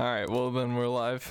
All 0.00 0.06
right, 0.06 0.26
well 0.30 0.50
then 0.50 0.76
we're 0.76 0.88
live. 0.88 1.30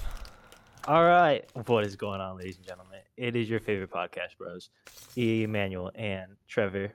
All 0.88 1.04
right, 1.04 1.44
what 1.66 1.84
is 1.84 1.96
going 1.96 2.22
on, 2.22 2.38
ladies 2.38 2.58
and 2.58 2.68
gentlemen? 2.68 3.00
It 3.18 3.36
is 3.36 3.50
your 3.50 3.60
favorite 3.60 3.90
podcast 3.90 4.38
bros, 4.38 4.70
Emmanuel 5.16 5.90
and 5.96 6.34
Trevor. 6.48 6.94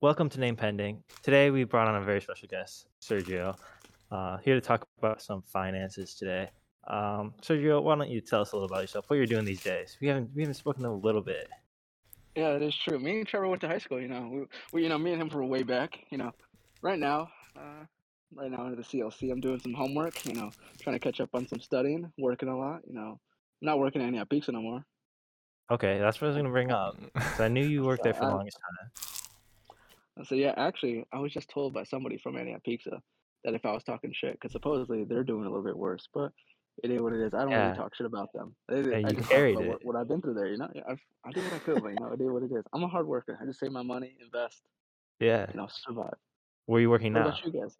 Welcome 0.00 0.28
to 0.28 0.38
Name 0.38 0.54
Pending. 0.54 1.02
Today 1.24 1.50
we 1.50 1.64
brought 1.64 1.88
on 1.88 2.00
a 2.00 2.04
very 2.04 2.20
special 2.20 2.46
guest, 2.46 2.86
Sergio, 3.02 3.56
uh, 4.12 4.36
here 4.36 4.54
to 4.54 4.60
talk 4.60 4.86
about 4.98 5.20
some 5.20 5.42
finances 5.42 6.14
today. 6.14 6.48
Um, 6.86 7.34
Sergio, 7.42 7.82
why 7.82 7.96
don't 7.96 8.08
you 8.08 8.20
tell 8.20 8.42
us 8.42 8.52
a 8.52 8.56
little 8.56 8.68
about 8.68 8.82
yourself? 8.82 9.10
What 9.10 9.16
you're 9.16 9.26
doing 9.26 9.44
these 9.44 9.64
days? 9.64 9.96
We 10.00 10.06
haven't 10.06 10.30
we 10.32 10.42
haven't 10.42 10.54
spoken 10.54 10.84
in 10.84 10.90
a 10.92 10.94
little 10.94 11.22
bit. 11.22 11.48
Yeah, 12.36 12.52
that 12.52 12.62
is 12.62 12.76
true. 12.76 13.00
Me 13.00 13.18
and 13.18 13.26
Trevor 13.26 13.48
went 13.48 13.62
to 13.62 13.68
high 13.68 13.78
school. 13.78 14.00
You 14.00 14.06
know, 14.06 14.28
we, 14.32 14.44
we 14.72 14.82
you 14.84 14.88
know, 14.88 14.96
me 14.96 15.10
and 15.12 15.20
him 15.20 15.28
were 15.30 15.44
way 15.44 15.64
back. 15.64 15.98
You 16.10 16.18
know, 16.18 16.30
right 16.82 17.00
now, 17.00 17.30
uh, 17.56 17.86
right 18.34 18.50
now 18.50 18.64
into 18.66 18.76
the 18.76 18.82
CLC, 18.82 19.30
I'm 19.30 19.40
doing 19.40 19.60
some 19.60 19.74
homework. 19.74 20.24
You 20.26 20.34
know, 20.34 20.50
trying 20.80 20.94
to 20.96 21.00
catch 21.00 21.20
up 21.20 21.30
on 21.34 21.46
some 21.48 21.60
studying, 21.60 22.10
working 22.18 22.48
a 22.48 22.56
lot. 22.56 22.80
You 22.86 22.94
know, 22.94 23.18
I'm 23.62 23.66
not 23.66 23.78
working 23.78 24.02
at 24.02 24.06
Antioch 24.06 24.28
Pizza 24.28 24.52
no 24.52 24.60
more. 24.62 24.84
Okay, 25.70 25.98
that's 25.98 26.20
what 26.20 26.26
I 26.26 26.28
was 26.28 26.36
gonna 26.36 26.50
bring 26.50 26.70
up. 26.70 26.96
'cause 27.14 27.40
I 27.40 27.48
knew 27.48 27.64
you 27.64 27.82
worked 27.84 28.04
there 28.04 28.14
for 28.14 28.24
the 28.26 28.30
longest 28.34 28.58
time. 28.60 30.24
So 30.24 30.34
yeah, 30.34 30.54
actually, 30.56 31.04
I 31.12 31.18
was 31.18 31.32
just 31.32 31.48
told 31.50 31.74
by 31.74 31.84
somebody 31.84 32.16
from 32.18 32.36
Antioch 32.36 32.62
Pizza 32.64 33.02
that 33.44 33.54
if 33.54 33.64
I 33.66 33.72
was 33.72 33.84
talking 33.84 34.12
shit, 34.14 34.32
because 34.32 34.52
supposedly 34.52 35.04
they're 35.04 35.24
doing 35.24 35.44
a 35.44 35.48
little 35.48 35.64
bit 35.64 35.76
worse, 35.76 36.08
but 36.14 36.32
it 36.82 36.90
is 36.90 37.00
what 37.00 37.12
it 37.12 37.20
is. 37.20 37.34
I 37.34 37.40
don't 37.42 37.50
Yeah. 37.50 37.66
really 37.66 37.76
talk 37.76 37.94
shit 37.94 38.06
about 38.06 38.32
them. 38.32 38.54
They- 38.68 38.82
they- 38.82 38.90
Yeah, 38.90 38.96
I 38.96 39.10
you 39.10 39.16
just 39.16 39.20
talk 39.22 39.30
carried 39.30 39.54
about 39.56 39.64
it. 39.64 39.68
What, 39.68 39.84
what 39.84 39.96
I've 39.96 40.08
been 40.08 40.20
through 40.22 40.34
there. 40.34 40.46
You 40.48 40.58
know, 40.58 40.70
Yeah, 40.74 40.82
I've, 40.88 41.00
I 41.24 41.32
did 41.32 41.44
what 41.44 41.52
I 41.54 41.58
could, 41.60 41.82
but 41.82 41.88
you 41.90 41.96
know, 42.00 42.12
it 42.12 42.20
is 42.20 42.30
what 42.30 42.42
it 42.42 42.52
is. 42.52 42.64
I'm 42.72 42.82
a 42.82 42.88
hard 42.88 43.06
worker. 43.06 43.38
I 43.40 43.44
just 43.46 43.60
save 43.60 43.72
my 43.72 43.82
money, 43.82 44.16
invest, 44.20 44.62
Yeah. 45.20 45.46
you 45.52 45.56
know, 45.60 45.68
survive. 45.70 46.14
Where 46.66 46.78
are 46.78 46.80
you 46.80 46.90
working 46.90 47.12
What 47.12 47.20
now? 47.20 47.26
about 47.28 47.44
you 47.44 47.52
guys? 47.52 47.76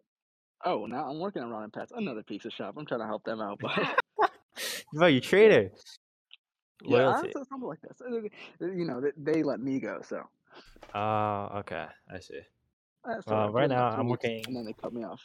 Oh, 0.65 0.85
now 0.85 1.09
I'm 1.09 1.19
working 1.19 1.41
at 1.43 1.47
Ron 1.49 1.63
and 1.63 1.73
Pat's, 1.73 1.91
another 1.95 2.23
pizza 2.23 2.49
shop. 2.49 2.75
I'm 2.77 2.85
trying 2.85 3.01
to 3.01 3.05
help 3.05 3.23
them 3.23 3.39
out, 3.41 3.59
but 3.61 3.99
Bro, 4.93 5.07
you 5.07 5.21
trader. 5.21 5.69
yeah, 6.83 6.97
Loyalty. 7.07 7.31
so- 7.33 7.43
something 7.49 7.67
like 7.67 7.81
this. 7.81 8.01
You 8.59 8.85
know, 8.85 9.01
they, 9.01 9.11
they 9.33 9.43
let 9.43 9.59
me 9.59 9.79
go, 9.79 9.99
so 10.03 10.23
Oh, 10.95 11.49
okay. 11.59 11.85
I 12.11 12.19
see. 12.19 12.39
that's 13.05 13.25
Well, 13.27 13.39
all 13.39 13.45
right. 13.51 13.61
right 13.61 13.69
now, 13.69 13.89
I'm 13.89 14.07
working- 14.07 14.43
and 14.47 14.55
then 14.55 14.65
they 14.65 14.73
cut 14.73 14.93
me 14.93 15.03
off. 15.03 15.21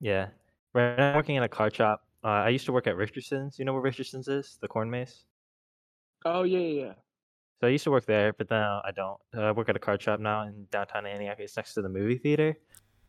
Yeah. 0.00 0.28
Right 0.74 0.96
now 0.96 1.10
I'm 1.10 1.16
working 1.16 1.36
in 1.36 1.42
a 1.42 1.48
card 1.48 1.74
shop. 1.76 2.02
Uh, 2.24 2.28
I 2.28 2.48
used 2.48 2.64
to 2.66 2.72
work 2.72 2.86
at 2.86 2.96
Richardson's. 2.96 3.58
You 3.58 3.64
know 3.64 3.72
where 3.72 3.82
Richardson's 3.82 4.28
is? 4.28 4.56
The 4.60 4.68
corn 4.68 4.90
maze? 4.90 5.24
Oh 6.24 6.44
yeah, 6.44 6.58
yeah, 6.60 6.82
yeah. 6.86 6.92
So 7.60 7.66
I 7.66 7.70
used 7.70 7.84
to 7.84 7.90
work 7.90 8.06
there, 8.06 8.32
but 8.32 8.48
now 8.50 8.80
I 8.84 8.90
don't. 8.92 9.18
Uh, 9.36 9.42
I 9.42 9.52
work 9.52 9.68
at 9.68 9.76
a 9.76 9.80
card 9.80 10.00
shop 10.00 10.18
now 10.20 10.42
in 10.42 10.66
downtown 10.70 11.04
Antioch. 11.06 11.36
It's 11.40 11.56
next 11.56 11.74
to 11.74 11.82
the 11.82 11.88
movie 11.88 12.16
theater. 12.18 12.56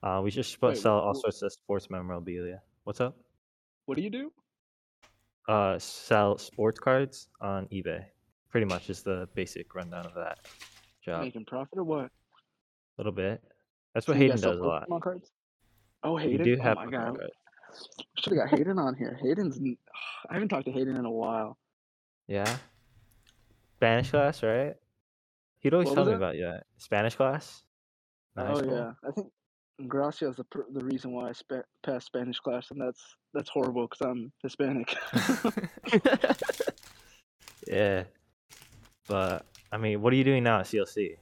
Uh, 0.03 0.19
we 0.21 0.29
just 0.29 0.61
Wait, 0.61 0.77
sell 0.77 0.99
all 0.99 1.13
sorts 1.13 1.41
of 1.41 1.53
sports 1.53 1.89
memorabilia. 1.89 2.61
What's 2.83 2.99
up? 2.99 3.15
What 3.85 3.95
do 3.95 4.01
you 4.03 4.09
do? 4.09 4.31
Uh, 5.47 5.79
sell 5.79 6.37
sports 6.37 6.77
cards 6.79 7.29
on 7.39 7.67
eBay. 7.67 8.03
Pretty 8.49 8.65
much 8.65 8.89
is 8.89 9.01
the 9.01 9.29
basic 9.33 9.73
rundown 9.73 10.05
of 10.05 10.13
that 10.15 10.39
job. 11.03 11.21
Making 11.21 11.45
profit 11.45 11.77
or 11.79 11.83
what? 11.85 12.05
A 12.05 12.09
little 12.97 13.13
bit. 13.13 13.41
That's 13.93 14.05
what 14.07 14.17
you 14.17 14.23
Hayden 14.23 14.41
does 14.41 14.59
a 14.59 14.63
lot. 14.63 14.87
Cards? 15.01 15.31
Oh, 16.03 16.17
You 16.19 16.31
Hayden. 16.31 16.45
do 16.45 16.57
oh 16.61 16.75
my 16.75 16.85
god, 16.88 17.17
should 18.19 18.38
have 18.38 18.49
got 18.49 18.57
Hayden 18.57 18.77
on 18.77 18.95
here. 18.95 19.17
Hayden's. 19.21 19.57
I 20.29 20.33
haven't 20.33 20.49
talked 20.49 20.65
to 20.65 20.71
Hayden 20.71 20.97
in 20.97 21.05
a 21.05 21.11
while. 21.11 21.57
Yeah. 22.27 22.57
Spanish 23.77 24.11
class, 24.11 24.43
right? 24.43 24.75
He'd 25.59 25.73
always 25.73 25.88
What 25.89 25.95
tell 25.95 26.05
me 26.05 26.11
it? 26.11 26.15
about 26.15 26.35
yeah, 26.38 26.59
Spanish 26.77 27.15
class. 27.15 27.63
Oh 28.38 28.55
school. 28.55 28.71
yeah, 28.71 28.91
I 29.07 29.11
think 29.11 29.27
Gracia 29.88 30.29
is 30.29 30.35
the 30.35 30.43
pr- 30.45 30.69
the 30.71 30.83
reason 30.85 31.11
why 31.11 31.29
I 31.29 31.31
spa- 31.33 31.63
passed 31.85 32.05
Spanish 32.07 32.39
class, 32.39 32.67
and 32.71 32.79
that's 32.79 33.02
that's 33.33 33.49
horrible 33.49 33.88
because 33.88 34.07
I'm 34.07 34.31
Hispanic. 34.43 34.95
yeah. 37.67 38.03
But 39.07 39.45
I 39.71 39.77
mean, 39.77 40.01
what 40.01 40.13
are 40.13 40.16
you 40.16 40.23
doing 40.23 40.44
now 40.44 40.59
at 40.59 40.66
CLC? 40.67 41.17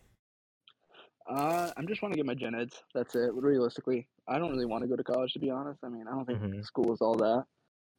Uh, 1.29 1.72
I'm 1.78 1.88
just 1.88 2.01
want 2.01 2.13
to 2.13 2.17
get 2.17 2.25
my 2.25 2.34
gen 2.34 2.53
eds. 2.56 2.84
That's 2.94 3.16
it. 3.16 3.31
Realistically, 3.34 4.07
I 4.28 4.38
don't 4.38 4.51
really 4.51 4.66
want 4.66 4.81
to 4.83 4.88
go 4.88 4.95
to 4.97 5.03
college 5.03 5.33
to 5.33 5.39
be 5.39 5.50
honest. 5.50 5.79
I 5.83 5.89
mean, 5.89 6.06
I 6.07 6.12
don't 6.12 6.25
think 6.25 6.39
Mhm. 6.41 6.66
school 6.66 6.94
is 6.94 7.00
all 7.01 7.16
that. 7.16 7.45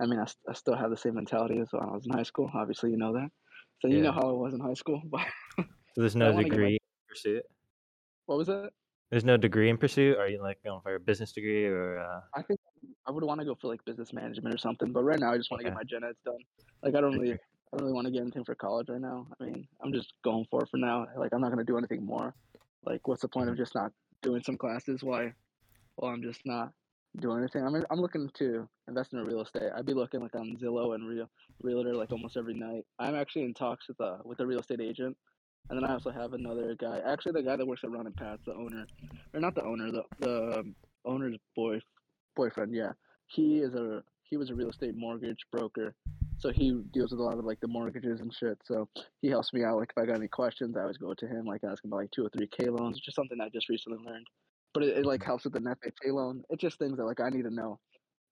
I 0.01 0.07
mean, 0.07 0.19
I, 0.19 0.25
st- 0.25 0.37
I 0.49 0.53
still 0.55 0.75
have 0.75 0.91
the 0.91 0.97
same 0.97 1.15
mentality 1.15 1.59
as 1.61 1.69
when 1.73 1.83
I 1.83 1.93
was 1.93 2.05
in 2.07 2.13
high 2.13 2.25
school. 2.25 2.51
Obviously, 2.55 2.91
you 2.91 2.97
know 2.97 3.13
that. 3.15 3.31
So 3.81 3.89
you 3.89 4.01
know 4.03 4.13
how 4.13 4.29
I 4.29 4.33
was 4.33 4.53
in 4.55 4.61
high 4.61 4.75
school. 4.75 5.01
But 5.11 5.27
So 5.59 6.01
there's 6.01 6.17
no 6.17 6.27
wanna 6.33 6.37
my- 6.39 6.43
degree 6.45 6.79
pursuit. 7.09 7.45
what 8.27 8.39
was 8.39 8.49
it? 8.49 8.73
There's 9.13 9.27
no 9.27 9.37
degree 9.37 9.69
in 9.69 9.77
pursuit. 9.77 10.17
Are 10.17 10.27
you 10.27 10.41
like 10.41 10.57
going 10.65 10.81
for 10.81 10.95
a 10.95 10.99
business 11.01 11.33
degree 11.33 11.67
or? 11.67 11.99
Uh... 12.01 12.21
I 12.35 12.41
think 12.41 12.59
I 13.07 13.11
would 13.11 13.23
want 13.23 13.41
to 13.41 13.45
go 13.45 13.55
for 13.61 13.69
like 13.69 13.85
business 13.85 14.11
management 14.15 14.55
or 14.55 14.57
something. 14.59 14.91
But 14.91 15.05
right 15.05 15.21
now, 15.21 15.33
I 15.33 15.37
just 15.37 15.51
want 15.51 15.61
to 15.61 15.67
Okay. 15.69 15.75
get 15.75 15.77
my 15.77 15.85
gen 15.85 16.03
eds 16.03 16.19
done. 16.25 16.39
Like 16.83 16.95
I 16.95 17.03
don't 17.03 17.19
really, 17.19 17.35
I 17.35 17.77
don't 17.77 17.83
really 17.83 17.93
want 17.93 18.07
to 18.07 18.11
get 18.11 18.23
anything 18.23 18.43
for 18.43 18.55
college 18.55 18.89
right 18.89 19.03
now. 19.03 19.27
I 19.39 19.45
mean, 19.45 19.69
I'm 19.85 19.93
just 19.93 20.15
going 20.25 20.47
for 20.51 20.63
it 20.63 20.71
for 20.71 20.79
now. 20.79 21.07
Like 21.19 21.35
I'm 21.35 21.43
not 21.43 21.51
gonna 21.51 21.63
do 21.63 21.77
anything 21.77 22.07
more. 22.07 22.35
Like 22.87 23.07
what's 23.07 23.21
the 23.21 23.29
point 23.29 23.45
Mm-hmm. 23.45 23.53
of 23.53 23.59
just 23.59 23.75
not 23.75 23.93
doing 24.23 24.43
some 24.43 24.57
classes? 24.57 25.05
Why? 25.05 25.35
Well, 25.99 26.11
I'm 26.11 26.23
just 26.23 26.41
not 26.47 26.73
doing 27.21 27.41
anything. 27.41 27.67
I 27.67 27.69
mean, 27.69 27.85
I'm 27.91 28.01
looking 28.01 28.31
to 28.39 28.67
invest 28.89 29.13
in 29.13 29.19
real 29.27 29.43
estate. 29.43 29.73
I'd 29.77 29.85
be 29.85 29.93
looking 29.93 30.21
like 30.23 30.35
on 30.35 30.57
Zillow 30.57 30.95
and 30.95 31.07
Real 31.07 31.29
Realtor 31.63 31.95
like 31.95 32.13
almost 32.13 32.39
every 32.39 32.55
night. 32.55 32.87
I'm 32.99 33.15
actually 33.15 33.45
in 33.45 33.53
talks 33.53 33.89
with 33.89 34.01
a 34.01 34.21
with 34.25 34.41
a 34.41 34.47
real 34.47 34.61
estate 34.61 34.81
agent, 34.81 35.19
and 35.71 35.79
then 35.81 35.89
I 35.89 35.93
also 35.95 36.11
have 36.11 36.33
another 36.33 36.75
guy. 36.79 37.01
Actually, 37.07 37.33
the 37.33 37.43
guy 37.43 37.57
that 37.57 37.67
works 37.67 37.83
at 37.85 37.91
Ron 37.91 38.07
and 38.07 38.17
Pat's, 38.17 38.43
the 38.47 38.55
owner, 38.55 38.87
or 39.35 39.41
not 39.41 39.55
the 39.55 39.65
owner, 39.65 39.91
the 39.91 40.03
the 40.19 40.59
um, 40.61 40.77
owner's 41.05 41.37
boy 41.57 41.81
boyfriend. 42.37 42.75
Yeah, 42.75 42.93
he 43.27 43.59
is 43.61 43.75
a 43.75 44.03
he 44.25 44.37
was 44.37 44.51
a 44.51 44.55
real 44.55 44.71
estate 44.71 44.95
mortgage 44.97 45.39
broker, 45.51 45.95
so 46.39 46.51
he 46.51 46.83
deals 46.93 47.11
with 47.11 47.21
a 47.21 47.23
lot 47.23 47.39
of 47.39 47.45
like 47.45 47.61
the 47.61 47.69
mortgages 47.69 48.21
and 48.21 48.33
shit. 48.35 48.59
So 48.65 48.89
he 49.21 49.29
helps 49.29 49.53
me 49.53 49.65
out. 49.65 49.79
Like 49.79 49.93
if 49.97 50.03
I 50.03 50.07
got 50.07 50.17
any 50.17 50.29
questions, 50.29 50.77
I 50.77 50.83
always 50.83 50.99
go 50.99 51.15
to 51.15 51.27
him. 51.27 51.45
Like 51.47 51.63
ask 51.65 51.85
him 51.85 51.91
about 51.91 52.03
like 52.03 52.11
two 52.11 52.27
or 52.27 52.31
three 52.31 52.49
K 52.49 52.69
loans, 52.69 52.97
which 52.97 53.09
is 53.09 53.15
something 53.15 53.41
I 53.41 53.49
just 53.49 53.69
recently 53.69 53.99
learned. 54.05 54.27
But 54.75 54.85
it, 54.85 54.99
it 54.99 55.07
like 55.07 55.23
helps 55.25 55.45
with 55.45 55.53
the 55.55 55.61
net 55.61 55.79
K 55.83 56.11
loan. 56.11 56.43
It's 56.51 56.61
just 56.61 56.79
things 56.79 56.97
that 56.99 57.05
like 57.05 57.21
I 57.21 57.31
need 57.31 57.45
to 57.45 57.51
know, 57.55 57.79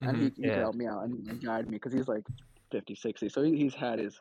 and 0.02 0.16
he, 0.16 0.24
he 0.24 0.30
Mm-hmm. 0.30 0.44
Yeah. 0.44 0.52
can 0.52 0.60
help 0.62 0.74
me 0.74 0.86
out 0.86 1.04
and, 1.04 1.26
and 1.28 1.42
guide 1.42 1.66
me 1.66 1.76
because 1.76 1.92
he's 1.92 2.08
like 2.08 2.24
50, 2.72 2.94
60. 2.94 3.28
So 3.30 3.42
he, 3.42 3.56
he's 3.56 3.74
had 3.74 3.98
his 3.98 4.20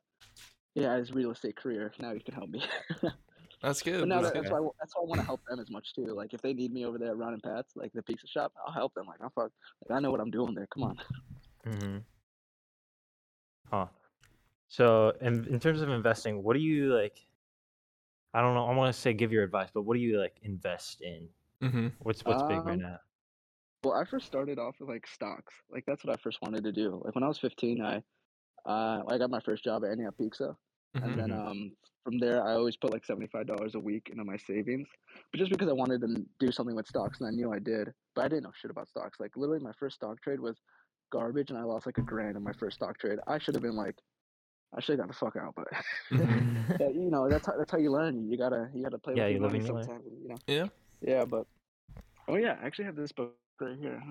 yeah 0.75 0.97
his 0.97 1.11
real 1.11 1.31
estate 1.31 1.55
career. 1.55 1.93
Now 1.99 2.13
he 2.13 2.19
can 2.19 2.33
help 2.33 2.49
me. 2.49 2.63
That's 3.61 3.81
good. 3.81 3.99
But 4.01 4.07
now 4.09 4.21
that's 4.21 4.33
that, 4.33 4.35
that's 4.35 4.49
good. 4.49 4.53
why 4.53 4.67
I 4.67 4.69
that's 4.79 4.95
why 4.95 5.01
I 5.03 5.05
want 5.05 5.19
to 5.19 5.25
help 5.25 5.41
them 5.49 5.59
as 5.59 5.69
much 5.69 5.93
too. 5.93 6.05
Like 6.05 6.33
if 6.33 6.41
they 6.41 6.53
need 6.53 6.71
me 6.71 6.85
over 6.85 6.97
there 6.97 7.09
at 7.09 7.17
Ron 7.17 7.33
and 7.33 7.43
Pat's, 7.43 7.75
like 7.75 7.91
the 7.93 8.01
pizza 8.01 8.25
shop, 8.25 8.53
I'll 8.65 8.71
help 8.73 8.93
them. 8.93 9.05
Like 9.05 9.19
I'm 9.21 9.29
fuck, 9.31 9.51
like 9.87 9.97
I 9.97 9.99
know 9.99 10.11
what 10.11 10.21
I'm 10.21 10.31
doing 10.31 10.55
there. 10.55 10.67
Come 10.67 10.83
on. 10.83 10.97
hmm 11.65 11.97
Huh. 13.69 13.87
So, 14.67 15.13
in 15.21 15.45
in 15.47 15.59
terms 15.59 15.81
of 15.81 15.89
investing, 15.89 16.41
what 16.43 16.53
do 16.53 16.59
you 16.59 16.93
like? 16.95 17.25
I 18.33 18.41
don't 18.41 18.53
know. 18.53 18.65
I 18.65 18.75
want 18.75 18.93
to 18.93 18.99
say 18.99 19.13
give 19.13 19.31
your 19.31 19.43
advice, 19.43 19.69
but 19.73 19.81
what 19.81 19.95
do 19.95 19.99
you 19.99 20.19
like 20.19 20.37
invest 20.43 21.01
in? 21.01 21.27
hmm 21.61 21.87
What's 21.99 22.23
what's 22.25 22.43
big 22.43 22.65
right 22.65 22.75
Um, 22.75 22.81
now? 22.81 22.99
Well, 23.83 23.93
I 23.93 24.05
first 24.05 24.25
started 24.27 24.59
off 24.59 24.75
with 24.79 24.89
like 24.89 25.07
stocks. 25.07 25.53
Like 25.69 25.85
that's 25.85 26.03
what 26.03 26.13
I 26.13 26.21
first 26.21 26.41
wanted 26.41 26.63
to 26.63 26.71
do. 26.71 27.01
Like 27.03 27.15
when 27.15 27.23
I 27.23 27.27
was 27.27 27.39
15, 27.39 27.81
I 27.81 28.03
uh 28.65 29.01
I 29.07 29.17
got 29.17 29.29
my 29.29 29.39
first 29.41 29.63
job 29.63 29.83
at 29.85 29.91
Antioch 29.91 30.15
Pizza, 30.17 30.55
Mhm. 30.95 31.03
and 31.03 31.19
then 31.19 31.29
Mhm. 31.29 31.47
um 31.47 31.71
from 32.03 32.17
there 32.19 32.43
I 32.45 32.53
always 32.53 32.77
put 32.77 32.91
like 32.91 33.05
75 33.05 33.45
dollars 33.47 33.75
a 33.75 33.79
week 33.79 34.09
into 34.09 34.23
my 34.23 34.37
savings, 34.37 34.87
but 35.31 35.37
just 35.37 35.51
because 35.51 35.69
I 35.69 35.73
wanted 35.73 36.01
to 36.01 36.25
do 36.39 36.51
something 36.51 36.75
with 36.75 36.87
stocks 36.87 37.19
and 37.19 37.27
I 37.27 37.31
knew 37.31 37.51
I 37.53 37.59
did, 37.59 37.93
but 38.15 38.25
I 38.25 38.27
didn't 38.27 38.43
know 38.43 38.51
shit 38.55 38.71
about 38.71 38.87
stocks. 38.89 39.19
Like 39.19 39.35
literally 39.37 39.63
my 39.63 39.73
first 39.73 39.95
stock 39.97 40.21
trade 40.21 40.39
was 40.39 40.57
garbage, 41.11 41.49
and 41.49 41.59
I 41.59 41.63
lost 41.63 41.85
like 41.85 41.97
a 41.97 42.01
grand 42.03 42.37
in 42.37 42.43
my 42.43 42.53
first 42.53 42.75
stock 42.77 42.97
trade. 42.97 43.19
I 43.27 43.37
should 43.39 43.55
have 43.55 43.63
been 43.63 43.75
like, 43.75 43.95
I 44.75 44.81
should 44.81 44.99
have 44.99 45.07
got 45.07 45.13
the 45.13 45.19
fuck 45.19 45.35
out, 45.35 45.55
but 46.77 46.93
you 46.95 47.09
know 47.09 47.29
that's 47.29 47.45
how 47.47 47.57
that's 47.57 47.71
how 47.71 47.77
you 47.77 47.91
learn. 47.91 48.29
You 48.29 48.37
gotta 48.37 48.69
you 48.73 48.83
gotta 48.83 48.97
play 48.99 49.15
Yeah, 49.15 49.23
with 49.25 49.33
you 49.33 49.39
your 49.39 49.47
money 49.47 49.59
and 49.59 49.67
you 49.67 49.73
learn. 49.73 49.85
sometimes. 49.85 50.05
You 50.21 50.29
know. 50.29 50.37
Yeah. 50.47 50.67
Yeah, 51.01 51.25
but 51.25 51.45
oh 52.27 52.35
yeah, 52.35 52.57
I 52.61 52.65
actually 52.65 52.85
have 52.85 52.95
this 52.95 53.11
book 53.11 53.35
right 53.59 53.77
here. 53.77 54.01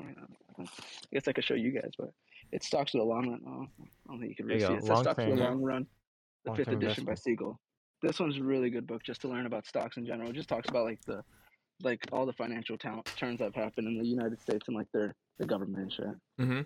I 0.59 0.65
guess 1.13 1.29
I 1.29 1.33
could 1.33 1.45
show 1.45 1.55
you 1.55 1.71
guys, 1.71 1.91
but 1.97 2.13
it 2.53 2.63
stocks 2.63 2.93
for 2.93 2.99
the 2.99 3.05
long 3.05 3.29
run. 3.29 3.41
Oh, 3.47 3.67
I 3.81 4.11
don't 4.13 4.21
think 4.21 4.31
you 4.31 4.37
can 4.37 4.47
really 4.47 4.61
you 4.61 4.67
see 4.67 4.73
go. 4.73 4.75
it. 4.75 4.79
It 4.79 4.87
says 4.87 4.99
stocks 5.01 5.25
for 5.25 5.31
the 5.31 5.37
long 5.37 5.63
run. 5.63 5.87
The 6.45 6.51
fifth 6.53 6.69
Long-term 6.69 6.83
edition 6.83 7.05
by. 7.05 7.15
Siegel. 7.15 7.59
This 8.01 8.21
one's 8.21 8.39
a 8.39 8.43
really 8.43 8.71
good 8.71 8.87
book 8.87 9.03
just 9.03 9.21
to 9.23 9.29
learn 9.29 9.47
about 9.47 9.67
stocks 9.67 9.97
in 9.97 10.07
general. 10.07 10.31
It 10.31 10.35
just 10.35 10.49
talks 10.49 10.69
about 10.69 10.85
like 10.85 11.01
the 11.07 11.23
like 11.83 12.01
all 12.13 12.27
the 12.27 12.33
financial 12.33 12.79
town 12.79 13.03
turns 13.17 13.39
that 13.39 13.45
have 13.47 13.55
happened 13.55 13.87
in 13.89 13.99
the 13.99 14.07
United 14.07 14.41
States 14.41 14.67
and 14.69 14.77
like 14.77 14.87
their 14.93 15.15
the 15.39 15.47
government 15.47 15.83
and 15.83 15.93
shit. 15.93 16.07
hmm 16.39 16.61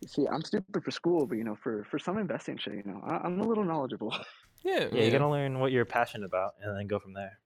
You 0.00 0.08
see, 0.08 0.26
I'm 0.30 0.42
stupid 0.42 0.84
for 0.84 0.90
school, 0.90 1.26
but 1.26 1.38
you 1.38 1.44
know, 1.44 1.56
for 1.62 1.84
for 1.90 1.98
some 1.98 2.18
investing 2.18 2.58
shit, 2.58 2.74
you 2.74 2.82
know, 2.84 3.00
I, 3.06 3.16
I'm 3.24 3.40
a 3.40 3.46
little 3.46 3.64
knowledgeable 3.64 4.14
Yeah. 4.64 4.88
Yeah, 4.92 5.02
you 5.04 5.10
gotta 5.10 5.28
learn 5.28 5.58
what 5.58 5.72
you're 5.72 5.84
passionate 5.84 6.26
about 6.26 6.52
and 6.62 6.76
then 6.78 6.86
go 6.86 6.98
from 6.98 7.12
there. 7.14 7.38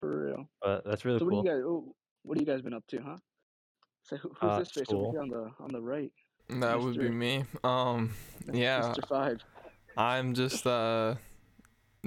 for 0.00 0.26
real. 0.26 0.48
But 0.62 0.84
that's 0.84 1.04
really 1.04 1.18
So 1.18 1.24
what 1.26 1.30
cool. 1.32 1.42
do 1.42 1.48
you 1.48 1.54
guys? 1.54 1.62
oh, 1.66 1.94
What 2.22 2.38
have 2.38 2.46
you 2.46 2.52
guys 2.52 2.62
been 2.62 2.74
up 2.74 2.86
to, 2.88 2.98
huh? 3.00 3.16
So 4.04 4.16
who, 4.16 4.28
who's 4.40 4.50
Uh, 4.52 4.58
this 4.58 4.70
face 4.70 4.90
over 4.90 5.10
here 5.10 5.20
on 5.20 5.28
the 5.28 5.50
on 5.60 5.70
the 5.72 5.80
right? 5.82 6.12
That 6.50 6.80
would 6.80 6.98
be 6.98 7.10
me. 7.10 7.44
Um, 7.62 8.14
yeah, 8.52 8.80
Mr. 8.80 9.06
Five. 9.08 9.38
I'm 9.96 10.34
just 10.34 10.66
uh, 10.66 11.16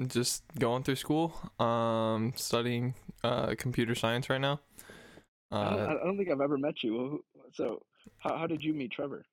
just 0.08 0.42
going 0.58 0.82
through 0.82 0.96
school. 0.96 1.34
Um, 1.60 2.32
studying 2.36 2.94
uh 3.24 3.54
computer 3.56 3.94
science 3.94 4.28
right 4.28 4.40
now. 4.40 4.60
I, 5.52 5.70
don't, 5.70 5.80
Uh, 5.80 5.84
I 6.00 6.04
don't 6.04 6.16
think 6.16 6.30
I've 6.30 6.40
ever 6.40 6.58
met 6.58 6.82
you. 6.82 7.22
So 7.52 7.82
how 8.18 8.36
how 8.36 8.46
did 8.46 8.62
you 8.64 8.72
meet 8.74 8.90
Trevor? 8.90 9.24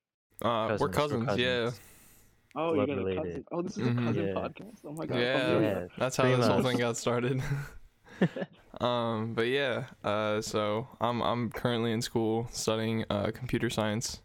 Uh, 0.42 0.76
we're 0.78 0.88
Cousins, 0.88 1.24
cousins. 1.26 1.38
we're 1.38 1.64
Yeah. 1.64 1.70
Oh, 2.56 2.74
Blood 2.74 2.88
you 2.88 2.94
got 2.94 3.02
a 3.02 3.04
related. 3.04 3.22
cousin. 3.24 3.44
Oh, 3.52 3.62
this 3.62 3.76
is 3.76 3.82
Mhm. 3.84 3.98
a 4.02 4.06
cousin 4.06 4.26
Yeah. 4.26 4.34
podcast. 4.34 4.76
Oh 4.84 4.92
my 4.92 5.06
god. 5.06 5.18
Yeah. 5.18 5.42
Oh, 5.46 5.60
Yeah. 5.60 5.86
That's 5.98 6.16
how 6.16 6.22
pretty 6.24 6.36
this 6.36 6.46
whole 6.48 6.62
thing 6.62 6.78
got 6.78 6.96
started. 6.96 7.42
um, 8.80 9.34
but 9.34 9.46
yeah. 9.48 9.84
Uh, 10.04 10.40
so 10.40 10.88
I'm 11.00 11.20
I'm 11.22 11.50
currently 11.50 11.92
in 11.92 12.02
school 12.02 12.48
studying 12.52 13.04
uh 13.10 13.30
computer 13.34 13.70
science. 13.70 14.20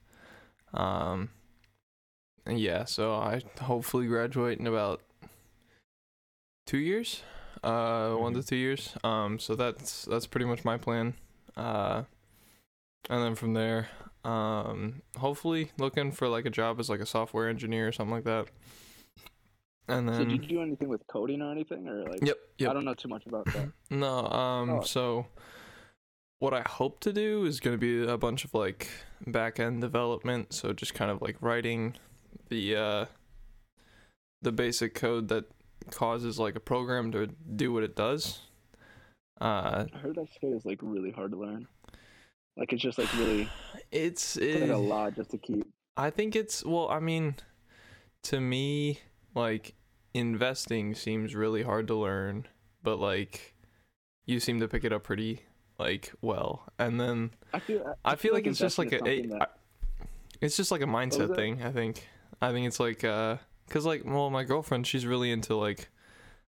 Um. 0.75 1.29
yeah. 2.47 2.85
So 2.85 3.13
I 3.15 3.41
hopefully 3.61 4.07
graduate 4.07 4.59
in 4.59 4.67
about 4.67 5.01
two 6.67 6.77
years. 6.77 7.21
Uh, 7.63 8.13
one 8.15 8.33
to 8.33 8.39
Mhm. 8.39 8.47
two 8.47 8.55
years. 8.55 8.95
Um. 9.03 9.39
So 9.39 9.55
that's 9.55 10.05
that's 10.05 10.27
pretty 10.27 10.45
much 10.45 10.63
my 10.65 10.77
plan. 10.77 11.15
Uh. 11.55 12.03
And 13.09 13.21
then 13.23 13.35
from 13.35 13.53
there, 13.53 13.89
um, 14.23 15.03
hopefully 15.17 15.71
looking 15.77 16.11
for 16.11 16.27
like 16.27 16.45
a 16.47 16.49
job 16.49 16.79
as 16.79 16.89
like 16.89 16.99
a 17.01 17.05
software 17.05 17.47
engineer 17.47 17.87
or 17.87 17.91
something 17.91 18.15
like 18.15 18.23
that. 18.23 18.47
And 19.87 20.09
So 20.09 20.15
then. 20.17 20.29
did 20.29 20.41
you 20.43 20.49
do 20.57 20.61
anything 20.63 20.89
with 20.89 21.05
coding 21.05 21.43
or 21.43 21.51
anything, 21.51 21.87
or 21.87 22.03
like? 22.05 22.19
Yep. 22.23 22.37
Yep. 22.57 22.69
I 22.69 22.73
don't 22.73 22.83
know 22.85 22.95
too 22.95 23.07
much 23.07 23.27
about 23.27 23.45
that. 23.53 23.71
No, 23.91 24.25
um, 24.25 24.69
Oh. 24.71 24.81
so 24.81 25.27
what 26.39 26.53
I 26.53 26.61
hope 26.61 26.99
to 27.01 27.13
do 27.13 27.45
is 27.45 27.59
going 27.59 27.77
to 27.77 27.79
be 27.79 28.09
a 28.09 28.17
bunch 28.17 28.45
of 28.45 28.53
like 28.53 28.89
back 29.25 29.59
end 29.59 29.81
development. 29.81 30.53
So 30.53 30.73
just 30.73 30.93
kind 30.93 31.11
of 31.11 31.21
like 31.21 31.37
writing 31.41 31.95
the 32.49 32.75
uh, 32.75 33.05
the 34.41 34.51
basic 34.51 34.95
code 34.95 35.29
that 35.29 35.45
causes 35.91 36.39
like 36.39 36.55
a 36.55 36.59
program 36.59 37.11
to 37.11 37.27
do 37.55 37.71
what 37.71 37.83
it 37.83 37.95
does. 37.95 38.41
Uh, 39.39 39.85
I 39.93 39.97
heard 39.97 40.15
that 40.15 40.27
shit 40.39 40.53
is 40.53 40.65
like 40.65 40.79
really 40.81 41.11
hard 41.11 41.31
to 41.31 41.37
learn. 41.37 41.67
Like 42.57 42.71
it's 42.71 42.81
just 42.81 42.97
like 42.97 43.13
really 43.17 43.49
it's 43.91 44.37
it's 44.37 44.61
like 44.61 44.69
a 44.69 44.77
lot 44.77 45.15
just 45.15 45.31
to 45.31 45.37
keep. 45.37 45.67
I 45.97 46.09
think 46.09 46.35
it's 46.35 46.65
well, 46.65 46.89
I 46.89 46.99
mean, 46.99 47.35
to 48.23 48.41
me, 48.41 48.99
like 49.33 49.75
investing 50.13 50.95
seems 50.95 51.35
really 51.35 51.63
hard 51.63 51.87
to 51.87 51.95
learn, 51.95 52.47
but 52.83 52.99
like 52.99 53.55
you 54.25 54.39
seem 54.39 54.59
to 54.59 54.67
pick 54.67 54.83
it 54.83 54.91
up 54.91 55.03
pretty 55.03 55.43
like 55.77 56.11
well. 56.21 56.63
And 56.79 56.99
then 56.99 57.31
I 57.53 57.59
feel. 57.59 57.97
I 58.03 58.15
feel 58.15 58.33
like 58.33 58.47
it's 58.47 58.59
just 58.59 58.77
like 58.77 58.91
a 58.93 58.99
that- 58.99 59.57
it's 60.41 60.57
just 60.57 60.71
like 60.71 60.81
a 60.81 60.85
mindset 60.85 61.35
thing. 61.35 61.63
I 61.63 61.71
think. 61.71 62.07
I 62.41 62.51
think 62.51 62.67
it's 62.67 62.79
like 62.79 63.03
uh, 63.03 63.37
cause 63.69 63.85
like 63.85 64.03
well, 64.05 64.29
my 64.29 64.43
girlfriend 64.43 64.85
she's 64.87 65.05
really 65.05 65.31
into 65.31 65.55
like 65.55 65.89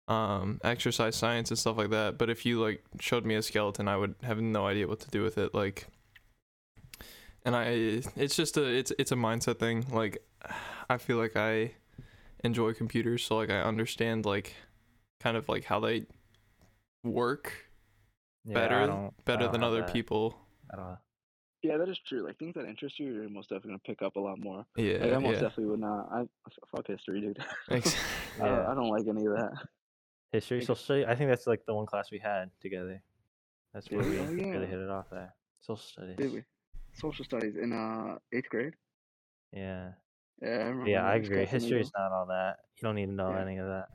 um 0.08 0.60
exercise 0.64 1.16
science 1.16 1.50
and 1.50 1.60
stuff 1.60 1.78
like 1.78 1.90
that. 1.90 2.18
But 2.18 2.30
if 2.30 2.46
you 2.46 2.62
like 2.62 2.84
showed 3.00 3.26
me 3.26 3.36
a 3.36 3.42
skeleton, 3.42 3.88
I 3.88 3.98
would 3.98 4.16
have 4.24 4.40
no 4.40 4.66
idea 4.66 4.88
what 4.88 5.00
to 5.02 5.10
do 5.10 5.24
with 5.24 5.38
it. 5.38 5.54
Like, 5.54 5.88
and 7.44 7.56
I 7.56 7.64
it's 8.16 8.36
just 8.36 8.58
a 8.58 8.64
it's 8.64 8.92
it's 8.98 9.12
a 9.12 9.16
mindset 9.16 9.60
thing. 9.60 9.86
Like, 9.92 10.24
I 10.90 10.98
feel 10.98 11.18
like 11.18 11.36
I 11.36 11.72
enjoy 12.44 12.74
computers, 12.74 13.24
so 13.24 13.36
like 13.38 13.50
I 13.50 13.62
understand 13.62 14.26
like 14.26 14.56
kind 15.20 15.36
of 15.36 15.50
like 15.50 15.66
how 15.66 15.80
they 15.80 16.06
work 17.04 17.65
Yeah, 18.46 18.54
better 18.54 19.10
better 19.26 19.48
than 19.48 19.64
other 19.64 19.82
that. 19.82 19.92
people. 19.94 20.38
I 20.72 20.76
don't. 20.78 20.86
know. 20.86 20.98
Yeah, 21.64 21.78
that 21.78 21.90
is 21.90 21.98
true. 22.08 22.24
Like 22.24 22.38
things 22.38 22.54
that 22.56 22.66
interest 22.66 23.00
you, 23.00 23.12
you're 23.12 23.28
most 23.30 23.50
definitely 23.50 23.70
gonna 23.72 23.80
pick 23.86 24.02
up 24.04 24.16
a 24.18 24.20
lot 24.20 24.38
more. 24.40 24.66
Yeah, 24.78 24.98
Like 25.00 25.14
I 25.14 25.18
most 25.18 25.36
yeah. 25.36 25.42
definitely 25.42 25.66
would 25.66 25.80
not. 25.80 26.08
I 26.12 26.26
fuck 26.76 26.86
history, 26.88 27.22
dude. 27.22 27.44
Ex- 27.72 27.96
I, 28.42 28.46
don't, 28.46 28.56
Yeah. 28.58 28.72
I 28.72 28.76
don't 28.76 28.90
like 28.90 29.08
any 29.08 29.26
of 29.26 29.34
that. 29.34 29.52
History, 30.32 30.58
Like- 30.60 30.68
social 30.68 30.76
study. 30.84 31.06
I 31.08 31.16
think 31.16 31.30
that's 31.32 31.48
like 31.48 31.66
the 31.66 31.74
one 31.74 31.86
class 31.88 32.12
we 32.12 32.20
had 32.20 32.52
together. 32.62 33.02
That's 33.74 33.90
where 33.90 34.02
Did 34.04 34.12
we 34.30 34.36
we? 34.36 34.46
Oh, 34.46 34.52
really 34.52 34.68
hit 34.68 34.80
it 34.80 34.90
off 34.92 35.10
there. 35.10 35.34
Social 35.62 35.78
studies. 35.78 36.18
Did 36.18 36.34
we? 36.34 36.44
Social 36.94 37.26
studies 37.26 37.56
in 37.56 37.74
uh 37.74 38.18
eighth 38.32 38.50
grade. 38.50 38.74
Yeah. 39.52 39.90
Yeah, 40.42 40.70
I. 40.70 40.88
Yeah, 40.88 41.04
I 41.06 41.16
agree. 41.16 41.38
class 41.46 41.50
History 41.50 41.82
is 41.82 41.92
not 41.98 42.12
all 42.12 42.28
that. 42.28 42.58
You 42.78 42.84
don't 42.84 42.96
need 42.96 43.08
to 43.08 43.12
know 43.12 43.32
Yeah. 43.32 43.42
any 43.42 43.58
of 43.58 43.68
that. 43.68 43.88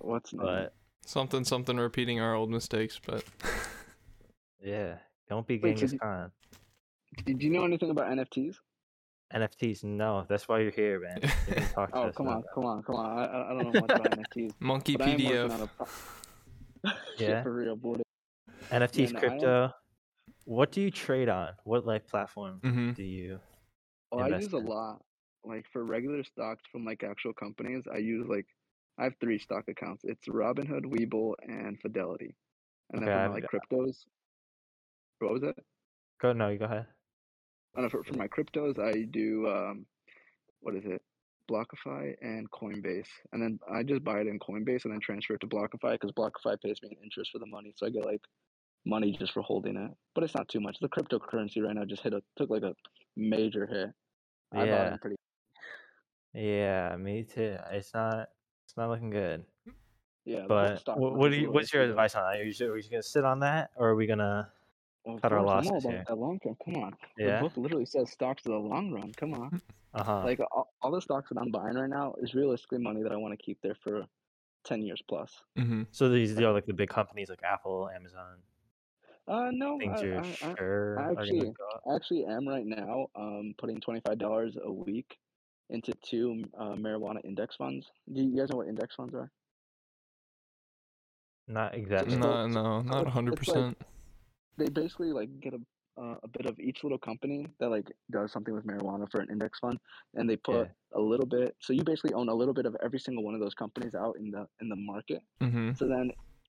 What's 0.00 0.32
new? 0.32 0.42
But 0.42 0.74
something 1.06 1.44
something 1.44 1.76
repeating 1.78 2.20
our 2.20 2.34
old 2.34 2.50
mistakes, 2.50 3.00
but 3.06 3.24
yeah, 4.62 4.96
don't 5.28 5.46
be 5.46 5.54
Wait, 5.58 5.62
so 5.78 5.80
Genghis 5.86 5.92
do- 5.92 5.98
Khan. 5.98 6.30
Did 7.24 7.42
you 7.42 7.50
know 7.50 7.64
anything 7.64 7.90
about 7.90 8.06
NFTs? 8.10 8.56
NFTs, 9.34 9.82
no. 9.84 10.24
That's 10.28 10.46
why 10.48 10.60
you're 10.60 10.70
here, 10.70 11.00
man. 11.00 11.18
You 11.22 11.54
talk 11.74 11.90
to 11.92 11.98
Oh, 11.98 12.02
us 12.08 12.14
come 12.14 12.28
on, 12.28 12.42
that. 12.42 12.48
come 12.54 12.64
on, 12.66 12.82
come 12.82 12.94
on. 12.96 13.18
I, 13.18 13.24
I 13.24 13.50
I 13.50 13.54
don't 13.54 13.72
know 13.72 13.80
much 13.80 13.90
about 13.90 14.10
NFTs. 14.18 14.52
monkey 14.60 14.96
But 14.96 15.08
I 15.08 15.10
am 15.12 15.24
working 15.24 15.66
PDF. 15.66 15.68
pro- 15.76 16.92
Yeah. 17.18 17.42
for 17.42 17.52
real, 17.54 17.74
boy. 17.76 17.96
NFTs, 18.70 19.12
no, 19.12 19.18
I 19.18 19.22
don't- 19.22 19.30
crypto. 19.30 19.70
What 20.44 20.70
do 20.70 20.80
you 20.80 20.92
trade 20.92 21.28
on? 21.28 21.54
What 21.64 21.84
like 21.86 22.06
platform 22.06 22.60
hmm 22.62 22.92
do 22.92 23.02
you? 23.02 23.40
Oh, 24.12 24.18
I 24.18 24.28
use 24.28 24.44
invest 24.44 24.52
a 24.52 24.58
lot. 24.58 25.02
Like 25.44 25.64
for 25.72 25.84
regular 25.84 26.22
stocks 26.22 26.62
from 26.70 26.84
like 26.84 27.02
actual 27.02 27.32
companies, 27.32 27.82
I 27.92 27.98
use 27.98 28.26
like 28.28 28.46
I 28.98 29.04
have 29.04 29.14
three 29.20 29.38
stock 29.38 29.64
accounts. 29.68 30.04
It's 30.04 30.26
Robinhood, 30.28 30.84
Webull, 30.86 31.34
and 31.42 31.78
Fidelity. 31.80 32.34
And 32.92 33.02
Okay, 33.02 33.10
then 33.10 33.14
for 33.14 33.24
I've 33.24 33.30
my 33.30 33.40
like 33.40 33.50
cryptos, 33.50 34.04
what 35.18 35.32
was 35.32 35.42
it? 35.42 35.56
Go 36.20 36.32
no, 36.32 36.48
you 36.48 36.58
go 36.58 36.64
ahead. 36.64 36.86
Know 37.76 37.88
for, 37.90 38.02
for 38.04 38.14
my 38.14 38.28
cryptos, 38.28 38.78
I 38.78 39.02
do 39.02 39.46
um, 39.48 39.86
what 40.60 40.74
is 40.74 40.84
it? 40.86 41.02
BlockFi 41.50 42.14
and 42.22 42.50
Coinbase, 42.50 43.06
and 43.32 43.40
then 43.40 43.58
I 43.72 43.82
just 43.82 44.02
buy 44.02 44.20
it 44.20 44.26
in 44.26 44.38
Coinbase 44.40 44.84
and 44.84 44.92
then 44.92 45.00
transfer 45.00 45.34
it 45.34 45.40
to 45.42 45.46
BlockFi 45.46 45.92
because 45.92 46.10
BlockFi 46.12 46.60
pays 46.60 46.80
me 46.82 46.88
an 46.90 46.96
interest 47.04 47.30
for 47.32 47.38
the 47.38 47.46
money, 47.46 47.72
so 47.76 47.86
I 47.86 47.90
get 47.90 48.04
like 48.04 48.22
money 48.84 49.12
just 49.12 49.32
for 49.32 49.42
holding 49.42 49.76
it. 49.76 49.90
But 50.14 50.24
it's 50.24 50.34
not 50.34 50.48
too 50.48 50.60
much. 50.60 50.78
The 50.80 50.88
cryptocurrency 50.88 51.62
right 51.62 51.74
now 51.74 51.84
just 51.84 52.02
hit 52.02 52.14
a 52.14 52.22
took 52.36 52.50
like 52.50 52.62
a 52.62 52.74
major 53.16 53.66
hit. 53.66 53.90
I 54.52 54.64
bought 54.66 54.90
Yeah. 54.90 54.96
pretty. 55.00 55.16
Yeah, 56.34 56.96
me 56.96 57.24
too. 57.24 57.56
It's 57.70 57.94
not. 57.94 58.28
It's 58.76 58.78
not 58.82 58.90
looking 58.90 59.08
good. 59.08 59.42
Yeah, 60.26 60.44
But 60.46 60.80
stock 60.80 60.98
what 60.98 61.30
do 61.30 61.38
you? 61.38 61.50
What's 61.50 61.72
your 61.72 61.82
advice 61.84 62.14
on 62.14 62.30
that? 62.30 62.38
Are 62.40 62.44
you, 62.44 62.52
are 62.72 62.76
you 62.76 62.90
gonna 62.90 63.02
sit 63.02 63.24
on 63.24 63.40
that, 63.40 63.70
or 63.74 63.88
are 63.88 63.94
we 63.94 64.06
gonna? 64.06 64.50
Well, 65.06 65.18
cut 65.18 65.32
our 65.32 65.38
course, 65.42 65.50
I'm 65.50 65.56
losses 65.72 65.84
about 65.86 65.94
here? 65.94 66.04
that 66.08 66.18
long 66.18 66.38
term. 66.40 66.56
Come 66.62 66.82
on, 66.84 66.94
Yeah. 67.16 67.36
the 67.40 67.48
book 67.48 67.56
literally 67.56 67.86
says 67.86 68.10
stocks 68.10 68.44
in 68.44 68.52
the 68.52 68.58
long 68.58 68.90
run. 68.92 69.12
Come 69.16 69.32
on, 69.32 69.62
Uh 69.94 70.04
huh. 70.04 70.24
like 70.26 70.40
all, 70.52 70.74
all 70.82 70.90
the 70.90 71.00
stocks 71.00 71.30
that 71.30 71.40
I'm 71.40 71.50
buying 71.50 71.74
right 71.76 71.88
now 71.88 72.16
is 72.20 72.34
realistically 72.34 72.76
money 72.80 73.02
that 73.02 73.12
I 73.12 73.16
want 73.16 73.32
to 73.32 73.42
keep 73.42 73.58
there 73.62 73.76
for 73.82 74.04
ten 74.62 74.82
years 74.82 75.00
plus. 75.08 75.32
hmm 75.56 75.84
So 75.90 76.10
these 76.10 76.38
are 76.38 76.52
like 76.52 76.66
the 76.66 76.74
big 76.74 76.90
companies 76.90 77.30
like 77.30 77.40
Apple, 77.42 77.88
Amazon, 77.96 78.36
Uh, 79.26 79.48
no, 79.54 79.78
things 79.78 80.02
I, 80.02 80.04
you're 80.04 80.18
I, 80.20 80.20
I, 80.20 80.54
sure 80.58 80.98
I 80.98 81.02
are 81.02 81.06
gonna 81.14 81.20
actually- 81.22 81.40
go. 81.52 81.90
I 81.90 81.94
actually 81.96 82.24
am 82.26 82.46
right 82.46 82.66
now 82.66 83.06
um 83.14 83.54
putting 83.56 83.80
twenty 83.80 84.00
five 84.06 84.18
dollars 84.18 84.58
a 84.62 84.70
week 84.70 85.16
into 85.70 85.92
two 86.02 86.44
uh, 86.58 86.74
marijuana 86.74 87.24
index 87.24 87.56
funds. 87.56 87.86
Do 88.12 88.22
you 88.22 88.36
guys 88.36 88.50
know 88.50 88.58
what 88.58 88.68
index 88.68 88.94
funds 88.94 89.14
are? 89.14 89.30
Not 91.48 91.74
exactly. 91.74 92.16
No, 92.16 92.46
no, 92.46 92.80
not 92.82 93.06
hundred 93.06 93.34
it's 93.38 93.48
like- 93.48 93.54
percent. 93.56 93.78
They 94.58 94.68
basically 94.70 95.12
like 95.12 95.28
get 95.40 95.52
a 95.54 95.60
uh, 96.00 96.16
a 96.22 96.28
bit 96.28 96.44
of 96.46 96.58
each 96.60 96.82
little 96.82 96.98
company 96.98 97.46
that 97.58 97.70
like 97.70 97.90
does 98.10 98.30
something 98.32 98.52
with 98.54 98.66
marijuana 98.66 99.10
for 99.10 99.20
an 99.20 99.28
index 99.30 99.58
fund, 99.60 99.78
and 100.14 100.28
they 100.28 100.36
put 100.36 100.68
a 100.94 101.00
little 101.00 101.26
bit. 101.26 101.54
So 101.60 101.72
you 101.72 101.84
basically 101.84 102.12
own 102.14 102.28
a 102.28 102.34
little 102.34 102.52
bit 102.54 102.66
of 102.66 102.76
every 102.84 102.98
single 102.98 103.22
one 103.24 103.34
of 103.34 103.40
those 103.40 103.54
companies 103.54 103.94
out 103.94 104.16
in 104.18 104.30
the 104.30 104.46
in 104.60 104.68
the 104.68 104.76
market. 104.76 105.20
hmm 105.40 105.72
So 105.74 105.86
then 105.88 106.10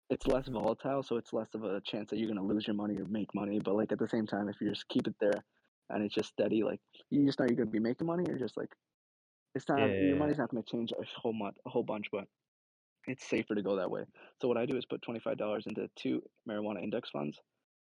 it's 0.09 0.27
less 0.27 0.47
volatile, 0.47 1.03
so 1.03 1.17
it's 1.17 1.33
less 1.33 1.47
of 1.55 1.63
a 1.63 1.81
chance 1.81 2.09
that 2.11 2.17
you're 2.19 2.27
gonna 2.27 2.43
lose 2.43 2.65
your 2.67 2.75
money 2.75 2.95
or 2.97 3.05
make 3.05 3.33
money. 3.35 3.59
But 3.59 3.75
like 3.75 3.91
at 3.91 3.99
the 3.99 4.07
same 4.07 4.27
time, 4.27 4.49
if 4.49 4.55
you 4.61 4.69
just 4.69 4.87
keep 4.87 5.07
it 5.07 5.15
there 5.19 5.43
and 5.89 6.03
it's 6.03 6.13
just 6.15 6.29
steady, 6.29 6.63
like 6.63 6.79
you 7.09 7.25
just 7.25 7.39
know 7.39 7.45
you're 7.45 7.55
gonna 7.57 7.69
be 7.69 7.79
making 7.79 8.07
money, 8.07 8.25
or 8.29 8.37
just 8.37 8.55
like 8.57 8.69
it's 9.55 9.67
not 9.69 9.79
Yeah, 9.79 10.07
your 10.07 10.17
money's 10.17 10.37
not 10.37 10.49
gonna 10.49 10.63
change 10.63 10.91
a 10.91 11.03
whole 11.19 11.33
much, 11.33 11.55
a 11.65 11.69
whole 11.69 11.83
bunch, 11.83 12.07
but 12.11 12.25
it's 13.07 13.25
safer 13.25 13.55
to 13.55 13.61
go 13.61 13.75
that 13.77 13.89
way. 13.89 14.03
So 14.41 14.47
what 14.47 14.57
I 14.57 14.65
do 14.65 14.77
is 14.77 14.85
put 14.85 15.01
twenty 15.01 15.19
five 15.19 15.37
dollars 15.37 15.65
into 15.67 15.89
two 15.95 16.21
marijuana 16.47 16.83
index 16.83 17.09
funds, 17.09 17.39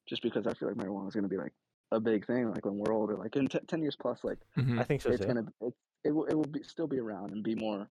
just 0.09 0.23
because 0.23 0.47
I 0.47 0.55
feel 0.55 0.69
like 0.69 0.77
marijuana 0.77 1.09
is 1.09 1.15
gonna 1.15 1.29
be 1.29 1.37
like 1.39 1.53
a 1.93 2.01
big 2.01 2.27
thing, 2.27 2.51
like 2.51 2.65
when 2.65 2.79
we're 2.79 2.93
older, 2.95 3.17
like 3.17 3.37
in 3.37 3.47
t- 3.47 3.59
ten 3.69 3.83
years 3.83 3.97
plus, 4.01 4.25
like 4.25 4.39
hmm 4.57 4.79
I 4.79 4.85
think 4.85 5.03
so 5.03 5.11
it's 5.11 5.25
gonna 5.25 5.45
it, 5.61 5.75
it 6.05 6.11
will 6.11 6.25
it 6.27 6.35
will 6.35 6.45
be 6.45 6.63
still 6.63 6.87
be 6.87 6.99
around 6.99 7.33
and 7.33 7.43
be 7.43 7.55
more 7.55 7.91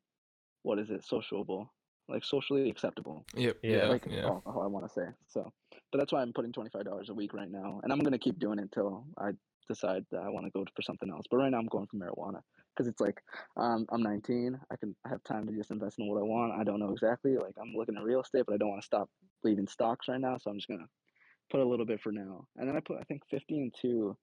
what 0.64 0.80
is 0.80 0.90
it 0.92 1.04
sociable 1.04 1.74
like 2.08 2.24
socially 2.24 2.70
acceptable 2.70 3.26
Yep. 3.36 3.58
Yeah, 3.64 3.76
Yeah. 3.78 3.88
like 3.88 4.06
Yeah. 4.10 4.28
I 4.46 4.68
want 4.68 4.86
to 4.88 4.94
say 4.94 5.08
so 5.28 5.52
but 5.92 5.98
that's 5.98 6.12
why 6.12 6.22
I'm 6.22 6.34
putting 6.34 6.52
twenty 6.52 6.70
five 6.70 6.86
dollars 6.86 7.10
a 7.10 7.14
week 7.14 7.34
right 7.34 7.50
now 7.50 7.80
and 7.84 7.92
I'm 7.92 8.00
gonna 8.00 8.20
keep 8.20 8.40
doing 8.40 8.60
it 8.60 8.64
until 8.64 9.06
I 9.18 9.32
decide 9.68 10.06
that 10.12 10.22
I 10.22 10.30
want 10.30 10.46
to 10.46 10.52
go 10.52 10.66
for 10.76 10.82
something 10.82 11.10
else 11.10 11.26
but 11.30 11.38
right 11.38 11.50
now 11.50 11.58
I'm 11.60 11.68
going 11.68 11.88
for 11.88 11.98
marijuana 11.98 12.42
because 12.76 12.88
it's 12.88 13.02
like 13.02 13.22
um, 13.58 13.86
I'm 13.92 14.02
19 14.02 14.60
I 14.72 14.76
can 14.76 14.96
I 15.06 15.10
have 15.10 15.24
time 15.24 15.48
to 15.48 15.54
just 15.54 15.72
invest 15.72 16.00
in 16.00 16.08
what 16.08 16.20
I 16.20 16.24
want 16.24 16.60
I 16.60 16.64
don't 16.64 16.80
know 16.80 16.92
exactly 16.92 17.36
like 17.36 17.56
I'm 17.62 17.74
looking 17.76 17.96
at 17.98 18.04
real 18.04 18.22
estate 18.22 18.44
but 18.46 18.54
I 18.54 18.58
don't 18.58 18.70
want 18.70 18.82
to 18.82 18.86
stop 18.86 19.10
leaving 19.44 19.68
stocks 19.68 20.08
right 20.08 20.20
now 20.20 20.38
so 20.38 20.50
I'm 20.50 20.58
just 20.58 20.68
gonna 20.68 20.88
put 21.52 21.60
a 21.60 21.66
little 21.66 21.86
bit 21.86 22.02
for 22.02 22.12
now 22.12 22.46
and 22.58 22.68
then 22.68 22.76
I 22.76 22.80
put 22.80 22.98
I 23.00 23.04
think 23.04 23.22
50 23.30 23.58
into 23.58 24.18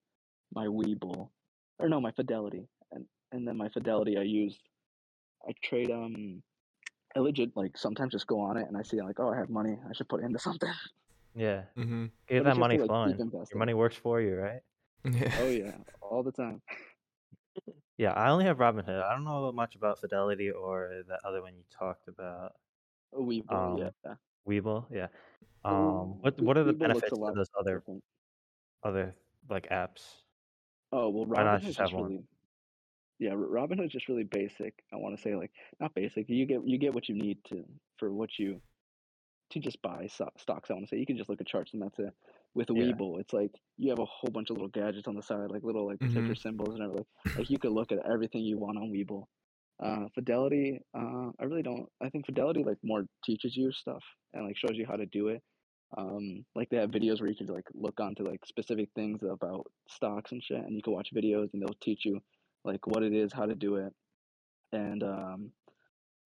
my 0.55 0.67
Webull, 0.67 1.29
or 1.79 1.89
no 1.89 2.01
my 2.01 2.13
Fidelity 2.13 2.69
and 2.93 3.05
and 3.33 3.47
then 3.47 3.57
my 3.57 3.69
Fidelity 3.69 4.17
I 4.19 4.23
use 4.23 4.59
I 5.49 5.53
trade 5.63 5.91
um 5.91 6.43
I 7.17 7.21
legit 7.21 7.57
like 7.57 7.77
sometimes 7.77 8.13
just 8.13 8.27
go 8.27 8.41
on 8.41 8.57
it 8.57 8.67
and 8.69 8.77
I 8.77 8.83
see 8.83 9.01
like 9.01 9.21
oh 9.21 9.31
I 9.31 9.37
have 9.37 9.51
money 9.51 9.77
I 9.89 9.93
should 9.95 10.09
put 10.09 10.23
it 10.23 10.27
into 10.27 10.39
something 10.39 10.71
Yeah, 11.35 11.63
mm-hmm. 11.79 12.07
get 12.07 12.11
But 12.29 12.29
that 12.29 12.39
it's 12.39 12.49
just 12.49 12.59
money 12.59 12.77
to, 12.77 12.83
like, 12.83 12.89
flowing. 12.89 13.31
Your 13.33 13.59
money 13.59 13.75
works 13.75 13.97
for 13.97 14.21
you, 14.21 14.35
right? 14.35 14.61
Yeah. 15.11 15.33
oh 15.41 15.49
yeah 15.49 15.73
all 16.03 16.23
the 16.23 16.33
time 16.33 16.61
Yeah, 17.99 18.13
I 18.13 18.31
only 18.31 18.45
have 18.47 18.59
Robinhood. 18.59 19.03
I 19.03 19.13
don't 19.15 19.25
know 19.25 19.53
much 19.53 19.75
about 19.77 20.01
Fidelity 20.01 20.51
or 20.51 21.03
the 21.07 21.19
other 21.27 21.43
one 21.43 21.55
you 21.55 21.65
talked 21.71 22.09
about. 22.09 22.53
Webull, 23.15 23.53
Um, 23.53 23.77
yeah. 23.79 24.15
Webull, 24.49 24.87
yeah. 24.91 25.09
Um, 25.65 26.21
what 26.23 26.41
what 26.41 26.57
are 26.57 26.65
the 26.65 26.73
Webull 26.73 26.79
benefits 26.79 27.13
of 27.13 27.35
those 27.35 27.51
other 27.59 27.81
different. 27.81 28.05
other 28.83 29.15
like 29.51 29.69
apps? 29.71 30.01
Oh 30.93 31.09
well, 31.11 31.27
Robinhood's 31.27 31.65
just 31.67 31.79
have 31.79 31.93
one? 31.93 32.05
really 32.05 32.25
yeah. 33.19 33.33
Ro- 33.35 33.67
Robinhood's 33.67 33.93
just 33.93 34.09
really 34.09 34.25
basic. 34.25 34.83
I 34.93 34.97
want 34.97 35.15
to 35.17 35.21
say 35.23 35.35
like 35.37 35.51
not 35.79 35.95
basic. 35.95 36.29
You 36.31 36.47
get 36.47 36.67
you 36.67 36.79
get 36.79 36.95
what 36.95 37.09
you 37.09 37.15
need 37.15 37.39
to 37.51 37.65
for 37.99 38.11
what 38.11 38.39
you 38.39 38.61
to 39.51 39.59
just 39.61 39.83
buy 39.83 40.07
so- 40.07 40.31
stocks. 40.39 40.71
I 40.71 40.75
want 40.75 40.87
to 40.87 40.89
say 40.89 40.99
you 40.99 41.07
can 41.07 41.19
just 41.19 41.29
look 41.29 41.41
at 41.41 41.47
charts 41.47 41.75
and 41.75 41.83
that's 41.83 41.99
it. 41.99 42.15
With 42.55 42.69
Yeah. 42.71 42.93
Webull, 42.93 43.21
it's 43.21 43.33
like 43.33 43.53
you 43.77 43.91
have 43.91 44.01
a 44.01 44.05
whole 44.05 44.31
bunch 44.33 44.51
of 44.51 44.57
little 44.57 44.69
gadgets 44.69 45.07
on 45.07 45.15
the 45.15 45.23
side, 45.23 45.51
like 45.51 45.63
little 45.63 45.87
like 45.87 46.01
Mhm. 46.01 46.13
ticker 46.13 46.35
symbols 46.35 46.75
and 46.75 46.83
everything. 46.83 47.07
Like 47.37 47.49
you 47.49 47.59
could 47.59 47.71
look 47.73 47.93
at 47.93 48.05
everything 48.05 48.43
you 48.43 48.59
want 48.59 48.77
on 48.77 48.91
Webull. 48.91 49.27
Uh, 49.79 50.09
Fidelity, 50.15 50.81
uh, 50.93 51.31
I 51.39 51.45
really 51.45 51.63
don't. 51.63 51.89
I 52.01 52.11
think 52.11 52.27
Fidelity 52.27 52.65
like 52.65 52.79
more 52.83 53.07
teaches 53.25 53.57
you 53.57 53.71
stuff 53.73 54.05
and 54.35 54.45
like 54.47 54.57
shows 54.57 54.77
you 54.77 54.85
how 54.87 54.97
to 54.97 55.07
do 55.07 55.29
it. 55.29 55.43
Um, 55.97 56.45
like 56.55 56.69
they 56.71 56.77
have 56.77 56.91
videos 56.91 57.21
where 57.21 57.31
you 57.31 57.37
can 57.37 57.47
like 57.47 57.69
look 57.75 57.99
onto 58.01 58.25
like 58.25 58.45
specific 58.45 58.91
things 58.95 59.23
about 59.23 59.71
stocks 59.89 60.33
and 60.33 60.43
shit, 60.43 60.59
and 60.59 60.75
you 60.75 60.83
can 60.83 60.93
watch 60.93 61.11
videos 61.15 61.53
and 61.53 61.63
they'll 61.63 61.79
teach 61.81 62.05
you 62.05 62.21
like 62.65 62.85
what 62.87 63.03
it 63.05 63.13
is, 63.13 63.33
how 63.33 63.47
to 63.47 63.55
do 63.55 63.77
it, 63.77 63.93
and 64.73 65.03
um, 65.05 65.53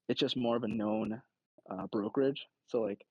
it's 0.09 0.21
just 0.21 0.37
more 0.37 0.57
of 0.57 0.65
a 0.65 0.69
known 0.69 1.23
uh, 1.71 1.87
brokerage. 1.93 2.47
So 2.67 2.81
like 2.81 3.07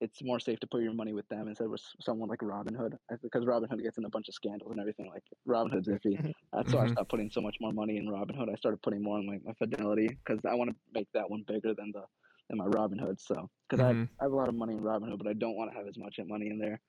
it's 0.00 0.22
more 0.22 0.38
safe 0.38 0.60
to 0.60 0.66
put 0.66 0.82
your 0.82 0.92
money 0.92 1.12
with 1.14 1.26
them 1.28 1.48
instead 1.48 1.66
of 1.66 1.80
someone 2.00 2.28
like 2.28 2.40
Robinhood, 2.40 2.92
because 3.22 3.44
Robinhood 3.44 3.82
gets 3.82 3.96
in 3.98 4.04
a 4.04 4.10
bunch 4.10 4.28
of 4.28 4.34
scandals 4.34 4.70
and 4.72 4.80
everything. 4.80 5.08
Like 5.08 5.22
Robinhood's 5.48 5.88
iffy. 5.88 6.16
That's 6.52 6.72
why 6.72 6.82
I 6.82 6.86
Mhm. 6.86 6.90
stopped 6.92 7.10
putting 7.10 7.30
so 7.30 7.40
much 7.40 7.56
more 7.60 7.72
money 7.72 7.96
in 7.96 8.06
Robinhood. 8.06 8.50
I 8.52 8.56
started 8.56 8.82
putting 8.82 9.02
more 9.02 9.18
on 9.18 9.26
like 9.26 9.42
my 9.44 9.52
Fidelity 9.54 10.08
because 10.08 10.40
I 10.44 10.54
want 10.54 10.70
to 10.70 10.76
make 10.92 11.08
that 11.14 11.28
one 11.30 11.42
bigger 11.46 11.74
than 11.74 11.92
the 11.92 12.04
than 12.48 12.58
my 12.58 12.66
Robinhood. 12.66 13.18
So 13.20 13.48
because 13.68 13.82
I, 13.82 13.88
have- 13.88 13.96
Mhm. 13.96 14.08
I 14.20 14.24
have 14.24 14.32
a 14.32 14.36
lot 14.36 14.48
of 14.48 14.54
money 14.54 14.74
in 14.74 14.80
Robinhood, 14.80 15.18
but 15.18 15.26
I 15.28 15.32
don't 15.32 15.56
want 15.56 15.70
to 15.72 15.76
have 15.76 15.86
as 15.88 15.96
much 15.98 16.18
money 16.26 16.48
in 16.48 16.58
there. 16.58 16.80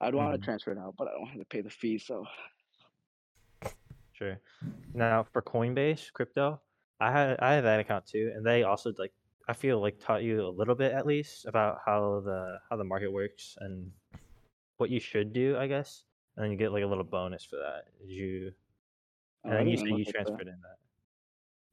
I'd 0.00 0.14
want 0.14 0.32
Mhm. 0.32 0.40
to 0.40 0.44
transfer 0.44 0.72
it 0.72 0.78
out, 0.78 0.94
but 0.98 1.08
I 1.08 1.12
don't 1.12 1.28
have 1.28 1.38
to 1.38 1.44
pay 1.46 1.60
the 1.62 1.70
fee. 1.70 1.98
So 1.98 2.24
Sure. 4.12 4.38
Now 4.94 5.22
for 5.32 5.40
Coinbase 5.42 6.12
crypto, 6.12 6.60
I 7.00 7.10
had 7.10 7.38
I 7.40 7.54
have 7.54 7.64
that 7.64 7.80
account 7.80 8.06
too, 8.06 8.30
and 8.34 8.44
they 8.44 8.62
also 8.62 8.92
like 8.98 9.12
I 9.52 9.54
feel 9.54 9.82
like 9.82 10.00
taught 10.00 10.22
you 10.22 10.46
a 10.46 10.48
little 10.48 10.74
bit 10.74 10.92
at 10.92 11.04
least 11.04 11.44
about 11.44 11.76
how 11.84 12.22
the 12.24 12.56
how 12.70 12.76
the 12.78 12.84
market 12.84 13.12
works 13.12 13.54
and 13.60 13.90
what 14.78 14.88
you 14.88 14.98
should 14.98 15.34
do, 15.34 15.58
I 15.58 15.66
guess. 15.66 16.04
And 16.34 16.42
then 16.44 16.50
you 16.50 16.56
get 16.56 16.72
like 16.72 16.84
a 16.84 16.86
little 16.86 17.04
bonus 17.04 17.44
for 17.44 17.56
that. 17.56 17.82
Did 18.00 18.08
you 18.10 18.52
and 19.44 19.52
I 19.52 19.56
then 19.58 19.68
you 19.68 19.76
didn't 19.76 19.90
said 19.90 19.98
you 19.98 20.20
at 20.20 20.26
that. 20.38 20.40
in 20.40 20.46
that. 20.46 20.78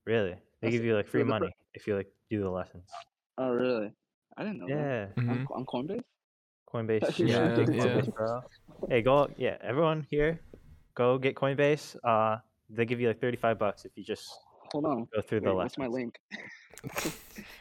Really? 0.05 0.31
They 0.31 0.39
That's 0.67 0.73
give 0.73 0.83
you 0.83 0.93
like 0.97 1.07
free 1.07 1.21
so 1.21 1.27
the 1.27 1.31
fir- 1.31 1.39
money 1.39 1.55
if 1.73 1.87
you 1.87 1.95
like 1.95 2.11
do 2.29 2.41
the 2.41 2.49
lessons. 2.49 2.89
Oh 3.37 3.49
really? 3.51 3.93
I 4.35 4.43
didn't 4.43 4.59
know. 4.59 4.67
Yeah. 4.67 5.07
On, 5.17 5.23
Mhm. 5.47 5.51
on 5.55 5.65
Coinbase? 5.65 6.03
Coinbase. 6.73 7.17
You 7.17 7.27
Yeah, 7.27 7.55
should 7.55 7.67
get 7.67 7.75
get 7.77 7.85
Coinbase, 7.85 8.09
Coinbase. 8.09 8.13
bro. 8.13 8.41
Hey, 8.89 9.01
go. 9.01 9.29
Yeah, 9.37 9.55
everyone 9.61 10.05
here, 10.11 10.41
go 10.95 11.17
get 11.17 11.35
Coinbase. 11.35 11.95
Uh, 12.03 12.39
they 12.69 12.85
give 12.85 12.99
you 12.99 13.07
like 13.07 13.21
thirty-five 13.21 13.57
bucks 13.57 13.85
if 13.85 13.93
you 13.95 14.03
just 14.03 14.27
Hold 14.73 14.83
on. 14.85 15.07
go 15.15 15.21
through 15.21 15.39
the 15.39 15.47
Wait, 15.47 15.55
what's 15.55 15.77
my 15.77 15.87
link? 15.87 16.19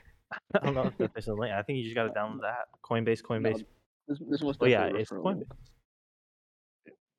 I 0.54 0.58
don't 0.64 0.75
know 0.75 0.92
if 0.99 1.12
there's 1.12 1.28
a 1.28 1.35
link. 1.35 1.52
I 1.54 1.62
think 1.62 1.78
you 1.78 1.85
just 1.85 1.94
gotta 1.94 2.11
download 2.11 2.40
that 2.42 2.50
app. 2.61 2.68
Coinbase, 2.85 3.23
No, 3.30 3.37
Coinbase. 3.37 3.64
this 4.06 4.18
this 4.30 4.42
must 4.42 4.58
Oh 4.62 4.66
yeah, 4.66 4.87
it's 4.87 5.11
Coinbase. 5.11 5.44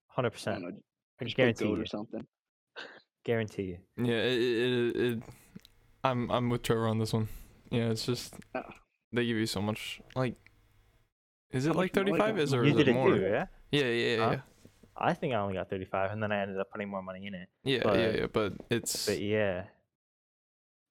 Hundred 0.08 0.32
percent. 0.32 0.64
I 1.20 1.24
Just 1.24 1.36
guarantee 1.38 1.68
you. 1.68 1.82
or 1.82 1.86
something. 1.86 2.26
Guarantee 3.26 3.64
you. 3.64 3.78
Yeah, 3.98 4.16
it, 4.16 4.40
it, 4.42 4.96
it, 4.96 4.96
it 5.18 5.24
I'm 6.04 6.30
I'm 6.32 6.50
with 6.50 6.64
Trevor 6.64 6.88
on 6.88 7.00
this 7.00 7.14
one. 7.14 7.28
Yeah, 7.72 7.90
it's 7.90 8.06
just 8.06 8.34
Uh, 8.56 8.62
they 9.12 9.26
give 9.26 9.38
you 9.38 9.46
so 9.46 9.62
much 9.62 10.02
like 10.16 10.36
is 11.52 11.66
How 11.66 11.72
it 11.72 11.76
like 11.78 11.94
35 11.94 12.38
is 12.40 12.54
or 12.54 12.64
You 12.64 12.72
is 12.72 12.78
did 12.78 12.88
it 12.88 12.92
it 12.92 12.94
more? 12.94 13.10
too, 13.16 13.22
yeah? 13.22 13.46
Yeah, 13.72 13.86
yeah, 13.86 14.18
Huh? 14.26 14.32
yeah. 14.32 14.42
I 15.02 15.14
think 15.14 15.34
I 15.34 15.38
only 15.38 15.54
got 15.54 15.70
thirty-five, 15.70 16.12
and 16.12 16.22
then 16.22 16.32
I 16.34 16.42
ended 16.42 16.60
up 16.60 16.70
putting 16.72 16.90
more 16.90 17.02
money 17.02 17.26
in 17.26 17.34
it. 17.34 17.48
Yeah, 17.64 17.94
yeah, 17.94 18.10
yeah, 18.12 18.28
but 18.32 18.54
it's 18.70 19.06
But 19.06 19.22
yeah, 19.22 19.64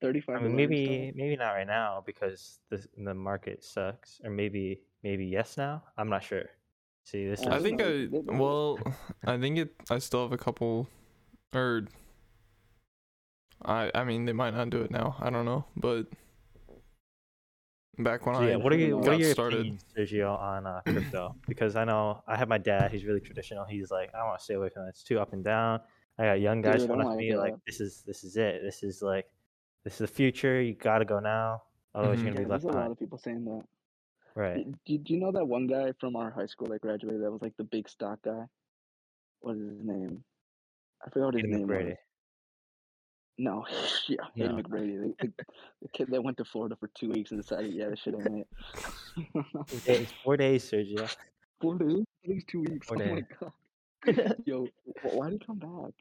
Thirty-five. 0.01 0.37
I 0.37 0.41
mean, 0.41 0.53
dollars 0.53 0.69
maybe 0.71 1.13
maybe 1.17 1.37
not 1.37 1.53
right 1.53 1.67
now 1.67 2.03
because 2.07 2.61
the 2.71 2.85
the 2.97 3.15
market 3.15 3.65
sucks, 3.65 4.21
or 4.25 4.31
maybe 4.31 4.81
maybe 5.03 5.27
yes 5.27 5.57
now. 5.57 5.83
I'm 5.97 6.09
not 6.09 6.23
sure. 6.23 6.45
See, 7.05 7.27
this 7.27 7.45
I 7.47 7.55
I 7.55 7.57
is 7.57 7.63
think 7.63 7.81
know, 7.81 7.87
I 7.87 7.89
they- 7.91 8.07
they- 8.07 8.37
well, 8.39 8.79
I 9.27 9.39
think 9.39 9.59
it. 9.59 9.75
I 9.91 9.99
still 9.99 10.23
have 10.23 10.33
a 10.33 10.39
couple, 10.39 10.89
or 11.55 11.85
I 13.65 13.91
I 13.95 14.05
mean 14.05 14.25
they 14.27 14.33
might 14.33 14.55
not 14.55 14.71
do 14.71 14.83
it 14.83 14.91
now. 14.91 15.17
I 15.19 15.31
don't 15.31 15.45
know, 15.45 15.65
but 15.77 16.07
back 17.99 18.25
when 18.27 18.37
So, 18.37 18.43
I 18.43 18.57
what 18.57 18.73
are 18.73 18.77
you? 18.77 18.97
What 18.97 19.09
are 19.09 19.15
your 19.15 19.33
started, 19.33 19.61
opinions, 19.61 19.85
Sergio, 19.97 20.39
on 20.39 20.67
uh, 20.67 20.81
crypto? 20.87 21.35
because 21.49 21.75
I 21.75 21.85
know 21.85 22.23
I 22.27 22.37
have 22.37 22.49
my 22.49 22.59
dad. 22.59 22.93
He's 22.93 23.05
really 23.05 23.21
traditional. 23.21 23.65
He's 23.65 23.91
like, 23.91 24.15
I 24.15 24.23
want 24.25 24.39
to 24.39 24.45
stay 24.45 24.55
away 24.55 24.69
from 24.69 24.85
that. 24.85 24.91
It's 24.91 25.03
too 25.03 25.19
up 25.19 25.33
and 25.33 25.43
down. 25.43 25.81
I 26.19 26.25
got 26.25 26.41
young 26.41 26.63
guys 26.63 26.83
Dude, 26.83 26.91
coming 26.91 27.07
oh 27.07 27.11
up 27.11 27.15
to 27.15 27.17
my 27.17 27.23
me 27.23 27.37
like, 27.37 27.55
this 27.67 27.81
is 27.81 28.03
this 28.07 28.23
is 28.25 28.37
it. 28.37 28.61
This 28.63 28.83
is 28.83 29.03
like, 29.03 29.27
this 29.89 29.95
is 29.95 30.11
the 30.11 30.15
future. 30.15 30.61
You 30.61 30.75
gotta 30.75 31.07
go 31.07 31.19
now, 31.19 31.63
otherwise 31.95 32.19
Mhm. 32.19 32.25
you're 32.25 32.33
gonna 32.35 32.45
be 32.45 32.49
there's 32.51 32.65
left 32.65 32.75
a 32.77 32.79
lot 32.79 32.91
of 32.91 32.99
people 32.99 33.17
saying 33.17 33.45
that. 33.47 33.65
Right. 34.35 34.57
D- 34.85 34.99
Do, 34.99 34.99
do 34.99 35.15
you 35.15 35.19
know 35.21 35.33
that 35.33 35.47
one 35.49 35.67
guy 35.67 35.93
from 35.99 36.15
our 36.15 36.31
high 36.31 36.45
school 36.45 36.67
that 36.69 36.83
graduated 36.83 37.23
that 37.23 37.33
was 37.33 37.41
like 37.41 37.57
the 37.57 37.65
big 37.65 37.89
stock 37.89 38.21
guy? 38.21 38.45
What 39.41 39.57
is 39.57 39.63
his 39.71 39.83
name? 39.83 40.23
I 41.03 41.09
forgot 41.09 41.25
what 41.27 41.35
his 41.37 41.45
Aidan 41.45 41.59
name 41.61 41.69
McBrady. 41.69 41.89
was. 41.89 41.97
No, 43.39 43.67
yeah, 44.09 44.17
Hayden 44.35 44.57
No. 44.57 44.63
McBrady, 44.63 45.15
the, 45.19 45.27
the, 45.27 45.33
the 45.81 45.89
kid 45.95 46.09
that 46.11 46.23
went 46.23 46.37
to 46.37 46.45
Florida 46.45 46.77
for 46.79 46.89
two 46.89 47.09
weeks 47.09 47.31
and 47.31 47.41
decided, 47.41 47.73
yeah, 47.73 47.89
this 47.89 48.01
shit 48.01 48.15
ain't 48.15 48.45
it. 48.45 49.47
Four 49.71 49.81
days, 49.87 50.09
four 50.23 50.37
days, 50.37 50.71
Sergio. 50.71 51.09
Four 51.63 51.79
days? 51.79 52.05
At 52.25 52.31
least 52.31 52.49
two 52.49 52.61
weeks. 52.61 52.87
Four 52.89 53.01
oh 53.01 53.07
my 53.07 53.15
days. 53.21 53.25
god. 53.41 53.53
Yo, 54.45 54.67
wh- 54.85 55.15
why 55.15 55.31
did 55.31 55.41
he 55.41 55.47
come 55.47 55.59
back? 55.59 55.95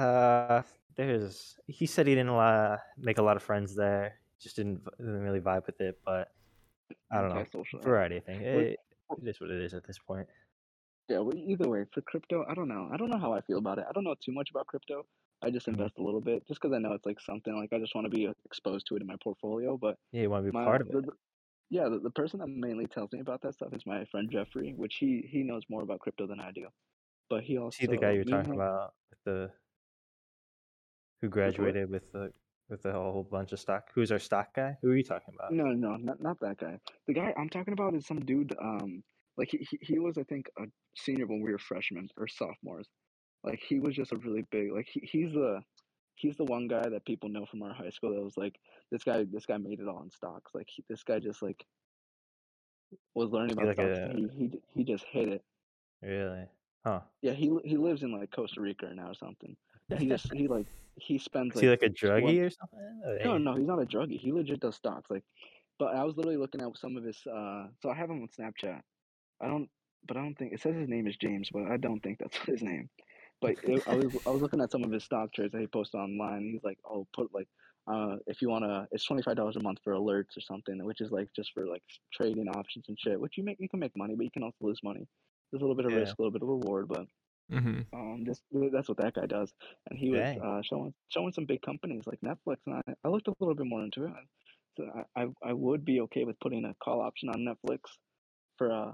Uh, 0.00 0.62
there's. 1.06 1.56
He 1.66 1.86
said 1.86 2.06
he 2.06 2.14
didn't 2.14 2.30
uh, 2.30 2.76
make 2.98 3.18
a 3.18 3.22
lot 3.22 3.36
of 3.36 3.42
friends 3.42 3.74
there. 3.74 4.18
Just 4.40 4.56
didn't, 4.56 4.82
didn't 4.98 5.20
really 5.20 5.40
vibe 5.40 5.66
with 5.66 5.80
it. 5.80 5.98
But 6.04 6.28
I 7.12 7.20
don't 7.20 7.34
know. 7.34 7.44
Variety 7.82 8.20
thing. 8.20 8.40
It, 8.40 8.78
it 9.10 9.28
is 9.28 9.40
what 9.40 9.50
it 9.50 9.60
is 9.62 9.74
at 9.74 9.86
this 9.86 9.98
point. 9.98 10.26
Yeah, 11.08 11.18
well, 11.18 11.36
either 11.36 11.68
way, 11.68 11.84
for 11.92 12.00
crypto, 12.02 12.44
I 12.48 12.54
don't 12.54 12.68
know. 12.68 12.88
I 12.92 12.96
don't 12.96 13.10
know 13.10 13.18
how 13.18 13.32
I 13.32 13.40
feel 13.40 13.58
about 13.58 13.78
it. 13.78 13.84
I 13.88 13.92
don't 13.92 14.04
know 14.04 14.14
too 14.24 14.32
much 14.32 14.50
about 14.50 14.66
crypto. 14.68 15.04
I 15.42 15.50
just 15.50 15.66
Mhm. 15.66 15.72
invest 15.72 15.98
a 15.98 16.02
little 16.02 16.20
bit 16.20 16.46
just 16.46 16.60
because 16.60 16.74
I 16.74 16.78
know 16.78 16.92
it's 16.92 17.06
like 17.06 17.18
something 17.20 17.56
like 17.56 17.72
I 17.72 17.78
just 17.78 17.94
want 17.94 18.04
to 18.04 18.10
be 18.10 18.26
uh, 18.28 18.32
exposed 18.44 18.86
to 18.88 18.96
it 18.96 19.00
in 19.00 19.06
my 19.08 19.16
portfolio. 19.22 19.76
But 19.76 19.96
Yeah, 20.12 20.22
you 20.22 20.30
want 20.30 20.44
to 20.44 20.52
be 20.52 20.56
my 20.56 20.64
part 20.64 20.82
of 20.82 20.88
the, 20.88 20.98
it. 20.98 21.06
the- 21.06 21.12
yeah, 21.70 21.88
the, 21.88 21.98
the 22.00 22.10
person 22.10 22.40
that 22.40 22.48
mainly 22.48 22.86
tells 22.86 23.12
me 23.12 23.20
about 23.20 23.40
that 23.42 23.54
stuff 23.54 23.72
is 23.72 23.86
my 23.86 24.04
friend 24.06 24.28
Jeffrey, 24.30 24.72
which 24.76 24.96
he 24.96 25.22
he 25.28 25.42
knows 25.42 25.62
more 25.70 25.82
about 25.82 26.00
crypto 26.00 26.26
than 26.26 26.40
I 26.40 26.50
do. 26.52 26.68
But 27.28 27.44
he 27.44 27.58
also 27.58 27.86
the 27.86 27.96
guy 27.96 28.12
you're 28.12 28.24
talking 28.24 28.52
him- 28.54 28.60
about 28.60 28.94
the 29.24 29.50
who 31.20 31.28
graduated 31.28 31.90
with 31.90 32.10
the 32.12 32.32
with 32.68 32.84
a 32.86 32.92
whole 32.92 33.26
bunch 33.28 33.52
of 33.52 33.58
stock. 33.58 33.88
Who's 33.94 34.12
our 34.12 34.18
stock 34.18 34.54
guy? 34.54 34.76
Who 34.80 34.90
are 34.90 34.96
you 34.96 35.02
talking 35.02 35.34
about? 35.34 35.52
No, 35.52 35.66
no, 35.66 35.96
not 35.96 36.20
not 36.22 36.38
that 36.40 36.58
guy. 36.58 36.78
The 37.06 37.14
guy 37.14 37.34
I'm 37.36 37.48
talking 37.48 37.72
about 37.72 37.94
is 37.94 38.06
some 38.06 38.20
dude. 38.20 38.54
Um, 38.60 39.02
like 39.36 39.48
he 39.50 39.66
he, 39.70 39.78
he 39.80 39.98
was 39.98 40.18
I 40.18 40.22
think 40.24 40.46
a 40.58 40.64
senior 40.96 41.26
when 41.26 41.40
we 41.42 41.50
were 41.52 41.58
freshmen 41.58 42.08
or 42.16 42.28
sophomores. 42.28 42.88
Like 43.42 43.60
he 43.66 43.80
was 43.80 43.94
just 43.96 44.12
a 44.12 44.16
really 44.16 44.44
big. 44.50 44.72
Like 44.72 44.88
he, 44.90 45.00
he's 45.00 45.32
the 45.32 45.60
he's 46.14 46.36
the 46.36 46.44
one 46.44 46.68
guy 46.68 46.88
that 46.88 47.04
people 47.06 47.28
know 47.28 47.46
from 47.46 47.62
our 47.62 47.72
high 47.72 47.90
school 47.90 48.14
that 48.14 48.22
was 48.22 48.36
like 48.36 48.54
this 48.90 49.02
guy 49.02 49.24
this 49.30 49.46
guy 49.46 49.56
made 49.56 49.80
it 49.80 49.88
all 49.88 50.02
in 50.02 50.10
stocks. 50.10 50.52
Like 50.54 50.68
he, 50.68 50.84
this 50.88 51.02
guy 51.02 51.18
just 51.18 51.42
like 51.42 51.64
was 53.14 53.30
learning 53.30 53.52
about 53.52 53.66
like 53.66 53.76
stocks. 53.76 53.98
a- 53.98 54.12
he 54.14 54.28
he 54.36 54.60
he 54.74 54.84
just 54.84 55.04
hit 55.10 55.28
it. 55.28 55.42
Really? 56.02 56.44
Huh? 56.84 57.00
Yeah, 57.22 57.32
he 57.32 57.50
he 57.64 57.76
lives 57.76 58.02
in 58.02 58.12
like 58.12 58.30
Costa 58.30 58.60
Rica 58.60 58.90
now 58.94 59.08
or 59.08 59.14
something. 59.14 59.56
He 59.98 60.06
just 60.08 60.32
he 60.32 60.48
like 60.48 60.66
he 60.96 61.18
spends 61.18 61.54
Is 61.54 61.60
he 61.60 61.68
like 61.68 61.82
a 61.82 61.86
one- 61.86 61.94
druggie 61.94 62.46
or 62.46 62.50
something? 62.50 63.18
No, 63.24 63.38
no, 63.38 63.54
he's 63.54 63.66
not 63.66 63.80
a 63.82 63.86
druggie. 63.86 64.18
He 64.18 64.32
legit 64.32 64.60
does 64.60 64.76
stocks. 64.76 65.10
Like, 65.10 65.24
but 65.78 65.94
I 65.94 66.04
was 66.04 66.16
literally 66.16 66.36
looking 66.36 66.60
at 66.60 66.76
some 66.78 66.96
of 66.96 67.04
his. 67.04 67.18
Uh, 67.26 67.68
so 67.80 67.90
I 67.90 67.94
have 67.94 68.10
him 68.10 68.22
on 68.22 68.28
Snapchat. 68.28 68.80
I 69.40 69.46
don't, 69.48 69.68
but 70.06 70.16
I 70.16 70.20
don't 70.22 70.34
think 70.36 70.52
it 70.52 70.60
says 70.60 70.74
his 70.76 70.88
name 70.88 71.06
is 71.06 71.16
James, 71.16 71.48
but 71.52 71.64
I 71.70 71.76
don't 71.76 72.00
think 72.00 72.18
that's 72.18 72.36
his 72.46 72.62
name. 72.62 72.88
But 73.40 73.56
it, 73.62 73.82
I 73.88 73.96
was 73.96 74.14
I 74.26 74.30
was 74.30 74.42
looking 74.42 74.60
at 74.60 74.70
some 74.70 74.84
of 74.84 74.92
his 74.92 75.04
stock 75.04 75.32
trades 75.32 75.52
that 75.52 75.60
he 75.60 75.66
posted 75.66 75.98
online. 76.00 76.50
He's 76.52 76.62
like, 76.62 76.78
oh, 76.84 77.06
put 77.14 77.32
like, 77.32 77.48
uh, 77.90 78.16
if 78.26 78.42
you 78.42 78.50
wanna, 78.50 78.86
it's 78.92 79.04
twenty 79.06 79.22
five 79.22 79.36
dollars 79.36 79.56
a 79.56 79.62
month 79.62 79.78
for 79.82 79.94
alerts 79.94 80.36
or 80.36 80.42
something, 80.42 80.84
which 80.84 81.00
is 81.00 81.10
like 81.10 81.28
just 81.34 81.52
for 81.54 81.66
like 81.66 81.82
trading 82.12 82.48
options 82.48 82.84
and 82.88 82.98
shit. 83.00 83.18
Which 83.18 83.38
you 83.38 83.44
make, 83.44 83.56
you 83.58 83.68
can 83.70 83.80
make 83.80 83.96
money, 83.96 84.14
but 84.14 84.24
you 84.24 84.30
can 84.30 84.42
also 84.42 84.58
lose 84.60 84.80
money. 84.84 85.06
There's 85.50 85.62
a 85.62 85.64
little 85.64 85.74
bit 85.76 85.86
of 85.86 85.92
Yeah. 85.92 85.98
risk, 86.00 86.18
a 86.18 86.22
little 86.22 86.32
bit 86.32 86.42
of 86.42 86.48
reward, 86.48 86.86
but 86.88 87.06
hmm 87.50 87.80
um, 87.92 88.24
this 88.24 88.42
that's 88.72 88.88
what 88.88 88.98
that 88.98 89.14
guy 89.14 89.26
does, 89.26 89.52
and 89.88 89.98
he 89.98 90.10
was 90.10 90.32
uh, 90.42 90.62
showing 90.62 90.94
showing 91.08 91.32
some 91.32 91.46
big 91.46 91.62
companies 91.62 92.04
like 92.06 92.20
Netflix, 92.20 92.58
and 92.66 92.76
I, 92.76 92.94
I 93.04 93.08
looked 93.08 93.28
a 93.28 93.34
little 93.40 93.54
bit 93.54 93.66
more 93.66 93.82
into 93.84 94.04
it. 94.04 94.12
and 94.12 94.28
So 94.76 95.04
I, 95.16 95.26
I 95.44 95.52
would 95.52 95.84
be 95.84 96.00
okay 96.02 96.24
with 96.24 96.38
putting 96.40 96.64
a 96.64 96.74
call 96.82 97.00
option 97.00 97.28
on 97.30 97.40
Netflix 97.40 97.80
for 98.58 98.72
uh 98.72 98.92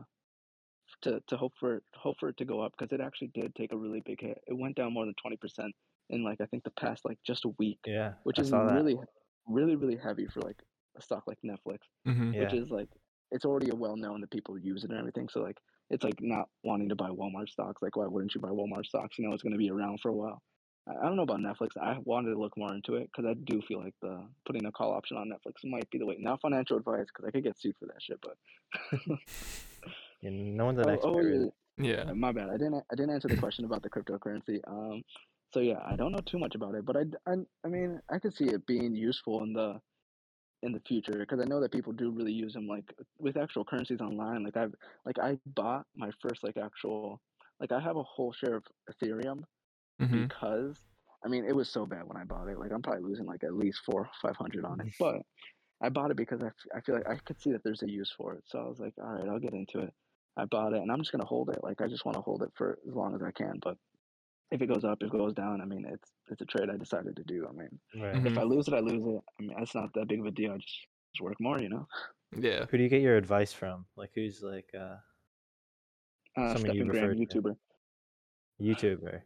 to 1.03 1.21
to 1.27 1.37
hope 1.37 1.53
for 1.59 1.83
hope 1.95 2.17
for 2.19 2.29
it 2.29 2.37
to 2.39 2.45
go 2.45 2.61
up 2.61 2.73
because 2.77 2.93
it 2.93 3.01
actually 3.01 3.29
did 3.29 3.55
take 3.55 3.73
a 3.73 3.77
really 3.77 4.01
big 4.01 4.21
hit. 4.21 4.39
It 4.47 4.55
went 4.55 4.77
down 4.77 4.95
more 4.95 5.05
than 5.05 5.15
twenty 5.21 5.37
percent 5.37 5.75
in 6.11 6.25
like 6.25 6.41
I 6.41 6.47
think 6.47 6.65
the 6.65 6.71
past 6.71 7.05
like 7.05 7.19
just 7.27 7.45
a 7.45 7.51
week, 7.59 7.81
Yeah. 7.87 8.15
which 8.23 8.39
I 8.39 8.41
is 8.41 8.53
really, 8.53 8.97
really, 9.47 9.77
really 9.77 9.97
heavy 9.97 10.27
for 10.27 10.41
like 10.41 10.63
a 10.97 11.03
stock 11.03 11.25
like 11.27 11.39
Netflix, 11.45 11.81
hmm 12.05 12.33
Yeah. 12.33 12.41
which 12.41 12.53
is 12.55 12.71
like 12.71 12.89
it's 13.31 13.45
already 13.45 13.71
a 13.71 13.75
well 13.77 13.97
known 13.97 14.21
that 14.21 14.31
people 14.31 14.59
use 14.59 14.85
it 14.85 14.91
and 14.91 14.99
everything. 14.99 15.29
So 15.29 15.43
like 15.43 15.59
it's 15.91 16.05
like 16.05 16.21
not 16.21 16.49
wanting 16.65 16.89
to 16.89 16.97
buy 16.97 17.11
Walmart 17.11 17.49
stocks. 17.49 17.83
Like 17.83 17.97
why 17.97 18.07
wouldn't 18.07 18.35
you 18.35 18.41
buy 18.41 18.49
Walmart 18.49 18.87
stocks? 18.87 19.19
You 19.19 19.27
know 19.27 19.35
it's 19.35 19.43
going 19.43 19.53
to 19.53 19.59
be 19.59 19.71
around 19.71 20.01
for 20.01 20.09
a 20.11 20.15
while. 20.15 20.43
I 20.89 20.93
I 20.93 21.03
don't 21.07 21.17
know 21.17 21.23
about 21.23 21.41
Netflix. 21.41 21.77
I 21.81 21.99
wanted 22.05 22.31
to 22.31 22.39
look 22.39 22.57
more 22.57 22.75
into 22.75 22.95
it 22.95 23.11
because 23.13 23.29
I 23.29 23.35
do 23.35 23.61
feel 23.63 23.81
like 23.81 23.95
the 24.03 24.27
putting 24.47 24.67
a 24.67 24.73
call 24.73 24.93
option 24.93 25.17
on 25.17 25.29
Netflix 25.29 25.69
might 25.69 25.89
be 25.91 25.99
the 25.99 26.07
way. 26.07 26.17
Not 26.19 26.41
financial 26.41 26.77
advice 26.77 27.07
because 27.09 27.25
I 27.27 27.31
could 27.31 27.45
get 27.45 27.59
sued 27.59 27.77
for 27.79 27.87
that 27.87 28.01
shit. 28.01 28.21
But 28.23 29.19
Yeah, 30.23 30.31
no 30.33 30.67
one's 30.67 30.79
an 30.79 30.89
oh, 30.89 30.93
expert. 30.93 31.09
oh 31.09 31.15
really. 31.19 31.51
yeah, 31.79 32.05
Yeah. 32.05 32.11
Uh, 32.11 32.15
My 32.15 32.33
bad. 32.33 32.49
I 32.49 32.57
didn't. 32.57 32.85
I 32.91 32.95
didn't 32.95 33.11
answer 33.11 33.29
the 33.29 33.37
question 33.37 33.65
about 33.65 33.83
the 33.83 33.91
cryptocurrency. 33.91 34.61
Um, 34.67 35.03
so 35.53 35.61
yeah, 35.61 35.81
I 35.87 35.97
don't 35.97 36.13
know 36.13 36.21
too 36.25 36.39
much 36.39 36.55
about 36.55 36.75
it, 36.75 36.85
but 36.85 36.97
I. 36.97 37.05
I 37.65 37.69
mean, 37.69 38.01
I 38.11 38.19
could 38.19 38.35
see 38.35 38.47
it 38.47 38.67
being 38.67 38.95
useful 38.95 39.43
in 39.43 39.53
the 39.53 39.81
in 40.63 40.73
the 40.73 40.81
future 40.81 41.13
because 41.19 41.41
I 41.41 41.45
know 41.45 41.61
that 41.61 41.73
people 41.73 41.93
do 41.93 42.11
really 42.11 42.33
use 42.33 42.55
them, 42.55 42.67
like 42.67 42.93
with 43.19 43.37
actual 43.37 43.65
currencies 43.65 44.01
online. 44.01 44.45
Like 44.45 44.57
I've, 44.57 44.75
like 45.05 45.19
I 45.19 45.39
bought 45.47 45.87
my 45.97 46.11
first 46.23 46.43
like 46.45 46.57
actual, 46.57 47.21
like 47.61 47.73
I 47.73 47.81
have 47.81 47.97
a 47.97 48.03
whole 48.03 48.33
share 48.33 48.57
of 48.57 48.65
Ethereum 48.91 49.45
hmm 50.01 50.27
because 50.27 50.77
I 51.25 51.29
mean 51.29 51.45
it 51.47 51.55
was 51.57 51.71
so 51.71 51.87
bad 51.87 52.05
when 52.07 52.17
I 52.17 52.25
bought 52.25 52.49
it. 52.49 52.59
Like 52.59 52.73
I'm 52.73 52.83
probably 52.83 53.03
losing 53.05 53.27
like 53.27 53.45
at 53.45 53.55
least 53.55 53.81
four, 53.87 54.09
five 54.23 54.37
hundred 54.37 54.65
on 54.65 54.81
it, 54.81 54.89
but 54.99 55.23
I 55.83 55.91
bought 55.91 56.11
it 56.11 56.17
because 56.17 56.43
I, 56.43 56.49
f- 56.49 56.67
I 56.75 56.81
feel 56.81 56.95
like 56.95 57.09
I 57.09 57.17
could 57.27 57.41
see 57.41 57.53
that 57.53 57.63
there's 57.65 57.83
a 57.83 57.91
use 57.91 58.13
for 58.17 58.35
it. 58.35 58.45
So 58.47 58.59
I 58.59 58.69
was 58.69 58.79
like, 58.81 58.95
all 58.99 59.15
right, 59.15 59.29
I'll 59.29 59.41
get 59.41 59.55
into 59.55 59.81
it. 59.81 59.95
I 60.37 60.47
bought 60.47 60.73
it 60.75 60.81
and 60.83 60.91
I'm 60.91 60.99
just 61.01 61.13
gonna 61.13 61.27
hold 61.27 61.51
it. 61.51 61.63
Like 61.63 61.81
I 61.83 61.89
just 61.89 62.05
want 62.05 62.17
to 62.17 62.23
hold 62.23 62.43
it 62.43 62.51
for 62.57 62.79
as 62.89 62.95
long 62.95 63.15
as 63.15 63.23
I 63.23 63.33
can. 63.33 63.59
But 63.63 63.77
if 64.51 64.63
it 64.63 64.67
goes 64.67 64.85
up, 64.85 64.99
if 65.03 65.09
it 65.09 65.13
goes 65.13 65.35
down, 65.35 65.61
I 65.61 65.65
mean, 65.65 65.85
it's 65.87 66.13
it's 66.31 66.41
a 66.43 66.47
trade 66.47 66.71
I 66.71 66.77
decided 66.77 67.17
to 67.17 67.25
do. 67.25 67.47
I 67.49 67.53
mean, 67.53 67.81
Right. 67.95 68.15
Mhm. 68.15 68.27
if 68.27 68.39
I 68.39 68.43
lose 68.43 68.69
it, 68.69 68.75
I 68.75 68.81
lose 68.81 69.05
it. 69.05 69.25
I 69.39 69.43
mean, 69.43 69.57
it's 69.59 69.75
not 69.75 69.93
that 69.95 70.09
big 70.09 70.21
of 70.21 70.27
a 70.27 70.31
deal. 70.31 70.53
I 70.53 70.59
just 70.59 70.87
just 71.15 71.23
work 71.23 71.41
more, 71.41 71.61
you 71.61 71.69
know. 71.69 71.87
Yeah. 72.37 72.67
Who 72.67 72.77
do 72.77 72.83
you 72.83 72.89
get 72.89 73.03
your 73.03 73.17
advice 73.17 73.53
from? 73.53 73.87
Like 73.97 74.13
who's 74.15 74.43
like 74.43 74.75
uh 74.75 74.97
Uh, 76.37 76.53
Someone 76.53 76.75
you 76.77 76.85
Graham, 76.85 77.09
referred 77.09 77.17
to. 77.31 77.41
YouTuber. 77.41 77.57
YouTuber? 78.61 79.23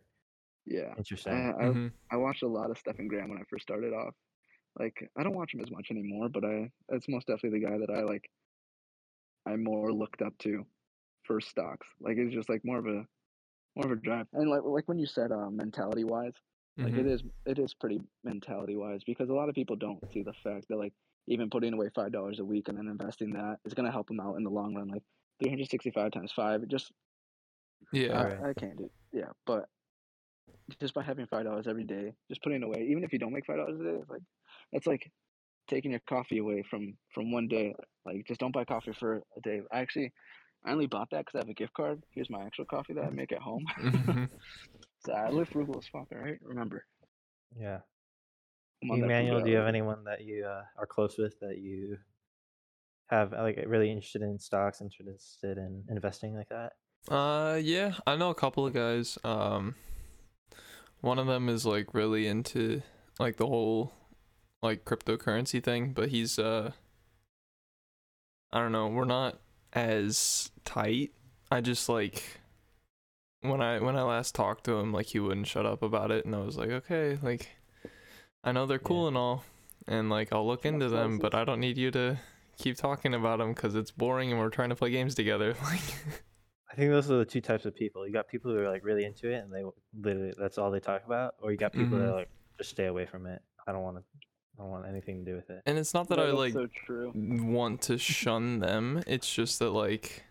Yeah, 0.66 0.94
Interesting. 0.96 1.32
I, 1.34 1.50
I 1.50 1.66
hmm 1.72 1.88
I 2.12 2.16
watched 2.16 2.42
a 2.42 2.48
lot 2.48 2.70
of 2.70 2.78
Stephen 2.78 3.08
Graham 3.08 3.30
when 3.30 3.38
I 3.38 3.44
first 3.48 3.62
started 3.62 3.92
off. 3.92 4.14
Like 4.78 5.10
I 5.18 5.22
don't 5.22 5.34
watch 5.34 5.54
him 5.54 5.60
as 5.60 5.70
much 5.70 5.88
anymore, 5.90 6.28
but 6.28 6.44
I 6.44 6.70
it's 6.90 7.08
most 7.08 7.26
definitely 7.26 7.60
the 7.60 7.66
guy 7.66 7.78
that 7.78 7.90
I 7.90 8.02
like. 8.02 8.30
I 9.46 9.56
more 9.56 9.92
looked 9.92 10.22
up 10.22 10.36
to 10.38 10.66
for 11.24 11.40
stocks. 11.40 11.88
Like 12.00 12.16
it's 12.18 12.34
just 12.34 12.48
like 12.48 12.64
more 12.64 12.78
of 12.78 12.86
a 12.86 13.06
more 13.80 13.92
of 13.92 13.98
a 13.98 14.00
drive. 14.02 14.26
And 14.32 14.50
like 14.50 14.62
like 14.64 14.88
when 14.88 14.98
you 14.98 15.06
said 15.06 15.32
uh, 15.32 15.50
mentality 15.50 16.04
wise, 16.04 16.34
like 16.82 16.96
it 16.96 17.06
hmm 17.06 17.06
is 17.06 17.22
it 17.46 17.58
is 17.58 17.74
pretty 17.74 18.00
mentality 18.24 18.76
wise 18.76 19.02
because 19.04 19.30
a 19.30 19.34
lot 19.34 19.48
of 19.48 19.54
people 19.54 19.76
don't 19.76 20.02
see 20.12 20.22
the 20.22 20.34
fact 20.42 20.66
that 20.68 20.76
like 20.76 20.94
even 21.28 21.50
putting 21.50 21.72
away 21.74 21.88
five 21.94 22.12
dollars 22.12 22.40
a 22.40 22.44
week 22.44 22.68
and 22.68 22.78
then 22.78 22.88
investing 22.88 23.32
that 23.32 23.58
is 23.64 23.74
gonna 23.74 23.92
help 23.92 24.08
them 24.08 24.20
out 24.20 24.36
in 24.36 24.44
the 24.44 24.50
long 24.50 24.74
run. 24.74 24.88
Like 24.88 25.04
three 25.40 25.50
hundred 25.50 25.68
sixty 25.70 25.90
five 25.90 26.12
times 26.12 26.32
five, 26.32 26.62
it 26.62 26.70
just 26.70 26.92
Yeah. 27.92 28.14
Right. 28.14 28.44
I, 28.44 28.50
I 28.50 28.54
can't 28.54 28.76
do 28.78 28.90
yeah, 29.12 29.30
but 29.46 29.68
just 30.80 30.94
by 30.94 31.02
having 31.02 31.26
five 31.26 31.44
dollars 31.44 31.66
every 31.66 31.84
day, 31.84 32.14
just 32.28 32.42
putting 32.42 32.62
away, 32.62 32.86
even 32.90 33.04
if 33.04 33.12
you 33.12 33.18
don't 33.18 33.32
make 33.32 33.46
five 33.46 33.56
dollars 33.56 33.80
a 33.80 33.84
day, 33.84 33.98
it's 34.00 34.10
like 34.10 34.22
that's 34.72 34.86
like 34.86 35.12
taking 35.68 35.90
your 35.92 36.00
coffee 36.08 36.38
away 36.38 36.62
from 36.68 36.98
from 37.14 37.32
one 37.32 37.48
day. 37.48 37.74
Like 38.04 38.26
just 38.26 38.40
don't 38.40 38.52
buy 38.52 38.64
coffee 38.64 38.92
for 38.92 39.22
a 39.36 39.40
day. 39.42 39.62
I 39.72 39.80
actually 39.80 40.12
I 40.64 40.72
only 40.72 40.86
bought 40.86 41.10
that 41.10 41.24
because 41.24 41.36
I 41.36 41.38
have 41.38 41.48
a 41.48 41.54
gift 41.54 41.74
card. 41.74 42.02
Here's 42.10 42.30
my 42.30 42.42
actual 42.44 42.66
coffee 42.66 42.92
that 42.94 43.04
I 43.04 43.10
make 43.10 43.32
at 43.32 43.40
home. 43.40 43.64
hmm 43.78 44.24
so 45.04 45.12
I 45.12 45.30
live 45.30 45.48
frugal 45.48 45.78
as 45.78 45.86
fuck. 45.86 46.08
All 46.12 46.18
right, 46.18 46.38
remember. 46.42 46.84
yeah. 47.58 47.78
I'm 48.82 48.90
on 48.92 49.00
that 49.00 49.06
Emmanuel, 49.06 49.40
do 49.42 49.50
you 49.50 49.56
have 49.56 49.66
anyone 49.66 50.04
that 50.04 50.22
you 50.22 50.46
uh, 50.46 50.62
are 50.78 50.86
close 50.86 51.18
with 51.18 51.38
that 51.40 51.58
you 51.58 51.98
have 53.08 53.32
like 53.32 53.62
really 53.66 53.90
interested 53.90 54.22
in 54.22 54.38
stocks, 54.38 54.80
interested 54.80 55.58
in 55.58 55.84
investing 55.90 56.34
like 56.34 56.48
that? 56.48 56.72
Uh, 57.08 57.56
yeah, 57.56 57.94
I 58.06 58.16
know 58.16 58.30
a 58.30 58.34
couple 58.34 58.66
of 58.66 58.72
guys. 58.72 59.18
Um, 59.24 59.74
one 61.00 61.18
of 61.18 61.26
them 61.26 61.48
is 61.48 61.66
like 61.66 61.92
really 61.92 62.26
into 62.26 62.82
like 63.18 63.36
the 63.36 63.46
whole 63.46 63.92
like 64.62 64.84
cryptocurrency 64.84 65.62
thing, 65.62 65.92
but 65.92 66.08
he's 66.08 66.38
uh, 66.38 66.72
I 68.52 68.60
don't 68.60 68.72
know, 68.72 68.88
we're 68.88 69.04
not 69.04 69.38
as 69.72 70.50
tight. 70.64 71.12
I 71.50 71.60
just 71.60 71.88
like 71.88 72.22
when 73.42 73.60
I 73.60 73.80
when 73.80 73.96
I 73.96 74.02
last 74.02 74.34
talked 74.34 74.64
to 74.64 74.78
him, 74.78 74.92
like 74.92 75.06
he 75.06 75.18
wouldn't 75.20 75.46
shut 75.46 75.66
up 75.66 75.82
about 75.82 76.10
it, 76.10 76.24
and 76.24 76.34
I 76.34 76.40
was 76.40 76.56
like, 76.56 76.70
okay, 76.70 77.18
like 77.22 77.48
I 78.44 78.52
know 78.52 78.66
they're 78.66 78.78
cool 78.78 79.02
Yeah. 79.02 79.08
and 79.08 79.16
all, 79.16 79.44
and 79.86 80.10
like 80.10 80.32
I'll 80.32 80.46
look 80.46 80.64
into 80.64 80.88
them, 80.88 81.18
but 81.18 81.34
I 81.34 81.44
don't 81.44 81.60
need 81.60 81.78
you 81.78 81.90
to 81.92 82.18
keep 82.58 82.76
talking 82.76 83.14
about 83.14 83.38
them 83.38 83.52
because 83.54 83.74
it's 83.74 83.90
boring 83.90 84.30
and 84.30 84.38
we're 84.40 84.50
trying 84.50 84.68
to 84.68 84.76
play 84.76 84.90
games 84.90 85.14
together. 85.14 85.54
Like. 85.64 85.80
I 86.72 86.76
think 86.76 86.90
those 86.92 87.10
are 87.10 87.16
the 87.18 87.24
two 87.24 87.40
types 87.40 87.64
of 87.64 87.74
people. 87.74 88.06
You 88.06 88.12
got 88.12 88.28
people 88.28 88.52
who 88.52 88.58
are 88.58 88.68
like 88.70 88.84
really 88.84 89.04
into 89.04 89.28
it 89.28 89.42
and 89.42 89.52
they 89.52 89.64
literally 90.00 90.32
that's 90.38 90.56
all 90.56 90.70
they 90.70 90.78
talk 90.78 91.02
about, 91.04 91.34
or 91.42 91.50
you 91.50 91.56
got 91.58 91.72
people 91.72 91.98
that 91.98 92.04
Mhm. 92.04 92.12
are 92.12 92.14
like 92.14 92.30
just 92.58 92.70
stay 92.70 92.86
away 92.86 93.06
from 93.06 93.26
it. 93.26 93.42
I 93.66 93.72
don't 93.72 93.82
want 93.82 93.96
to. 93.96 94.04
I 94.60 94.62
don't 94.64 94.72
want 94.72 94.86
anything 94.86 95.24
to 95.24 95.30
do 95.30 95.36
with 95.36 95.48
it. 95.48 95.62
And 95.64 95.78
it's 95.78 95.94
not 95.94 96.08
that 96.10 96.16
No, 96.18 96.24
I 96.24 96.26
that's 96.26 96.36
like 96.38 96.52
so 96.52 96.66
true. 96.84 97.12
want 97.14 97.80
to 97.82 97.96
shun 97.96 98.58
them. 98.58 99.02
It's 99.06 99.32
just 99.32 99.58
that 99.60 99.70
like 99.70 100.24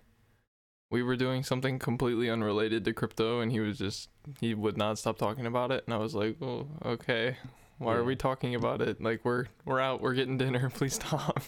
we 0.92 1.02
were 1.02 1.16
doing 1.16 1.42
something 1.42 1.80
completely 1.80 2.30
unrelated 2.30 2.86
to 2.86 2.94
crypto 2.94 3.40
and 3.40 3.52
he 3.52 3.60
was 3.60 3.80
just 3.80 4.10
he 4.40 4.54
would 4.54 4.78
not 4.78 5.00
stop 5.00 5.18
talking 5.18 5.48
about 5.48 5.72
it 5.72 5.84
and 5.88 5.96
I 5.96 5.98
was 5.98 6.14
like, 6.14 6.38
"Oh, 6.44 6.68
okay. 6.86 7.38
Why 7.80 7.96
are 7.96 8.04
we 8.04 8.16
talking 8.16 8.54
about 8.54 8.82
it? 8.84 9.02
Like 9.02 9.26
we're 9.26 9.46
we're 9.66 9.80
out, 9.80 10.00
we're 10.00 10.14
getting 10.14 10.38
dinner. 10.38 10.70
Please 10.76 10.94
stop." 10.96 11.42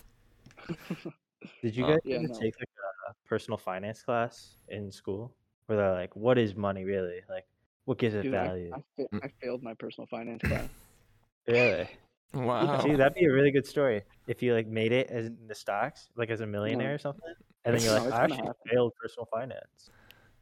Did 1.61 1.75
you 1.75 1.85
Uh, 1.85 1.89
guys 1.91 1.99
Yeah, 2.03 2.17
ever 2.17 2.27
no. 2.29 2.33
take 2.39 2.55
like 2.59 2.69
a 3.09 3.13
personal 3.27 3.57
finance 3.59 4.01
class 4.01 4.55
in 4.69 4.91
school 4.91 5.31
where 5.67 5.77
they're 5.77 5.93
like, 5.93 6.15
"What 6.15 6.39
is 6.39 6.55
money 6.55 6.83
really? 6.83 7.19
Like, 7.29 7.45
what 7.85 7.99
gives 7.99 8.15
it 8.15 8.23
Dude, 8.23 8.33
I, 8.33 8.47
value?" 8.47 8.71
I, 8.73 8.77
fa- 8.95 9.07
Mm. 9.13 9.23
I 9.23 9.27
failed 9.39 9.61
my 9.61 9.75
personal 9.75 10.07
finance 10.07 10.41
class. 10.41 10.67
Really? 11.47 11.89
Wow. 12.33 12.79
See, 12.81 12.95
that'd 12.95 13.13
be 13.13 13.25
a 13.25 13.31
really 13.31 13.51
good 13.51 13.65
story 13.65 14.03
if 14.27 14.41
you 14.41 14.53
like 14.53 14.67
made 14.67 14.91
it 14.91 15.09
as 15.09 15.25
in 15.25 15.47
the 15.47 15.55
stocks, 15.55 16.09
like 16.15 16.29
as 16.29 16.41
a 16.41 16.47
millionaire 16.47 16.95
or 16.95 16.97
something, 16.97 17.33
and 17.65 17.75
then 17.75 17.83
you're 17.83 17.91
like, 17.91 18.03
it's 18.03 18.13
"I 18.13 18.23
actually 18.23 18.49
failed 18.69 18.93
personal 19.01 19.27
finance." 19.31 19.89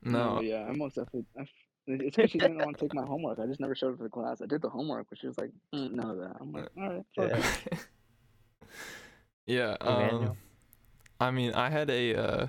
no. 0.03 0.41
yeah, 0.41 0.65
I 0.65 0.71
most 0.73 0.95
definitely. 0.95 1.25
I 1.37 1.41
f- 1.41 1.49
it's 1.87 2.15
because 2.15 2.29
she 2.29 2.37
didn't 2.37 2.59
want 2.59 2.77
to 2.77 2.85
take 2.85 2.93
my 2.93 3.03
homework. 3.03 3.39
I 3.39 3.47
just 3.47 3.59
never 3.59 3.73
showed 3.73 3.93
up 3.93 3.97
to 3.97 4.03
the 4.03 4.09
class. 4.09 4.41
I 4.41 4.45
did 4.45 4.61
the 4.61 4.69
homework, 4.69 5.07
but 5.09 5.17
she 5.17 5.25
was 5.25 5.37
like, 5.39 5.49
mm, 5.73 5.91
none 5.91 6.11
of 6.11 6.17
that. 6.17 6.35
I'm 6.39 6.51
like, 6.51 6.67
all 6.77 6.89
right, 6.89 7.03
Yeah. 9.47 9.75
yeah, 9.77 9.77
um 9.81 10.37
I 11.19 11.31
mean, 11.31 11.53
I 11.53 11.69
had 11.71 11.89
a 11.89 12.15
uh 12.15 12.47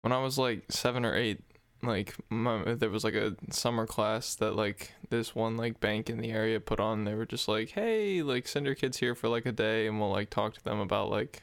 when 0.00 0.12
I 0.12 0.18
was 0.18 0.36
like 0.38 0.64
7 0.70 1.04
or 1.04 1.14
8, 1.14 1.40
like 1.82 2.14
my, 2.30 2.74
there 2.74 2.90
was 2.90 3.04
like 3.04 3.14
a 3.14 3.36
summer 3.50 3.86
class 3.86 4.34
that 4.36 4.54
like 4.54 4.92
this 5.10 5.34
one 5.34 5.56
like 5.56 5.80
bank 5.80 6.08
in 6.08 6.18
the 6.18 6.30
area 6.30 6.60
put 6.60 6.80
on. 6.80 7.04
They 7.04 7.14
were 7.14 7.26
just 7.26 7.48
like, 7.48 7.70
"Hey, 7.70 8.22
like 8.22 8.46
send 8.48 8.66
your 8.66 8.74
kids 8.74 8.98
here 8.98 9.14
for 9.14 9.28
like 9.28 9.46
a 9.46 9.52
day 9.52 9.86
and 9.86 9.98
we'll 10.00 10.10
like 10.10 10.30
talk 10.30 10.54
to 10.54 10.64
them 10.64 10.80
about 10.80 11.10
like 11.10 11.42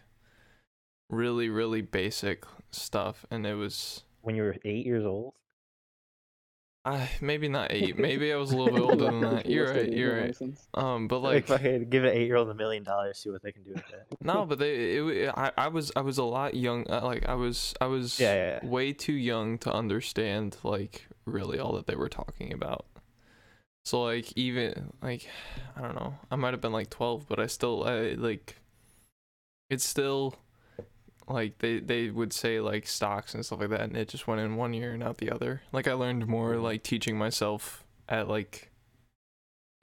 really 1.10 1.50
really 1.50 1.82
basic 1.82 2.46
stuff." 2.72 3.26
And 3.30 3.46
it 3.46 3.56
was 3.56 4.04
When 4.22 4.36
you 4.36 4.44
were 4.44 4.58
eight 4.66 4.86
years 4.86 5.06
old. 5.06 5.34
I 6.86 7.10
maybe 7.22 7.50
not 7.50 7.72
8. 7.74 7.98
Maybe 7.98 8.32
I 8.32 8.38
was 8.38 8.52
a 8.52 8.58
little 8.58 8.74
bit 8.74 8.82
older 8.82 9.06
than 9.06 9.22
that. 9.22 9.46
You're 9.48 9.70
right. 9.74 9.92
You're 9.92 10.18
right. 10.22 10.36
Um 10.74 11.08
but 11.08 11.20
Like, 11.20 11.50
like 11.50 11.60
fucking 11.60 11.90
give 11.90 12.04
an 12.06 12.12
eight-year-old 12.12 12.50
a 12.50 12.54
million 12.54 12.84
dollars, 12.84 13.20
see 13.20 13.30
what 13.30 13.44
they 13.44 13.52
can 13.52 13.64
do 13.64 13.72
with 13.74 13.90
it. 13.90 14.08
No, 14.22 14.46
but 14.46 14.60
they 14.60 14.96
it, 14.98 15.04
it- 15.04 15.34
I 15.36 15.52
I 15.58 15.68
was 15.68 15.92
I 15.96 16.02
was 16.02 16.18
a 16.18 16.24
lot 16.24 16.54
young 16.56 16.90
uh, 16.90 17.02
like 17.04 17.28
I 17.28 17.36
was 17.36 17.74
I 17.82 17.88
was 17.88 18.20
Yeah, 18.20 18.34
yeah, 18.34 18.60
yeah. 18.64 18.70
way 18.70 18.94
too 18.94 19.14
young 19.14 19.58
to 19.60 19.72
understand 19.74 20.58
like 20.64 21.08
really 21.26 21.60
all 21.60 21.74
that 21.74 21.86
they 21.88 21.96
were 21.96 22.10
talking 22.10 22.54
about. 22.54 22.86
So 23.86 24.04
like 24.04 24.32
even 24.38 24.94
like 25.02 25.28
I 25.76 25.82
don't 25.82 25.96
know. 25.96 26.16
I 26.32 26.36
might 26.38 26.54
have 26.54 26.62
been 26.62 26.72
like 26.74 26.90
12, 26.90 27.28
but 27.28 27.40
I 27.40 27.48
still 27.48 27.84
I, 27.84 28.12
like 28.18 28.56
it's 29.70 29.86
still 29.86 30.36
like 31.30 31.60
they 31.60 31.80
they 31.80 32.10
would 32.10 32.34
say 32.34 32.60
like 32.60 32.88
stocks 32.88 33.34
and 33.34 33.46
stuff 33.46 33.60
like 33.60 33.70
that 33.70 33.82
and 33.82 33.96
it 33.96 34.10
just 34.10 34.28
went 34.28 34.42
in 34.42 34.56
one 34.56 34.74
ear 34.74 34.92
and 34.92 35.04
out 35.04 35.18
the 35.18 35.32
other. 35.32 35.62
Like 35.72 35.88
I 35.88 35.94
learned 35.94 36.28
more 36.28 36.56
like 36.58 36.84
teaching 36.84 37.18
myself 37.18 37.84
at 38.08 38.28
like 38.28 38.72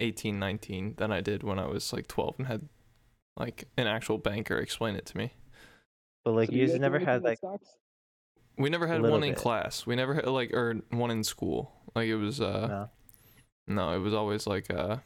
18, 0.00 0.38
19 0.38 0.94
than 0.96 1.12
I 1.12 1.20
did 1.20 1.42
when 1.42 1.58
I 1.58 1.66
was 1.66 1.92
like 1.92 2.08
12 2.08 2.34
and 2.38 2.46
had 2.48 2.68
like 3.36 3.68
an 3.76 3.86
actual 3.86 4.18
banker 4.18 4.58
explain 4.58 4.96
it 4.96 5.06
to 5.06 5.16
me. 5.16 5.32
But 6.24 6.32
like, 6.32 6.48
So 6.48 6.52
do 6.52 6.58
you 6.58 6.64
guys 6.64 6.72
just 6.72 6.80
never 6.80 6.98
had 6.98 7.22
like, 7.22 7.38
stocks? 7.38 7.68
We 8.58 8.68
never 8.68 8.86
had 8.86 9.02
little 9.02 9.18
one 9.18 9.28
in 9.28 9.34
class. 9.34 9.86
We 9.86 9.96
never 9.96 10.14
had 10.14 10.26
like 10.26 10.52
or 10.52 10.74
one 10.90 11.10
in 11.10 11.22
school. 11.22 11.72
Like 11.94 12.08
it 12.08 12.16
was 12.16 12.40
uh 12.40 12.88
no, 13.68 13.74
no, 13.74 13.94
it 13.94 14.00
was 14.00 14.14
always 14.14 14.46
like 14.46 14.70
uh 14.72 14.96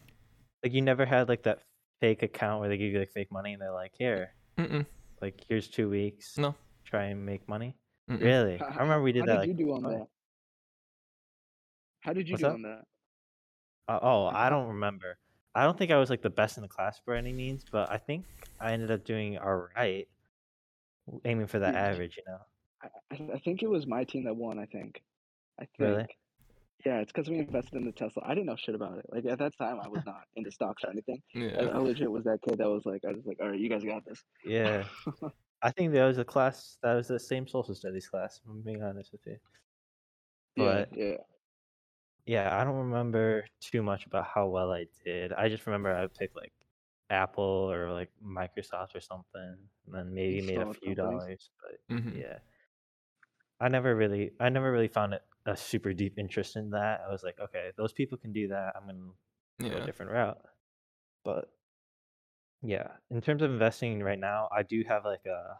like 0.62 0.72
you 0.72 0.82
never 0.82 1.04
had 1.04 1.28
like 1.28 1.42
that 1.42 1.60
fake 2.00 2.22
account 2.22 2.60
where 2.60 2.68
they 2.68 2.78
give 2.78 2.92
you 2.92 2.98
like 2.98 3.12
fake 3.12 3.30
money 3.30 3.52
and 3.52 3.60
they're 3.60 3.72
like, 3.72 3.92
"Here, 3.98 4.32
mm-mm, 4.58 4.86
like 5.20 5.44
here's 5.48 5.68
two 5.68 5.88
weeks. 5.90 6.36
No. 6.38 6.54
try 6.84 7.04
and 7.06 7.24
make 7.24 7.48
money." 7.48 7.76
mm-mm. 8.10 8.20
Really? 8.20 8.60
I 8.60 8.74
remember 8.80 9.02
we 9.02 9.12
did 9.12 9.20
How 9.20 9.26
that. 9.26 9.32
did 9.32 9.38
like, 9.40 9.48
you 9.48 9.54
do 9.66 9.72
on 9.72 9.82
fun. 9.82 9.92
that? 9.98 10.06
How 12.00 12.12
did 12.12 12.28
you 12.28 12.32
What's 12.34 12.42
do 12.42 12.48
up? 12.48 12.54
on 12.54 12.62
that? 12.62 12.82
Uh, 13.88 13.98
oh, 14.02 14.26
I 14.26 14.48
don't 14.50 14.68
remember. 14.68 15.18
I 15.54 15.64
don't 15.64 15.76
think 15.76 15.90
I 15.90 15.96
was 15.98 16.10
like 16.10 16.22
the 16.22 16.30
best 16.30 16.56
in 16.56 16.62
the 16.62 16.68
class 16.68 17.00
by 17.06 17.16
any 17.18 17.32
means, 17.32 17.64
but 17.70 17.90
I 17.90 17.98
think 17.98 18.24
I 18.60 18.72
ended 18.72 18.90
up 18.90 19.04
doing 19.04 19.36
all 19.38 19.66
right, 19.76 20.06
aiming 21.24 21.48
for 21.48 21.58
that 21.58 21.74
average. 21.74 22.16
You 22.16 22.22
know. 22.26 22.38
I, 22.82 22.86
I- 23.14 23.34
I 23.34 23.38
think 23.40 23.62
it 23.62 23.68
was 23.68 23.86
my 23.86 24.04
team 24.04 24.24
that 24.24 24.34
won. 24.34 24.58
I 24.58 24.66
think. 24.66 25.02
I 25.60 25.64
think. 25.64 25.78
Really? 25.78 26.06
Yeah, 26.86 27.00
it's 27.00 27.12
because 27.12 27.28
we 27.28 27.38
invested 27.38 27.74
in 27.74 27.84
the 27.84 27.92
Tesla. 27.92 28.22
I 28.24 28.30
didn't 28.34 28.46
know 28.46 28.56
shit 28.56 28.74
about 28.74 28.98
it. 28.98 29.06
Like 29.12 29.26
at 29.26 29.38
that 29.38 29.52
time, 29.58 29.78
I 29.82 29.88
was 29.88 30.02
not 30.06 30.22
into 30.36 30.50
stocks 30.50 30.82
or 30.84 30.90
anything. 30.90 31.20
I, 31.34 31.38
Yeah. 31.38 31.70
I 31.74 31.78
legit 31.78 32.10
was 32.10 32.24
that 32.24 32.38
kid 32.46 32.58
that 32.58 32.68
was 32.68 32.82
like, 32.86 33.02
I 33.06 33.12
was 33.12 33.24
like, 33.26 33.38
all 33.40 33.50
right, 33.50 33.58
you 33.60 33.68
guys 33.68 33.84
got 33.84 34.04
this. 34.06 34.22
Yeah. 34.44 34.84
I 35.62 35.70
think 35.70 35.92
that 35.92 36.06
was 36.06 36.16
a 36.16 36.24
class 36.24 36.78
that 36.82 36.94
was 36.94 37.08
the 37.08 37.20
same 37.20 37.46
social 37.46 37.74
studies 37.74 38.08
class. 38.08 38.40
if 38.42 38.48
I'm 38.50 38.62
being 38.62 38.82
honest 38.82 39.12
with 39.12 39.20
you. 39.26 39.36
But 40.56 40.88
yeah. 40.96 41.16
yeah, 42.24 42.58
I 42.58 42.64
don't 42.64 42.76
remember 42.76 43.44
too 43.60 43.82
much 43.82 44.06
about 44.06 44.26
how 44.26 44.46
well 44.46 44.72
I 44.72 44.86
did. 45.04 45.32
I 45.34 45.48
just 45.50 45.66
remember 45.66 45.94
I 45.94 46.06
picked 46.06 46.34
like 46.34 46.52
Apple 47.10 47.44
or 47.70 47.92
like 47.92 48.10
Microsoft 48.24 48.94
or 48.94 49.00
something, 49.00 49.56
and 49.86 49.94
then 49.94 50.14
maybe 50.14 50.40
made 50.42 50.56
a 50.62 50.72
few 50.72 50.94
companies. 50.94 50.96
dollars. 50.96 51.50
But 51.60 51.96
Mhm. 51.96 52.18
yeah, 52.18 52.38
I 53.60 53.68
never 53.68 53.94
really, 53.94 54.30
I 54.40 54.48
never 54.48 54.72
really 54.72 54.88
found 54.88 55.12
it 55.12 55.22
a 55.50 55.56
super 55.56 55.92
deep 55.92 56.18
interest 56.18 56.56
in 56.56 56.70
that. 56.70 57.00
I 57.06 57.10
was 57.10 57.22
like, 57.22 57.38
okay, 57.40 57.70
those 57.76 57.92
people 57.92 58.16
can 58.16 58.32
do 58.32 58.48
that. 58.48 58.72
I'm 58.76 58.86
gonna 58.86 59.70
go 59.70 59.76
a 59.82 59.86
different 59.86 60.12
route. 60.12 60.38
But 61.24 61.50
yeah, 62.62 62.88
in 63.10 63.20
terms 63.20 63.42
of 63.42 63.50
investing 63.50 64.02
right 64.02 64.18
now, 64.18 64.48
I 64.56 64.62
do 64.62 64.84
have 64.88 65.04
like 65.04 65.26
a 65.26 65.58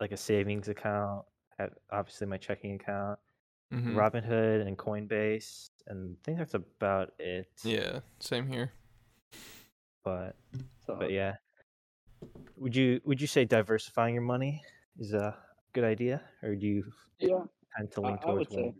like 0.00 0.12
a 0.12 0.16
savings 0.16 0.68
account, 0.68 1.24
have 1.58 1.70
obviously 1.92 2.26
my 2.26 2.38
checking 2.38 2.74
account, 2.74 3.18
Mhm. 3.72 3.94
Robinhood 3.94 4.66
and 4.66 4.76
Coinbase, 4.78 5.70
and 5.86 6.16
I 6.16 6.24
think 6.24 6.38
that's 6.38 6.54
about 6.54 7.12
it. 7.18 7.50
Yeah. 7.64 8.00
Same 8.20 8.46
here. 8.46 8.72
But 10.04 10.36
So 10.86 10.96
but 10.98 11.12
yeah, 11.12 11.36
would 12.56 12.74
you 12.74 13.00
would 13.04 13.20
you 13.20 13.26
say 13.26 13.44
diversifying 13.44 14.14
your 14.14 14.22
money 14.24 14.62
is 14.98 15.12
a 15.12 15.36
good 15.72 15.84
idea, 15.84 16.22
or 16.42 16.54
do 16.54 16.66
you 16.66 16.84
yeah, 17.18 17.44
tend 17.76 17.92
to 17.92 18.00
I, 18.02 18.08
lean 18.08 18.18
I 18.18 18.20
towards 18.20 18.50
would 18.50 18.52
say. 18.52 18.74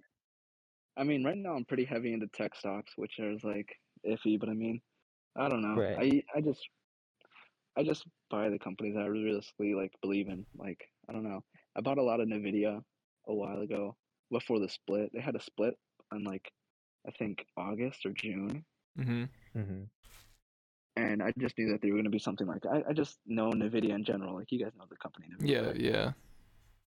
One? 0.97 1.05
I 1.05 1.09
mean, 1.09 1.25
right 1.25 1.37
now 1.37 1.55
I'm 1.55 1.65
pretty 1.65 1.85
heavy 1.85 2.13
into 2.13 2.27
tech 2.29 2.57
stocks, 2.57 2.93
which 2.97 3.19
is 3.19 3.43
like 3.45 3.69
iffy. 4.07 4.39
But 4.39 4.49
I 4.49 4.55
mean, 4.55 4.81
I 5.37 5.49
don't 5.49 5.63
know. 5.63 5.81
Right. 5.81 6.25
I 6.35 6.39
I 6.39 6.41
just 6.41 6.61
I 7.77 7.83
just 7.83 8.05
buy 8.31 8.49
the 8.49 8.59
companies 8.59 8.97
I 8.97 9.07
realistically 9.07 9.75
like 9.75 9.93
believe 10.03 10.29
in. 10.29 10.47
Like 10.57 10.81
I 11.09 11.13
don't 11.13 11.25
know. 11.25 11.43
I 11.77 11.81
bought 11.81 11.99
a 11.99 12.03
lot 12.03 12.21
of 12.21 12.29
Nvidia 12.29 12.83
a 13.29 13.35
while 13.35 13.61
ago 13.61 13.97
before 14.31 14.61
the 14.61 14.69
split. 14.69 15.11
They 15.15 15.21
had 15.21 15.37
a 15.37 15.41
split 15.43 15.75
on 16.13 16.25
like 16.25 16.51
I 17.07 17.11
think 17.13 17.45
August 17.57 18.05
or 18.07 18.13
June, 18.13 18.65
Mm-hmm. 18.99 19.25
hmm 19.61 19.83
and 20.97 21.23
I 21.23 21.33
just 21.39 21.57
knew 21.57 21.71
that 21.73 21.81
they 21.81 21.89
were 21.89 21.97
going 21.97 22.05
to 22.05 22.11
be 22.11 22.19
something 22.19 22.47
like 22.47 22.65
I, 22.71 22.83
I 22.91 22.93
just 22.93 23.19
know 23.27 23.51
Nvidia 23.51 23.95
in 23.95 24.05
general. 24.05 24.35
Like 24.35 24.53
you 24.53 24.63
guys 24.63 24.73
know 24.79 24.85
the 24.91 24.97
company. 24.97 25.27
Nvidia, 25.29 25.51
Yeah. 25.51 25.67
right? 25.69 25.77
Yeah. 25.81 26.13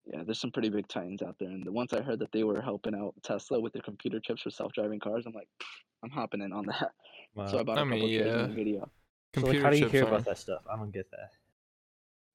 Yeah, 0.07 0.23
there's 0.25 0.41
some 0.41 0.51
pretty 0.51 0.69
big 0.69 0.87
titans 0.89 1.23
out 1.23 1.37
there. 1.39 1.49
And 1.49 1.65
the 1.65 1.73
once 1.73 1.93
I 1.93 2.03
heard 2.03 2.19
that 2.19 2.31
they 2.33 2.45
were 2.45 2.61
helping 2.61 2.95
out 2.95 3.15
Tesla 3.23 3.59
with 3.61 3.73
their 3.73 3.83
computer 3.83 4.21
chips 4.21 4.43
for 4.43 4.51
self-driving 4.51 5.01
cars, 5.01 5.25
I'm 5.27 5.33
like, 5.33 5.49
I'm 6.05 6.11
hopping 6.11 6.43
in 6.43 6.53
on 6.53 6.67
that. 6.67 6.93
So 7.51 7.59
I 7.59 7.65
bought 7.65 7.79
a 7.79 7.81
I 7.81 7.85
couple 7.85 7.99
mean, 7.99 8.11
shares 8.11 8.27
yeah. 8.27 8.45
in 8.45 8.55
Nvidia. 8.55 8.81
So 8.83 8.89
Computer 9.33 9.59
like, 9.59 9.65
how 9.65 9.71
do 9.71 9.77
you 9.77 9.83
chips 9.83 9.93
hear 9.93 10.05
are. 10.05 10.09
about 10.09 10.25
that 10.27 10.39
stuff? 10.39 10.63
I 10.73 10.77
don't 10.77 10.93
get 10.93 11.11
that. 11.11 11.31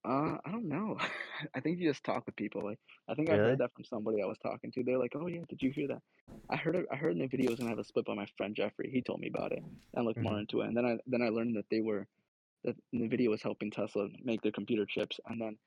Uh, 0.04 0.38
I 0.46 0.52
don't 0.52 0.68
know. 0.68 0.98
I 1.56 1.60
think 1.62 1.80
you 1.80 1.88
just 1.90 2.04
talk 2.04 2.26
with 2.26 2.36
people. 2.36 2.62
Like, 2.64 2.80
I 3.08 3.14
think 3.16 3.30
I 3.30 3.38
heard 3.38 3.60
that 3.60 3.72
from 3.74 3.86
somebody 3.86 4.22
I 4.22 4.26
was 4.26 4.38
talking 4.40 4.72
to. 4.74 4.84
They're 4.84 4.98
like, 4.98 5.14
"Oh 5.16 5.28
yeah, 5.28 5.42
did 5.48 5.62
you 5.62 5.72
hear 5.72 5.88
that?" 5.88 6.02
I 6.50 6.58
heard 6.58 6.76
it. 6.76 6.86
I 6.92 6.98
heard 6.98 7.16
Nvidia 7.16 7.50
was 7.50 7.60
gonna 7.60 7.70
have 7.70 7.80
a 7.80 7.84
split 7.86 8.06
by 8.06 8.14
my 8.14 8.26
friend 8.38 8.54
Jeffrey. 8.56 8.90
He 8.92 9.02
told 9.02 9.22
me 9.22 9.28
about 9.30 9.52
it. 9.54 9.64
and 9.94 10.06
looked 10.06 10.20
more 10.20 10.34
Mhm. 10.34 10.40
into 10.42 10.62
it, 10.62 10.68
and 10.68 10.76
then 10.76 10.86
I 10.86 10.98
then 11.08 11.22
I 11.22 11.30
learned 11.30 11.56
that 11.56 11.70
they 11.70 11.80
were 11.82 12.08
that 12.66 12.76
Nvidia 12.94 13.30
was 13.30 13.42
helping 13.42 13.72
Tesla 13.72 14.10
make 14.24 14.42
their 14.42 14.52
computer 14.52 14.86
chips, 14.86 15.20
and 15.28 15.40
then 15.40 15.58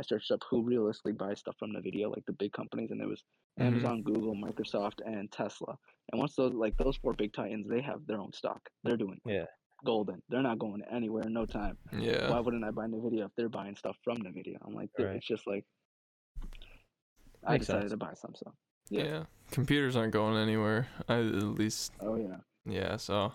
I 0.00 0.02
searched 0.02 0.30
up 0.30 0.40
who 0.48 0.62
realistically 0.62 1.12
buys 1.12 1.40
stuff 1.40 1.56
from 1.58 1.72
Nvidia, 1.72 2.10
like 2.10 2.24
the 2.24 2.32
big 2.32 2.52
companies, 2.52 2.90
and 2.90 2.98
there 2.98 3.06
was 3.08 3.22
Mhm. 3.58 3.66
Amazon, 3.66 4.02
Google, 4.02 4.34
Microsoft, 4.34 5.00
and 5.04 5.30
Tesla. 5.30 5.76
And 6.10 6.18
once 6.18 6.34
those 6.34 6.54
like 6.54 6.76
those 6.78 6.96
four 6.96 7.12
big 7.12 7.32
titans, 7.34 7.68
they 7.68 7.82
have 7.82 8.06
their 8.06 8.18
own 8.18 8.32
stock. 8.32 8.68
They're 8.82 8.96
doing 8.96 9.20
Yeah. 9.26 9.44
golden. 9.84 10.22
They're 10.30 10.42
not 10.42 10.58
going 10.58 10.82
anywhere 10.90 11.24
in 11.24 11.32
no 11.34 11.44
time 11.46 11.76
Yeah. 11.92 12.30
why 12.30 12.40
wouldn't 12.40 12.64
I 12.64 12.70
buy 12.70 12.86
Nvidia 12.86 13.26
if 13.26 13.34
they're 13.36 13.48
buying 13.50 13.76
stuff 13.76 13.96
from 14.02 14.18
Nvidia? 14.18 14.56
I'm 14.62 14.72
like, 14.74 14.90
Right. 14.98 15.16
it's 15.16 15.26
just 15.26 15.46
like 15.46 15.66
I 17.44 17.52
Makes 17.52 17.66
decided 17.66 17.82
sense. 17.82 17.92
to 17.92 17.96
buy 17.96 18.14
some. 18.14 18.34
So 18.34 18.54
yeah. 18.88 19.04
yeah. 19.04 19.24
Computers 19.50 19.96
aren't 19.96 20.12
going 20.12 20.36
anywhere. 20.38 20.88
I, 21.08 21.18
at 21.18 21.44
least. 21.58 21.92
oh 22.00 22.16
yeah, 22.16 22.38
Yeah. 22.64 22.96
So. 22.96 23.32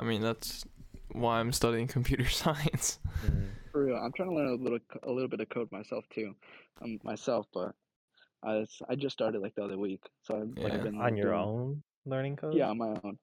I 0.00 0.04
mean, 0.04 0.22
that's 0.22 0.64
why 1.10 1.40
I'm 1.40 1.52
studying 1.52 1.88
computer 1.88 2.28
science. 2.42 3.00
Mhm. 3.24 3.48
For 3.78 3.84
real. 3.84 3.96
I'm 3.96 4.12
trying 4.12 4.30
to 4.30 4.34
learn 4.34 4.48
a 4.48 4.54
little 4.54 4.78
a 5.04 5.10
little 5.10 5.28
bit 5.28 5.40
of 5.40 5.48
code 5.48 5.70
myself 5.72 6.04
too, 6.12 6.34
um, 6.82 6.98
myself. 7.04 7.46
But 7.52 7.72
I 8.44 8.64
I 8.88 8.94
just 8.96 9.12
started 9.14 9.40
like 9.40 9.54
the 9.54 9.64
other 9.64 9.78
week, 9.78 10.00
so 10.22 10.36
I've 10.36 10.62
like 10.62 10.72
Yeah. 10.72 10.78
I've 10.78 10.82
been 10.84 11.00
On 11.00 11.16
your 11.16 11.30
doing- 11.32 11.38
own 11.40 11.82
learning 12.06 12.36
code? 12.36 12.54
Yeah, 12.54 12.70
on 12.70 12.78
my 12.78 12.88
own. 13.04 13.18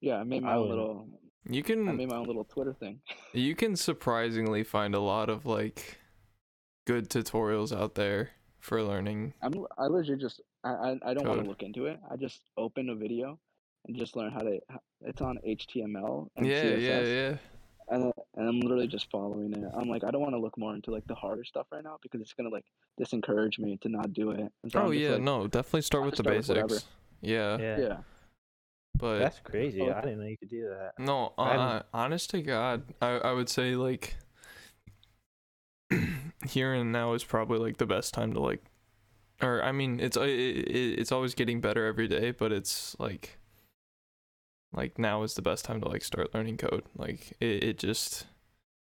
Yeah, 0.00 0.16
I 0.16 0.24
made 0.24 0.42
my 0.42 0.52
I 0.52 0.56
own 0.56 0.68
little. 0.68 1.08
You 1.48 1.62
can. 1.62 1.82
I 1.84 1.90
can 1.90 1.96
made 1.96 2.08
my 2.10 2.16
own 2.16 2.26
little 2.26 2.44
Twitter 2.44 2.74
thing. 2.74 3.00
you 3.32 3.54
can 3.54 3.76
surprisingly 3.76 4.64
find 4.64 4.94
a 4.94 5.00
lot 5.00 5.28
of 5.30 5.46
like 5.46 5.98
good 6.86 7.08
tutorials 7.08 7.74
out 7.76 7.94
there 7.94 8.30
for 8.60 8.82
learning. 8.82 9.34
I'm 9.42 9.54
l- 9.54 9.68
I 9.78 9.86
legit 9.86 10.20
just 10.20 10.40
I 10.64 10.70
I, 10.72 10.98
I 11.10 11.14
don't 11.14 11.26
want 11.28 11.42
to 11.42 11.48
look 11.48 11.62
into 11.62 11.86
it. 11.86 11.98
I 12.10 12.16
just 12.16 12.42
open 12.56 12.88
a 12.90 12.94
video 12.94 13.38
and 13.86 13.96
just 13.96 14.16
learn 14.16 14.32
how 14.32 14.40
to. 14.40 14.58
It's 15.02 15.20
on 15.20 15.38
HTML 15.46 16.28
and 16.36 16.46
Yeah, 16.46 16.62
CSS. 16.64 16.80
yeah, 16.80 17.00
yeah. 17.02 17.36
And 17.88 18.12
and 18.36 18.48
I'm 18.48 18.60
literally 18.60 18.86
just 18.86 19.10
following 19.10 19.52
it. 19.52 19.64
I'm 19.74 19.88
like, 19.88 20.04
I 20.04 20.10
don't 20.10 20.20
want 20.20 20.34
to 20.34 20.38
look 20.38 20.56
more 20.58 20.74
into 20.74 20.90
like 20.90 21.06
the 21.06 21.14
harder 21.14 21.44
stuff 21.44 21.66
right 21.72 21.84
now 21.84 21.98
because 22.02 22.20
it's 22.20 22.32
gonna 22.32 22.48
like 22.48 22.64
disencourage 23.00 23.58
me 23.58 23.78
to 23.82 23.88
not 23.88 24.12
do 24.12 24.30
it. 24.30 24.52
So 24.70 24.80
Oh 24.80 24.90
just 24.92 25.00
yeah, 25.02 25.12
like, 25.12 25.22
no, 25.22 25.46
definitely 25.46 25.82
start 25.82 26.04
with 26.04 26.16
the 26.16 26.22
just 26.22 26.44
start 26.46 26.62
with 26.62 26.70
basics. 26.70 26.86
Yeah, 27.20 27.58
Yeah. 27.58 27.80
yeah, 27.80 27.96
but 28.98 29.18
That's 29.18 29.40
crazy. 29.40 29.80
Oh. 29.80 29.92
I 29.92 30.00
didn't 30.00 30.20
know 30.20 30.26
you 30.26 30.36
could 30.38 30.50
do 30.50 30.68
that. 30.68 30.92
no, 30.98 31.32
uh, 31.38 31.42
uh, 31.42 31.82
honest 31.92 32.30
to 32.30 32.42
God, 32.42 32.82
I 33.00 33.18
I 33.18 33.32
would 33.32 33.48
say 33.48 33.76
like 33.76 34.16
here 36.46 36.72
and 36.74 36.92
now 36.92 37.12
is 37.14 37.24
probably 37.24 37.58
like 37.58 37.76
the 37.78 37.86
best 37.86 38.14
time 38.14 38.32
to 38.34 38.40
like, 38.40 38.64
or 39.42 39.62
I 39.62 39.72
mean, 39.72 40.00
it's 40.00 40.16
it, 40.16 40.28
it, 40.28 40.98
it's 40.98 41.12
always 41.12 41.34
getting 41.34 41.60
better 41.60 41.86
every 41.86 42.08
day, 42.08 42.30
but 42.30 42.52
it's 42.52 42.96
like 42.98 43.38
like 44.74 44.98
now 44.98 45.22
is 45.22 45.34
the 45.34 45.42
best 45.42 45.64
time 45.64 45.80
to 45.80 45.88
like 45.88 46.02
start 46.02 46.34
learning 46.34 46.56
code. 46.56 46.84
Like 46.96 47.34
it, 47.40 47.64
it 47.64 47.78
just 47.78 48.26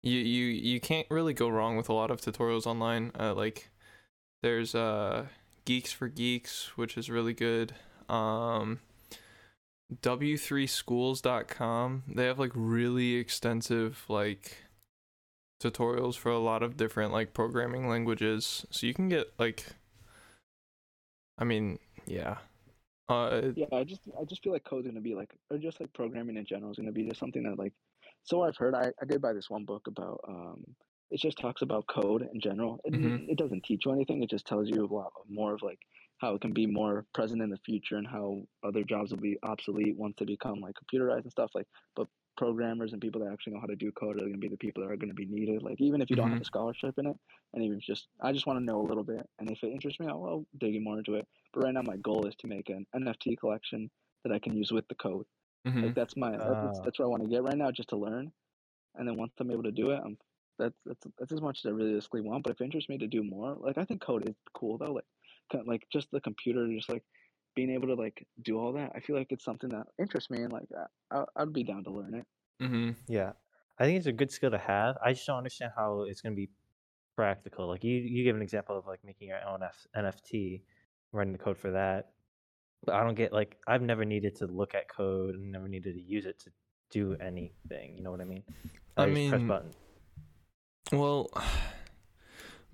you 0.04 0.20
you 0.20 0.46
you 0.46 0.80
can't 0.80 1.08
really 1.10 1.34
go 1.34 1.50
wrong 1.50 1.78
with 1.78 1.90
a 1.90 1.94
lot 1.94 2.12
of 2.12 2.22
tutorials 2.22 2.66
online. 2.66 3.12
Uh, 3.20 3.34
like 3.34 3.70
there's 4.44 4.76
uh 4.76 5.26
Geeks 5.66 5.92
for 5.92 6.08
Geeks, 6.08 6.78
which 6.78 6.98
is 6.98 7.10
really 7.10 7.34
good. 7.34 7.74
Um 8.08 8.80
w3schools.com. 10.02 12.04
They 12.08 12.26
have 12.26 12.40
like 12.40 12.52
really 12.56 13.16
extensive 13.16 14.06
like 14.08 14.58
tutorials 15.62 16.16
for 16.16 16.32
a 16.32 16.40
lot 16.40 16.64
of 16.64 16.78
different 16.78 17.12
like 17.12 17.34
programming 17.34 17.90
languages. 17.90 18.66
So 18.70 18.88
you 18.88 18.94
can 18.94 19.10
get 19.10 19.34
like 19.38 19.66
I 21.38 21.44
mean, 21.44 21.80
yeah. 22.06 22.38
Uh 23.10 23.54
yeah. 23.56 23.68
I 23.72 23.84
just 23.84 24.08
I 24.20 24.26
just 24.26 24.44
feel 24.44 24.54
like 24.54 24.64
code's 24.66 24.88
gonna 24.88 25.02
be 25.02 25.16
like, 25.16 25.38
or 25.50 25.58
just 25.58 25.80
like 25.80 25.94
programming 25.94 26.38
in 26.38 26.46
general 26.46 26.72
is 26.72 26.78
gonna 26.78 26.92
be 26.92 27.08
just 27.08 27.20
something 27.20 27.44
that 27.44 27.58
like. 27.58 27.74
So 28.24 28.42
I've 28.44 28.58
heard. 28.58 28.76
I 28.76 28.92
I 29.02 29.06
did 29.08 29.22
buy 29.22 29.34
this 29.34 29.50
one 29.50 29.66
book 29.66 29.88
about 29.88 30.20
um. 30.28 30.76
It 31.12 31.20
just 31.22 31.38
talks 31.38 31.62
about 31.62 31.88
code 31.88 32.24
in 32.34 32.42
general. 32.42 32.80
It, 32.84 32.94
Mhm. 32.94 33.30
it 33.30 33.38
doesn't 33.38 33.64
teach 33.64 33.86
you 33.86 33.92
anything. 33.92 34.24
It 34.24 34.30
just 34.30 34.48
tells 34.48 34.68
you 34.70 34.84
a 34.84 34.88
lot 34.94 35.14
more 35.28 35.54
of 35.54 35.62
like 35.62 35.78
how 36.20 36.34
it 36.34 36.42
can 36.42 36.52
be 36.52 36.66
more 36.66 37.06
present 37.14 37.44
in 37.44 37.52
the 37.52 37.60
future 37.60 37.96
and 37.96 38.08
how 38.08 38.48
other 38.64 38.84
jobs 38.84 39.12
will 39.12 39.20
be 39.20 39.38
obsolete 39.44 39.96
once 39.98 40.16
they 40.18 40.26
become 40.26 40.60
like 40.62 40.74
computerized 40.76 41.22
and 41.22 41.32
stuff 41.32 41.52
like. 41.54 41.68
But 41.96 42.08
programmers 42.38 42.94
and 42.94 43.02
people 43.02 43.22
that 43.22 43.32
actually 43.32 43.54
know 43.54 43.60
how 43.62 43.68
to 43.68 43.76
do 43.76 43.92
code 43.92 44.18
are 44.18 44.22
going 44.22 44.34
to 44.34 44.38
be 44.40 44.48
the 44.48 44.58
people 44.58 44.84
that 44.84 44.92
are 44.92 44.98
going 44.98 45.10
to 45.10 45.16
be 45.16 45.26
needed. 45.26 45.64
Like 45.64 45.80
even 45.82 46.02
if 46.02 46.10
you 46.10 46.16
don't 46.16 46.30
have 46.30 46.42
a 46.42 46.46
scholarship 46.46 46.98
in 46.98 47.08
it, 47.08 47.18
and 47.54 47.64
even 47.64 47.80
just 47.80 48.08
I 48.22 48.32
just 48.34 48.46
want 48.48 48.60
to 48.60 48.66
know 48.66 48.82
a 48.82 48.88
little 48.88 49.04
bit, 49.04 49.28
and 49.40 49.50
if 49.50 49.64
it 49.64 49.72
interests 49.72 50.00
me, 50.00 50.08
I'll, 50.08 50.24
I'll 50.26 50.46
dig 50.60 50.76
in 50.76 50.84
more 50.84 50.98
into 50.98 51.16
it. 51.16 51.28
But 51.54 51.64
right 51.66 51.74
now, 51.74 51.82
my 51.84 51.98
goal 51.98 52.26
is 52.28 52.36
to 52.38 52.48
make 52.48 52.70
an 52.70 52.86
NFT 52.96 53.38
collection 53.40 53.90
that 54.24 54.34
I 54.34 54.40
can 54.40 54.56
use 54.58 54.72
with 54.72 54.88
the 54.88 54.96
code. 54.96 55.26
mhm. 55.68 55.84
Like 55.84 55.96
that's 55.96 56.16
my 56.18 56.32
that's, 56.32 56.80
Ah. 56.80 56.82
that's 56.84 57.00
what 57.00 57.06
I 57.06 57.10
want 57.10 57.24
to 57.24 57.30
get 57.30 57.44
right 57.44 57.58
now, 57.58 57.72
just 57.72 57.90
to 57.90 57.98
learn. 57.98 58.32
And 58.96 59.08
then 59.08 59.18
once 59.18 59.34
I'm 59.40 59.52
able 59.52 59.64
to 59.64 59.72
do 59.72 59.92
it, 59.92 60.02
I'm 60.04 60.18
that's 60.58 60.76
that's 60.86 61.08
that's 61.18 61.32
as 61.34 61.42
much 61.42 61.60
as 61.64 61.70
I 61.70 61.74
realistically 61.74 62.22
want. 62.22 62.44
But 62.44 62.54
if 62.54 62.62
it 62.62 62.66
interests 62.66 62.90
me 62.90 62.98
to 63.00 63.08
do 63.08 63.24
more, 63.24 63.56
like 63.60 63.78
I 63.78 63.86
think 63.86 64.02
code 64.02 64.28
is 64.30 64.36
cool 64.54 64.78
though. 64.78 64.94
Like 64.94 65.06
like 65.66 65.84
just 65.92 66.10
the 66.12 66.22
computer, 66.22 66.68
just 66.74 66.90
like 66.90 67.04
being 67.56 67.70
able 67.72 67.88
to 67.88 67.96
like 67.96 68.28
do 68.44 68.60
all 68.60 68.74
that. 68.74 68.92
I 68.96 69.00
feel 69.00 69.16
like 69.16 69.32
it's 69.32 69.44
something 69.46 69.70
that 69.70 69.88
interests 69.98 70.30
me, 70.30 70.42
and 70.44 70.52
like 70.54 70.68
I, 71.12 71.18
I- 71.20 71.26
I'd 71.42 71.54
be 71.54 71.64
down 71.64 71.84
to 71.86 71.92
learn 71.92 72.14
it. 72.16 72.26
Mhm. 72.62 72.96
Yeah. 73.08 73.34
I 73.78 73.84
think 73.86 73.98
it's 73.98 74.08
a 74.08 74.14
good 74.14 74.32
skill 74.32 74.52
to 74.52 74.58
have. 74.58 74.96
I 75.04 75.12
just 75.14 75.26
don't 75.28 75.38
understand 75.38 75.72
how 75.76 76.02
it's 76.04 76.22
going 76.22 76.34
to 76.34 76.38
be 76.38 76.50
practical. 77.18 77.68
Like 77.68 77.84
you, 77.84 77.96
you 77.96 78.24
give 78.24 78.36
an 78.36 78.42
example 78.42 78.78
of 78.78 78.88
like 78.88 79.04
making 79.04 79.28
your 79.28 79.40
own 79.48 79.64
F- 79.64 79.88
NFT, 79.98 80.62
writing 81.12 81.34
the 81.34 81.40
code 81.40 81.58
for 81.58 81.72
that. 81.72 82.12
but 82.86 82.96
I 82.96 83.04
don't 83.04 83.16
get 83.16 83.34
like 83.34 83.58
I've 83.68 83.82
never 83.82 84.06
needed 84.06 84.36
to 84.38 84.48
look 84.48 84.76
at 84.76 84.88
code 84.88 85.36
and 85.36 85.52
never 85.52 85.68
needed 85.68 85.94
to 85.96 86.02
use 86.02 86.26
it 86.26 86.40
to 86.40 86.52
do 86.92 87.18
anything. 87.20 87.98
You 87.98 88.04
know 88.04 88.12
what 88.12 88.22
I 88.22 88.26
mean? 88.26 88.44
I 88.96 89.08
just 89.10 89.30
press 89.30 89.40
mean, 89.40 89.48
button. 89.48 89.72
Well, 90.94 91.30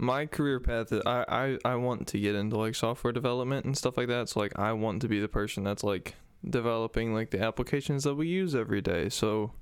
my 0.02 0.26
career 0.26 0.60
path 0.60 0.92
is 0.92 1.02
I, 1.06 1.24
I 1.30 1.58
I 1.64 1.76
want 1.76 2.08
to 2.08 2.20
get 2.20 2.34
into 2.34 2.58
like 2.58 2.74
software 2.74 3.14
development 3.14 3.66
and 3.66 3.78
stuff 3.78 3.98
like 3.98 4.08
that. 4.08 4.30
So 4.30 4.40
like 4.40 4.58
I 4.58 4.74
want 4.74 5.02
to 5.04 5.08
be 5.08 5.20
the 5.20 5.28
person 5.28 5.64
that's 5.64 5.84
like 5.84 6.16
developing 6.50 7.14
like 7.14 7.30
the 7.30 7.40
applications 7.40 8.04
that 8.04 8.16
we 8.16 8.28
use 8.28 8.56
every 8.56 8.82
day. 8.82 9.10
So 9.10 9.54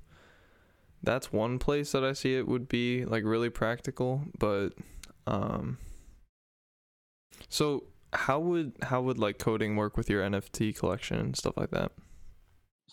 that's 1.02 1.30
one 1.30 1.58
place 1.58 1.92
that 1.92 2.04
I 2.04 2.14
see 2.14 2.36
it 2.36 2.48
would 2.48 2.68
be 2.68 3.04
like 3.04 3.22
really 3.24 3.50
practical, 3.50 4.22
but 4.38 4.70
um 5.26 5.76
so 7.50 7.84
how 8.14 8.40
would 8.40 8.72
how 8.82 9.02
would 9.02 9.18
like 9.18 9.38
coding 9.38 9.76
work 9.76 9.98
with 9.98 10.08
your 10.08 10.22
NFT 10.22 10.74
collection 10.74 11.18
and 11.18 11.36
stuff 11.36 11.56
like 11.58 11.70
that? 11.70 11.92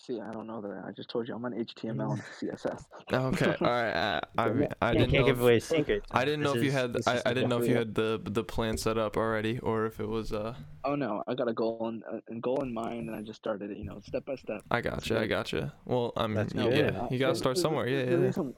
See, 0.00 0.20
I 0.20 0.32
don't 0.32 0.46
know 0.46 0.60
that. 0.60 0.84
I 0.86 0.92
just 0.92 1.10
told 1.10 1.26
you 1.28 1.34
I'm 1.34 1.44
on 1.44 1.52
HTML 1.52 2.12
and 2.12 2.22
CSS. 2.40 2.84
Okay, 3.12 3.56
all 3.60 3.66
right. 3.66 3.92
I 3.96 4.20
I, 4.38 4.46
Yeah, 4.46 4.52
mean, 4.52 4.68
I 4.80 4.92
You 4.92 4.98
didn't 4.98 5.10
can't 5.10 5.22
know 5.22 5.26
give 5.26 5.36
if- 5.38 5.42
away 5.42 5.60
secrets. 5.60 6.06
I 6.12 6.24
didn't 6.24 6.40
know 6.42 6.52
This 6.54 6.58
if 6.58 6.62
you 6.64 6.68
is- 6.70 6.74
had 6.74 6.96
I, 7.26 7.30
I 7.30 7.34
didn't 7.34 7.48
know 7.50 7.60
if 7.60 7.68
you 7.68 7.74
had 7.76 7.94
the 7.94 8.20
the 8.24 8.44
plan 8.44 8.76
set 8.78 8.96
up 8.96 9.16
already 9.16 9.58
or 9.58 9.86
if 9.86 9.98
it 10.00 10.06
was 10.08 10.32
uh 10.32 10.54
Oh 10.84 10.94
no, 10.94 11.22
I 11.26 11.34
got 11.34 11.48
a 11.48 11.52
goal 11.52 11.88
in 11.88 12.02
a 12.36 12.40
goal 12.40 12.62
in 12.62 12.72
mind, 12.72 13.08
and 13.08 13.16
I 13.16 13.22
just 13.22 13.38
started 13.40 13.70
it. 13.70 13.76
You 13.78 13.84
know, 13.84 14.00
step 14.06 14.24
by 14.24 14.36
step. 14.36 14.62
I 14.70 14.80
gotcha, 14.80 15.18
I 15.18 15.26
gotcha. 15.26 15.74
Well, 15.84 16.12
I 16.16 16.26
mean, 16.26 16.36
That's 16.36 16.54
y- 16.54 16.62
good. 16.62 16.78
yeah, 16.94 17.00
Uh, 17.02 17.08
you 17.10 17.18
gotta 17.18 17.34
start 17.34 17.58
somewhere. 17.58 17.84
the- 17.86 17.90
Yeah, 17.90 18.04
the 18.04 18.10
yeah, 18.12 18.16
yeah. 18.18 18.24
reason- 18.26 18.54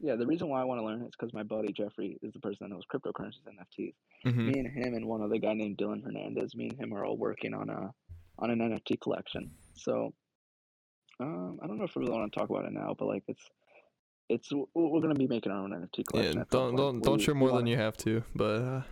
yeah, 0.00 0.16
the 0.16 0.26
reason 0.26 0.48
why 0.48 0.60
I 0.60 0.64
want 0.64 0.80
to 0.80 0.84
learn 0.84 1.00
is 1.02 1.12
because 1.18 1.32
my 1.32 1.44
buddy 1.44 1.72
Jeffrey 1.72 2.18
is 2.22 2.32
the 2.32 2.40
person 2.40 2.58
that 2.62 2.70
knows 2.74 2.82
cryptocurrencies 2.92 3.46
and 3.46 3.56
NFTs. 3.58 3.94
hmm 4.24 4.46
Me 4.50 4.58
and 4.60 4.68
him 4.68 4.94
and 4.94 5.06
one 5.06 5.22
other 5.22 5.38
guy 5.38 5.54
named 5.54 5.78
Dylan 5.78 6.02
Hernandez. 6.04 6.54
Me 6.56 6.68
and 6.68 6.78
him 6.78 6.92
are 6.92 7.04
all 7.04 7.16
working 7.16 7.54
on 7.54 7.70
a 7.70 7.92
on 8.38 8.50
an 8.50 8.58
NFT 8.60 9.00
collection. 9.00 9.50
So, 9.74 10.12
um, 11.22 11.58
I 11.62 11.66
don't 11.66 11.78
know 11.78 11.84
if 11.84 11.94
we 11.96 12.00
really 12.04 12.16
want 12.18 12.32
to 12.32 12.38
talk 12.38 12.50
about 12.50 12.64
it 12.64 12.72
now, 12.72 12.94
but 12.98 13.06
like 13.06 13.22
it's 13.28 13.42
it's 14.28 14.50
we're 14.74 15.00
gonna 15.00 15.14
be 15.14 15.26
making 15.28 15.52
our 15.52 15.58
own 15.62 15.70
NFT 15.70 16.04
collection. 16.06 16.38
Yeah, 16.38 16.44
don't 16.50 16.76
don't 16.76 17.00
don't 17.02 17.18
We- 17.18 17.22
share 17.22 17.34
more 17.34 17.52
than 17.52 17.66
you 17.66 17.76
have 17.76 17.96
to, 17.98 18.22
but 18.34 18.60
uh, 18.62 18.82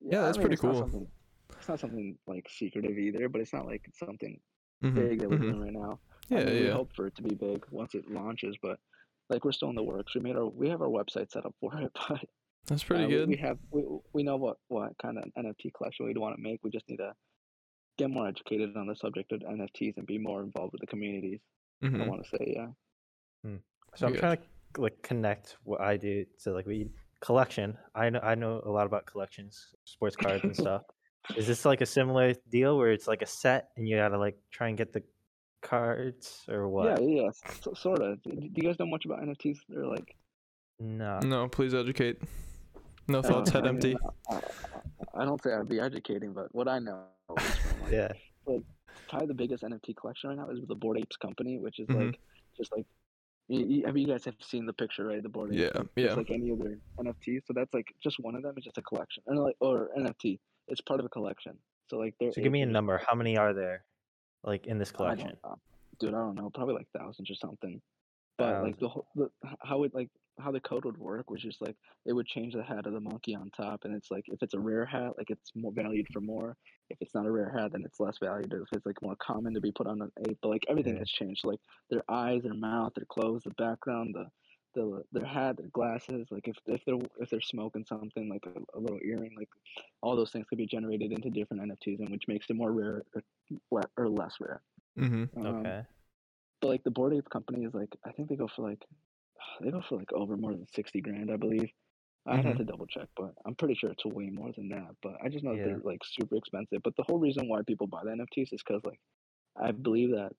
Yeah, 0.00 0.20
I 0.20 0.26
that's 0.26 0.38
mean, 0.38 0.42
pretty 0.46 0.54
it's 0.54 0.62
cool. 0.62 0.74
something- 0.78 1.08
It's 1.58 1.68
not 1.68 1.80
something 1.80 2.16
like 2.26 2.48
secretive 2.48 2.96
either, 2.98 3.28
but 3.28 3.40
it's 3.40 3.52
not 3.52 3.66
like 3.66 3.82
it's 3.88 3.98
something 3.98 4.38
mhm, 4.84 4.94
big 4.94 5.20
that 5.20 5.28
we're 5.30 5.38
mhm. 5.38 5.42
doing 5.42 5.60
right 5.60 5.72
now. 5.72 5.98
yeah, 6.28 6.40
I 6.40 6.44
mean, 6.44 6.62
we 6.64 6.68
hope 6.70 6.92
for 6.94 7.06
it 7.08 7.16
to 7.16 7.22
be 7.22 7.34
big 7.34 7.64
once 7.70 7.94
it 7.94 8.08
launches, 8.10 8.56
but 8.62 8.78
like 9.30 9.44
we're 9.44 9.52
still 9.52 9.70
in 9.70 9.74
the 9.74 9.82
works. 9.82 10.14
We 10.14 10.20
made 10.20 10.36
our 10.36 10.46
we 10.46 10.68
have 10.68 10.82
our 10.82 10.88
website 10.88 11.30
set 11.32 11.44
up 11.46 11.54
for 11.60 11.76
it, 11.80 11.90
but 12.08 12.24
That's 12.66 12.84
pretty 12.84 13.04
uh, 13.04 13.08
we- 13.08 13.14
good. 13.14 13.28
We, 13.30 13.36
have 13.36 13.58
we, 13.70 13.82
we 14.12 14.22
know 14.22 14.36
what 14.36 14.58
what 14.68 14.92
kind 15.02 15.18
of 15.18 15.24
NFT 15.36 15.72
collection 15.74 16.06
we'd 16.06 16.18
want 16.18 16.36
to 16.36 16.42
make. 16.42 16.60
We 16.62 16.70
just 16.70 16.88
need 16.88 16.98
to 16.98 17.14
get 17.96 18.10
more 18.10 18.28
educated 18.28 18.76
on 18.76 18.86
the 18.86 18.94
subject 18.94 19.32
of 19.32 19.40
NFTs 19.40 19.96
and 19.96 20.06
be 20.06 20.18
more 20.18 20.40
involved 20.42 20.72
with 20.72 20.80
the 20.82 20.86
communities. 20.86 21.40
I 21.82 21.86
Mhm. 21.86 22.06
want 22.06 22.24
to 22.24 22.28
say 22.36 22.54
yeah. 22.56 22.68
So 23.94 24.06
I'm 24.06 24.14
trying 24.16 24.36
to 24.36 24.80
like 24.80 25.00
connect 25.02 25.56
what 25.64 25.80
I 25.80 25.96
do 25.96 26.24
to 26.44 26.52
like 26.52 26.66
we 26.66 26.90
collection. 27.20 27.76
I 27.94 28.10
know 28.10 28.20
I 28.20 28.34
know 28.34 28.60
a 28.64 28.70
lot 28.70 28.86
about 28.86 29.06
collections, 29.06 29.74
sports 29.84 30.14
cards 30.16 30.44
and 30.44 30.54
stuff. 30.54 30.82
Is 31.36 31.46
this 31.46 31.64
like 31.64 31.80
a 31.80 31.86
similar 31.86 32.34
deal 32.50 32.76
where 32.78 32.92
it's 32.92 33.08
like 33.08 33.22
a 33.22 33.26
set 33.26 33.70
and 33.76 33.88
you 33.88 33.96
gotta 33.96 34.18
like 34.18 34.36
try 34.50 34.68
and 34.68 34.76
get 34.78 34.92
the 34.92 35.02
cards 35.62 36.44
or 36.48 36.68
what? 36.68 37.00
Yeah, 37.00 37.06
yeah, 37.06 37.22
yeah, 37.22 37.30
so, 37.62 37.72
sort 37.74 38.00
of. 38.02 38.22
Do 38.22 38.30
you 38.54 38.62
guys 38.62 38.78
know 38.78 38.86
much 38.86 39.04
about 39.04 39.20
NFTs? 39.22 39.58
They're 39.68 39.86
like 39.86 40.14
No. 40.78 41.18
No, 41.20 41.48
please 41.48 41.74
educate. 41.74 42.20
No 43.08 43.22
thoughts, 43.22 43.50
head 43.50 43.66
I 43.66 43.72
mean, 43.72 43.74
empty. 43.74 43.96
I, 44.30 44.34
I, 44.34 44.40
I 45.22 45.24
don't 45.24 45.42
say 45.42 45.52
I'd 45.54 45.68
be 45.68 45.80
educating, 45.80 46.34
but 46.34 46.54
what 46.54 46.68
I 46.68 46.78
know 46.78 47.06
is 47.38 47.42
from 47.56 47.82
like, 47.82 47.92
Yeah. 47.92 48.12
Probably 49.08 49.26
the 49.28 49.34
biggest 49.34 49.62
NFT 49.62 49.96
collection 49.96 50.30
right 50.30 50.38
now 50.38 50.48
is 50.50 50.60
with 50.60 50.68
the 50.68 50.74
Bored 50.74 50.98
Apes 50.98 51.16
Company, 51.16 51.58
which 51.58 51.78
is 51.78 51.86
Mhm. 51.88 52.06
like 52.06 52.18
just 52.56 52.70
like. 52.76 52.86
You, 53.50 53.64
you, 53.64 53.86
have 53.86 53.96
you 53.96 54.06
guys 54.06 54.26
have 54.26 54.34
seen 54.42 54.66
the 54.66 54.74
picture, 54.74 55.06
right? 55.06 55.22
The 55.22 55.28
board. 55.30 55.50
Apes, 55.54 55.58
Yeah, 55.62 55.70
like, 55.74 55.88
yeah. 55.96 56.04
Just 56.08 56.16
like 56.18 56.30
any 56.30 56.52
other 56.52 56.78
NFT, 57.00 57.40
so 57.46 57.54
that's 57.54 57.72
like 57.72 57.94
just 58.02 58.20
one 58.20 58.34
of 58.34 58.42
them 58.42 58.52
is 58.58 58.64
just 58.64 58.76
a 58.76 58.82
collection, 58.82 59.22
and 59.26 59.38
like 59.38 59.56
or 59.60 59.88
NFT, 59.96 60.38
it's 60.68 60.82
part 60.82 61.00
of 61.00 61.06
a 61.06 61.08
collection. 61.08 61.56
So 61.88 61.96
like, 61.96 62.14
they're 62.20 62.30
So 62.32 62.42
give 62.42 62.52
me 62.52 62.60
a 62.60 62.64
apes 62.64 62.66
are 62.66 62.68
just- 62.68 62.72
number. 62.74 63.00
How 63.06 63.14
many 63.14 63.38
are 63.38 63.54
there? 63.54 63.84
Like 64.44 64.66
in 64.66 64.76
this 64.78 64.92
collection? 64.92 65.32
uh, 65.44 65.54
dude, 65.98 66.10
I 66.12 66.18
don't 66.18 66.34
know, 66.34 66.50
probably 66.50 66.74
like 66.74 66.88
thousands 66.96 67.30
or 67.30 67.34
something. 67.36 67.80
But 68.38 68.62
like 68.62 68.78
the, 68.78 68.88
whole, 68.88 69.06
the 69.16 69.28
how 69.60 69.82
it 69.82 69.94
like 69.94 70.10
how 70.40 70.52
the 70.52 70.60
code 70.60 70.84
would 70.84 70.96
work 70.96 71.28
was 71.30 71.42
just 71.42 71.60
like 71.60 71.76
it 72.06 72.12
would 72.12 72.26
change 72.26 72.54
the 72.54 72.62
hat 72.62 72.86
of 72.86 72.92
the 72.92 73.00
monkey 73.00 73.34
on 73.34 73.50
top, 73.50 73.84
and 73.84 73.94
it's 73.94 74.10
like 74.10 74.24
if 74.28 74.40
it's 74.42 74.54
a 74.54 74.60
rare 74.60 74.86
hat, 74.86 75.12
like 75.18 75.30
it's 75.30 75.50
more 75.56 75.72
valued 75.72 76.06
for 76.12 76.20
more. 76.20 76.56
If 76.88 76.98
it's 77.00 77.14
not 77.14 77.26
a 77.26 77.30
rare 77.30 77.50
hat, 77.50 77.72
then 77.72 77.82
it's 77.84 77.98
less 78.00 78.16
valued. 78.22 78.52
If 78.52 78.68
it's 78.72 78.86
like 78.86 79.02
more 79.02 79.16
common 79.16 79.54
to 79.54 79.60
be 79.60 79.72
put 79.72 79.88
on 79.88 80.00
an 80.00 80.12
ape, 80.28 80.38
but 80.40 80.50
like 80.50 80.64
everything 80.68 80.94
Yeah. 80.94 81.00
has 81.00 81.10
changed. 81.10 81.44
Like 81.44 81.58
their 81.90 82.02
eyes, 82.08 82.42
their 82.44 82.54
mouth, 82.54 82.92
their 82.94 83.06
clothes, 83.06 83.42
the 83.44 83.50
background, 83.58 84.14
the 84.14 84.26
the 84.74 85.02
their 85.12 85.26
hat, 85.26 85.56
their 85.56 85.68
glasses. 85.68 86.28
Like 86.30 86.46
if 86.46 86.56
if 86.66 86.84
they're 86.84 86.98
if 87.18 87.30
they're 87.30 87.40
smoking 87.40 87.84
something 87.84 88.28
like 88.28 88.46
a, 88.46 88.78
a 88.78 88.80
little 88.80 89.00
earring, 89.04 89.34
like 89.36 89.48
all 90.00 90.14
those 90.14 90.30
things 90.30 90.46
could 90.48 90.58
be 90.58 90.66
generated 90.66 91.10
into 91.12 91.30
different 91.30 91.62
NFTs, 91.64 91.98
and 91.98 92.10
which 92.10 92.28
makes 92.28 92.46
it 92.48 92.54
more 92.56 92.72
rare 92.72 93.02
or, 93.70 93.82
or 93.96 94.08
less 94.08 94.36
rare. 94.40 94.62
Mm-hmm. 94.96 95.38
Um, 95.44 95.56
Okay. 95.56 95.82
But 96.60 96.68
like 96.68 96.84
the 96.84 96.90
Bored 96.90 97.14
Ape 97.14 97.28
company 97.30 97.64
is 97.64 97.74
like 97.74 97.94
I 98.04 98.12
think 98.12 98.28
they 98.28 98.36
go 98.36 98.48
for 98.48 98.68
like 98.68 98.84
they 99.60 99.70
go 99.70 99.82
for 99.88 99.96
like 99.98 100.12
over 100.12 100.36
more 100.36 100.52
than 100.52 100.66
sixty 100.74 101.00
grand, 101.00 101.30
I 101.30 101.36
believe. 101.36 101.70
I'd 102.26 102.44
have 102.44 102.56
Mhm. 102.56 102.58
to 102.58 102.64
double 102.64 102.86
check, 102.86 103.08
but 103.16 103.32
I'm 103.46 103.54
pretty 103.54 103.74
sure 103.74 103.90
it's 103.90 104.04
way 104.04 104.28
more 104.28 104.52
than 104.52 104.68
that. 104.68 104.90
But 105.02 105.14
I 105.24 105.28
just 105.30 105.44
know 105.44 105.52
that 105.52 105.58
Yeah. 105.60 105.68
they're 105.68 105.78
like 105.82 106.04
super 106.04 106.36
expensive. 106.36 106.82
But 106.82 106.94
the 106.96 107.04
whole 107.08 107.18
reason 107.18 107.48
why 107.48 107.62
people 107.62 107.86
buy 107.86 108.02
the 108.04 108.10
NFTs 108.10 108.52
is 108.52 108.62
because 108.62 108.84
like 108.84 109.00
I 109.56 109.72
believe 109.72 110.10
that 110.10 110.32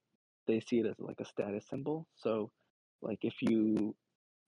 they 0.46 0.60
see 0.60 0.80
it 0.80 0.86
as 0.86 0.96
like 1.00 1.20
a 1.20 1.26
status 1.26 1.66
symbol. 1.68 2.08
So 2.16 2.52
like 3.02 3.20
if 3.24 3.42
you 3.42 3.96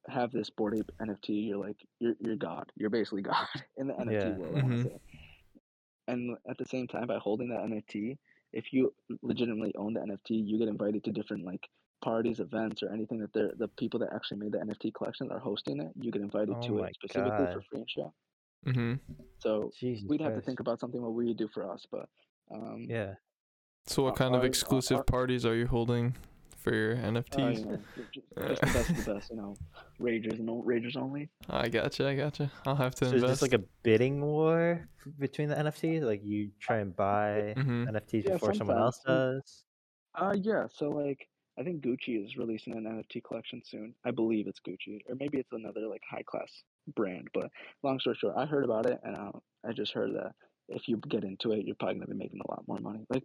have 0.07 0.31
this 0.31 0.49
Bored 0.49 0.75
Ape 0.77 0.91
NFT, 1.01 1.47
you're 1.47 1.57
like 1.57 1.77
you're 1.99 2.15
you're 2.19 2.35
God. 2.35 2.71
You're 2.75 2.89
basically 2.89 3.21
God 3.33 3.47
in 3.77 3.87
the 3.87 3.93
NFT 3.93 4.11
Yeah. 4.13 4.37
world. 4.37 4.55
Mhm. 4.55 4.99
And 6.07 6.37
at 6.49 6.57
the 6.57 6.65
same 6.65 6.87
time, 6.87 7.07
by 7.07 7.17
holding 7.17 7.49
that 7.49 7.61
NFT, 7.61 8.17
if 8.53 8.73
you 8.73 8.93
legitimately 9.21 9.73
own 9.77 9.93
the 9.93 10.01
NFT, 10.01 10.29
you 10.29 10.59
get 10.59 10.67
invited 10.67 11.03
to 11.05 11.11
different 11.11 11.45
like 11.45 11.67
parties, 12.03 12.39
events, 12.39 12.83
or 12.83 12.91
anything 12.91 13.19
that 13.19 13.33
they're 13.33 13.51
the 13.57 13.67
people 13.67 13.99
that 13.99 14.09
actually 14.13 14.37
made 14.37 14.51
the 14.53 14.57
NFT 14.57 14.93
collection 14.93 15.31
are 15.31 15.39
hosting 15.39 15.79
it. 15.79 15.91
You 15.99 16.11
get 16.11 16.21
invited 16.21 16.55
Oh 16.57 16.67
to 16.67 16.83
it 16.83 16.95
specifically 16.95 17.45
for 17.53 17.61
free 17.69 17.79
and 17.79 17.89
share. 17.89 18.11
Mm-hmm. 18.65 18.93
So 19.39 19.71
Jesus 19.79 20.07
we'd 20.07 20.21
have 20.21 20.35
to 20.35 20.41
think 20.41 20.59
about 20.59 20.79
something 20.79 21.01
what 21.01 21.13
we 21.13 21.27
would 21.27 21.37
do 21.37 21.47
for 21.53 21.71
us, 21.71 21.85
but 21.89 22.09
um, 22.53 22.85
Yeah. 22.87 23.13
So 23.87 24.03
what 24.03 24.15
kind 24.15 24.35
of 24.35 24.43
exclusive 24.43 25.05
parties 25.07 25.45
are 25.45 25.55
you 25.55 25.65
holding 25.65 26.15
for 26.57 26.73
your 26.73 26.93
uh, 26.93 27.11
NFTs? 27.11 27.59
you 27.59 27.65
know, 27.65 27.79
ju- 27.95 28.07
ju- 28.13 28.47
just 28.47 28.61
the 28.61 28.67
best 28.67 28.89
of 28.89 29.05
the 29.05 29.13
best, 29.13 29.29
you 29.29 29.35
know, 29.37 29.55
ragers 29.99 30.39
and 30.39 30.49
o- 30.49 30.63
ragers 30.65 30.97
only. 30.97 31.29
I 31.49 31.69
gotcha, 31.69 32.07
I 32.07 32.15
gotcha. 32.15 32.51
I'll 32.65 32.75
have 32.75 32.95
to 32.95 33.05
So 33.09 33.15
is 33.15 33.21
this 33.21 33.41
like 33.41 33.53
a 33.53 33.63
bidding 33.83 34.21
war 34.21 34.87
between 35.19 35.49
the 35.49 35.55
NFTs? 35.55 36.03
Like 36.03 36.21
you 36.23 36.51
try 36.59 36.77
and 36.77 36.95
buy 36.95 37.53
mm-hmm. 37.57 37.85
NFTs 37.85 38.25
Yeah, 38.25 38.33
before 38.33 38.53
someone 38.53 38.77
else 38.77 39.01
does? 39.05 39.63
Uh, 40.15 40.35
yeah. 40.39 40.67
So 40.73 40.89
like, 40.89 41.27
I 41.59 41.63
think 41.63 41.83
Gucci 41.83 42.23
is 42.23 42.37
releasing 42.37 42.75
an 42.75 42.83
NFT 42.85 43.23
collection 43.23 43.61
soon. 43.65 43.93
I 44.05 44.11
believe 44.11 44.47
it's 44.47 44.59
Gucci, 44.59 44.99
or 45.09 45.15
maybe 45.19 45.37
it's 45.37 45.51
another 45.51 45.87
like 45.87 46.01
high 46.09 46.23
class 46.23 46.49
brand. 46.95 47.27
But 47.33 47.49
long 47.83 47.99
story 47.99 48.17
short, 48.19 48.35
I 48.37 48.45
heard 48.45 48.63
about 48.63 48.85
it, 48.85 48.99
and 49.03 49.15
uh, 49.15 49.31
I 49.67 49.73
just 49.73 49.93
heard 49.93 50.11
that 50.15 50.33
if 50.69 50.87
you 50.87 50.97
get 51.09 51.23
into 51.23 51.51
it, 51.51 51.65
you're 51.65 51.75
probably 51.75 51.95
gonna 51.95 52.07
be 52.07 52.17
making 52.17 52.39
a 52.45 52.51
lot 52.51 52.63
more 52.67 52.79
money. 52.79 53.05
Like, 53.09 53.23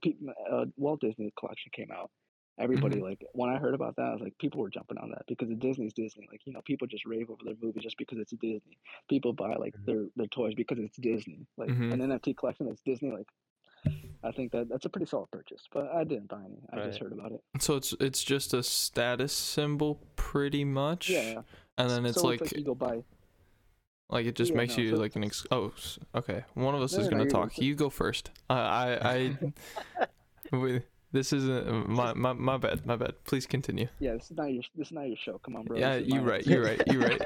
uh, 0.53 0.65
Walt 0.77 1.01
Disney 1.01 1.33
collection 1.39 1.71
came 1.75 1.91
out. 1.93 2.11
Everybody 2.59 3.01
like 3.01 3.23
when 3.33 3.51
I 3.51 3.59
heard 3.59 3.75
about 3.75 3.97
that, 3.97 4.03
I 4.07 4.13
was 4.13 4.23
like, 4.23 4.39
people 4.39 4.61
were 4.61 4.71
jumping 4.71 4.97
on 4.99 5.11
that 5.11 5.23
because 5.29 5.49
Disney's 5.59 5.93
Disney. 5.93 6.27
Like, 6.31 6.41
you 6.47 6.53
know, 6.55 6.63
people 6.65 6.87
just 6.87 7.05
rave 7.05 7.29
over 7.31 7.41
their 7.45 7.55
movie 7.63 7.81
just 7.81 7.99
because 7.99 8.19
it's 8.19 8.33
Disney. 8.33 8.79
People 9.11 9.33
buy 9.35 9.55
like 9.57 9.75
Mhm. 9.77 9.85
their 9.85 10.05
their 10.17 10.27
toys 10.29 10.55
because 10.55 10.79
it's 10.79 10.97
Disney. 10.97 11.47
Like 11.59 11.69
Mhm. 11.69 11.93
an 11.93 12.01
NFT 12.01 12.35
collection 12.35 12.67
that's 12.67 12.81
Disney. 12.81 13.11
Like, 13.11 13.29
I 14.23 14.33
think 14.33 14.53
that 14.53 14.69
that's 14.71 14.87
a 14.87 14.89
pretty 14.89 15.07
solid 15.07 15.31
purchase. 15.31 15.69
But 15.71 15.89
I 15.93 16.05
didn't 16.05 16.29
buy 16.29 16.43
any. 16.45 16.59
I 16.73 16.87
just 16.87 16.99
heard 16.99 17.13
about 17.13 17.33
it. 17.33 17.43
So 17.61 17.77
it's 17.77 17.93
it's 18.01 18.25
just 18.25 18.55
a 18.55 18.63
status 18.63 19.33
symbol, 19.35 20.01
pretty 20.17 20.65
much. 20.65 21.11
Yeah. 21.11 21.43
And 21.77 21.91
then 21.91 22.07
it's 22.07 22.21
so 22.21 22.27
like 22.27 22.41
it's 22.41 22.53
like 22.53 22.59
you 22.59 22.65
go 22.65 22.75
buy. 22.75 23.05
like 24.09 24.25
it 24.25 24.35
just 24.35 24.53
yeah, 24.53 24.57
makes 24.57 24.79
no, 24.79 24.83
you 24.85 24.91
so 24.91 24.97
like 24.97 25.15
an 25.17 25.25
ex- 25.25 25.47
oh 25.51 25.73
okay. 26.15 26.45
One 26.55 26.75
of 26.75 26.81
us 26.81 26.95
No, 26.95 27.01
is 27.01 27.11
no, 27.11 27.19
gonna 27.19 27.29
talk. 27.31 27.59
You 27.59 27.75
go 27.75 27.91
first. 27.91 28.31
I 28.49 28.57
I 28.57 29.13
I. 29.15 29.39
we, 30.57 30.81
this 31.13 31.33
isn't 31.33 31.89
my, 31.89 32.13
my 32.15 32.33
my 32.33 32.57
bad. 32.59 32.87
My 32.87 32.97
bad. 32.97 33.25
Please 33.25 33.47
continue. 33.47 33.89
Yeah, 33.99 34.15
this 34.15 34.31
is 34.31 34.37
not 34.37 34.53
your 34.53 34.63
this 34.75 34.89
is 34.89 34.93
not 34.93 35.09
your 35.09 35.17
show. 35.17 35.39
Come 35.39 35.57
on, 35.57 35.65
bro. 35.67 35.81
yeah, 35.81 35.95
this 35.95 35.97
is 35.99 36.07
you're 36.07 36.23
right. 36.23 36.47
You're 36.47 36.63
right. 36.65 36.83
You're 36.87 37.03
right. 37.03 37.23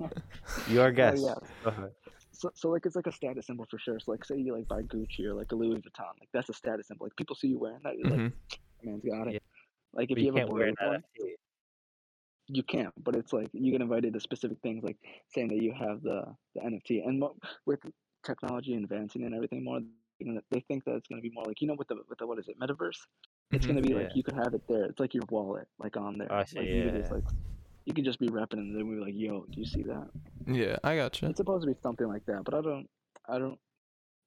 Your 0.66 0.90
guess. 0.92 1.20
yeah. 1.20 1.34
Go 1.64 1.70
ahead. 1.70 1.90
So, 2.32 2.50
so 2.54 2.70
like 2.70 2.86
it's 2.86 2.96
like 2.96 3.06
a 3.06 3.12
status 3.12 3.46
symbol 3.46 3.66
for 3.70 3.78
sure. 3.78 3.98
So 4.00 4.12
like 4.12 4.24
say 4.24 4.36
you 4.36 4.54
like 4.56 4.68
buy 4.68 4.82
Gucci 4.82 5.24
or 5.26 5.34
like 5.34 5.52
a 5.52 5.56
Louis 5.56 5.76
Vuitton, 5.78 6.14
like 6.20 6.28
that's 6.32 6.48
a 6.48 6.54
status 6.54 6.88
symbol. 6.88 7.06
Like 7.06 7.16
people 7.16 7.36
see 7.36 7.48
you 7.48 7.58
wearing 7.58 7.80
that, 7.84 7.98
you're 7.98 8.08
hmm 8.08 8.28
like, 8.28 8.32
man's 8.82 9.04
got 9.04 9.28
it. 9.28 9.34
Yeah. 9.34 9.38
Like 9.92 10.10
if 10.10 10.16
But 10.16 10.22
you, 10.22 10.26
you 10.26 10.32
have 10.34 10.42
can't 10.42 10.48
a 10.48 10.52
wear 10.52 10.64
Bored 10.64 10.68
an 10.68 10.76
Ape 10.80 10.86
one, 10.88 11.02
you 12.48 12.62
can't. 12.62 12.92
But 13.02 13.16
it's 13.16 13.32
like 13.32 13.50
you 13.52 13.72
get 13.72 13.80
invited 13.80 14.14
to 14.14 14.20
specific 14.20 14.58
things, 14.62 14.84
like 14.84 14.98
saying 15.34 15.48
that 15.48 15.62
you 15.62 15.72
have 15.78 16.02
the 16.02 16.24
the 16.54 16.60
NFT. 16.62 17.06
And 17.06 17.20
mo- 17.20 17.36
with 17.66 17.80
technology 18.24 18.74
advancing 18.74 19.24
and 19.24 19.34
everything 19.34 19.64
more, 19.64 19.80
gonna, 20.26 20.40
they 20.50 20.60
think 20.60 20.84
that 20.84 20.94
it's 20.96 21.08
gonna 21.08 21.22
be 21.22 21.30
more 21.30 21.44
like 21.44 21.60
you 21.60 21.68
know 21.68 21.74
with 21.74 21.88
the 21.88 21.96
with 22.08 22.18
the 22.18 22.26
what 22.26 22.38
is 22.38 22.48
it 22.48 22.58
metaverse? 22.58 22.98
It's 23.52 23.64
Mhm. 23.64 23.68
gonna 23.68 23.82
be 23.82 23.88
Yeah. 23.90 23.96
like 23.96 24.16
you 24.16 24.22
could 24.22 24.34
have 24.34 24.54
it 24.54 24.62
there. 24.68 24.84
It's 24.84 25.00
like 25.00 25.14
your 25.14 25.24
wallet, 25.30 25.68
like 25.78 25.96
on 25.96 26.18
there. 26.18 26.28
Oh, 26.30 26.36
I 26.36 26.38
like 26.40 26.48
see, 26.48 26.60
you 26.60 26.84
could 26.90 27.00
just 27.00 27.10
yeah. 27.10 27.16
like 27.16 27.24
you 27.86 27.94
could 27.94 28.04
just 28.04 28.18
be 28.20 28.28
repping 28.28 28.58
and 28.58 28.76
then 28.76 28.86
we're 28.86 29.00
like, 29.00 29.14
yo, 29.16 29.44
do 29.46 29.60
you 29.60 29.66
see 29.66 29.82
that? 29.82 30.08
Yeah, 30.46 30.76
I 30.84 30.96
got 30.96 31.12
gotcha. 31.12 31.26
It's 31.26 31.38
supposed 31.38 31.66
to 31.66 31.72
be 31.72 31.78
something 31.82 32.06
like 32.06 32.24
that, 32.26 32.44
but 32.44 32.54
I 32.54 32.60
don't 32.60 32.88
I 33.28 33.38
don't 33.38 33.58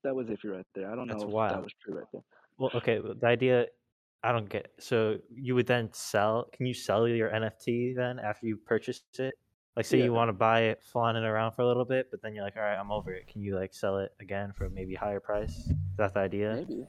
that 0.03 0.15
was 0.15 0.27
iffy 0.27 0.51
right 0.51 0.65
there. 0.75 0.91
I 0.91 0.95
don't 0.95 1.08
That's 1.08 1.23
know 1.23 1.29
if 1.29 1.49
that 1.49 1.63
was 1.63 1.73
true 1.82 1.95
right 1.97 2.08
there. 2.12 2.23
Well, 2.58 2.71
okay. 2.75 2.99
well, 2.99 3.15
The 3.15 3.27
idea, 3.27 3.67
I 4.21 4.32
don't 4.32 4.49
get. 4.49 4.71
So 4.79 5.17
you 5.34 5.56
would 5.56 5.67
then 5.67 5.89
sell? 5.93 6.49
Can 6.53 6.65
you 6.65 6.73
sell 6.73 7.08
your 7.08 7.29
NFT 7.29 7.95
then 7.95 8.19
after 8.19 8.45
you 8.47 8.58
purchase 8.58 9.03
it? 9.17 9.36
Like, 9.76 9.86
say 9.86 9.98
Yeah. 9.98 10.04
you 10.06 10.14
want 10.14 10.30
to 10.30 10.34
buy 10.34 10.62
it, 10.64 10.84
flawn 10.84 11.16
it 11.16 11.24
around 11.24 11.54
for 11.54 11.64
a 11.64 11.68
little 11.68 11.86
bit, 11.86 12.10
but 12.12 12.22
then 12.22 12.36
you're 12.36 12.44
like, 12.44 12.56
all 12.58 12.62
right, 12.64 12.78
I'm 12.78 12.92
over 12.92 13.12
it. 13.12 13.28
Can 13.28 13.42
you 13.42 13.56
like 13.56 13.74
sell 13.74 13.98
it 13.98 14.14
again 14.20 14.54
for 14.54 14.70
maybe 14.70 14.94
higher 14.94 15.20
price? 15.20 15.58
Is 15.68 15.74
that 15.98 16.14
the 16.14 16.20
idea 16.20 16.54
Maybe. 16.56 16.88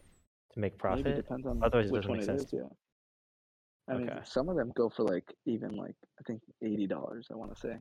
to 0.52 0.58
make 0.60 0.72
Maybe 0.72 0.78
profit? 0.78 1.16
depends 1.16 1.46
on 1.46 1.62
Otherwise, 1.62 1.86
it 1.88 1.92
which 1.92 2.02
doesn't 2.02 2.10
one 2.10 2.18
make 2.18 2.28
it 2.28 2.40
sense. 2.40 2.42
is, 2.44 2.52
yeah. 2.52 2.68
I 3.88 3.96
mean, 3.98 4.10
Okay. 4.10 4.20
some 4.24 4.48
of 4.50 4.56
them 4.56 4.70
go 4.76 4.88
for 4.90 5.02
like 5.04 5.32
even 5.46 5.76
like 5.76 5.94
I 6.18 6.22
think 6.26 6.42
eighty 6.62 6.86
dollars. 6.86 7.28
I 7.30 7.36
want 7.36 7.54
to 7.54 7.60
say, 7.60 7.76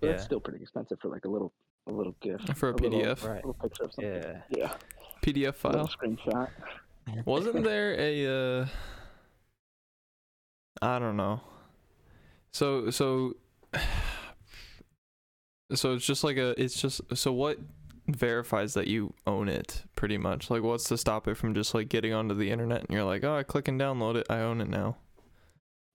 but 0.00 0.08
that's 0.08 0.22
Yeah. 0.22 0.24
still 0.26 0.40
pretty 0.40 0.60
expensive 0.62 0.98
for 1.00 1.08
like 1.08 1.24
a 1.24 1.28
little 1.28 1.52
a 1.86 1.92
little 1.92 2.14
gift 2.20 2.56
For 2.56 2.70
a 2.70 2.72
little- 2.72 2.90
PDF. 3.00 3.24
Right. 3.24 3.36
little 3.44 3.54
picture 3.54 3.84
of 3.84 3.92
something. 3.92 4.14
Yeah. 4.14 4.42
Yeah, 4.50 4.76
PDF 5.22 5.64
a 5.64 5.68
little 5.68 5.86
file. 5.86 5.96
screenshot. 5.96 6.50
Wasn't 7.26 7.62
there 7.64 7.94
a 7.98 8.26
uh 8.62 8.66
I 10.82 10.98
don't 10.98 11.16
know. 11.16 11.40
So 12.52 12.90
so 12.90 13.34
so 15.78 15.94
it's 15.94 16.06
just 16.06 16.24
like 16.24 16.36
a 16.36 16.60
it's 16.62 16.80
just 16.80 17.00
so 17.14 17.32
what 17.32 17.58
verifies 18.06 18.74
that 18.74 18.86
you 18.86 19.14
own 19.26 19.48
it 19.48 19.84
pretty 19.96 20.18
much? 20.18 20.50
Like 20.50 20.62
what's 20.62 20.84
to 20.84 20.98
stop 20.98 21.26
it 21.28 21.36
from 21.36 21.54
just 21.54 21.74
like 21.74 21.88
getting 21.88 22.12
onto 22.12 22.34
the 22.34 22.50
internet 22.50 22.80
and 22.82 22.90
you're 22.90 23.04
like, 23.04 23.24
"Oh, 23.24 23.36
I 23.36 23.42
click 23.42 23.68
and 23.68 23.80
download 23.80 24.16
it. 24.16 24.26
I 24.28 24.40
own 24.40 24.60
it 24.60 24.68
now." 24.68 24.96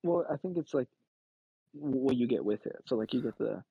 Well, 0.03 0.25
I 0.31 0.37
think 0.37 0.57
it's 0.57 0.73
like 0.73 0.87
what 1.73 2.15
you 2.15 2.27
get 2.27 2.43
with 2.43 2.65
it. 2.65 2.77
So 2.85 2.95
like 2.95 3.13
you 3.13 3.21
get 3.21 3.37
the 3.37 3.63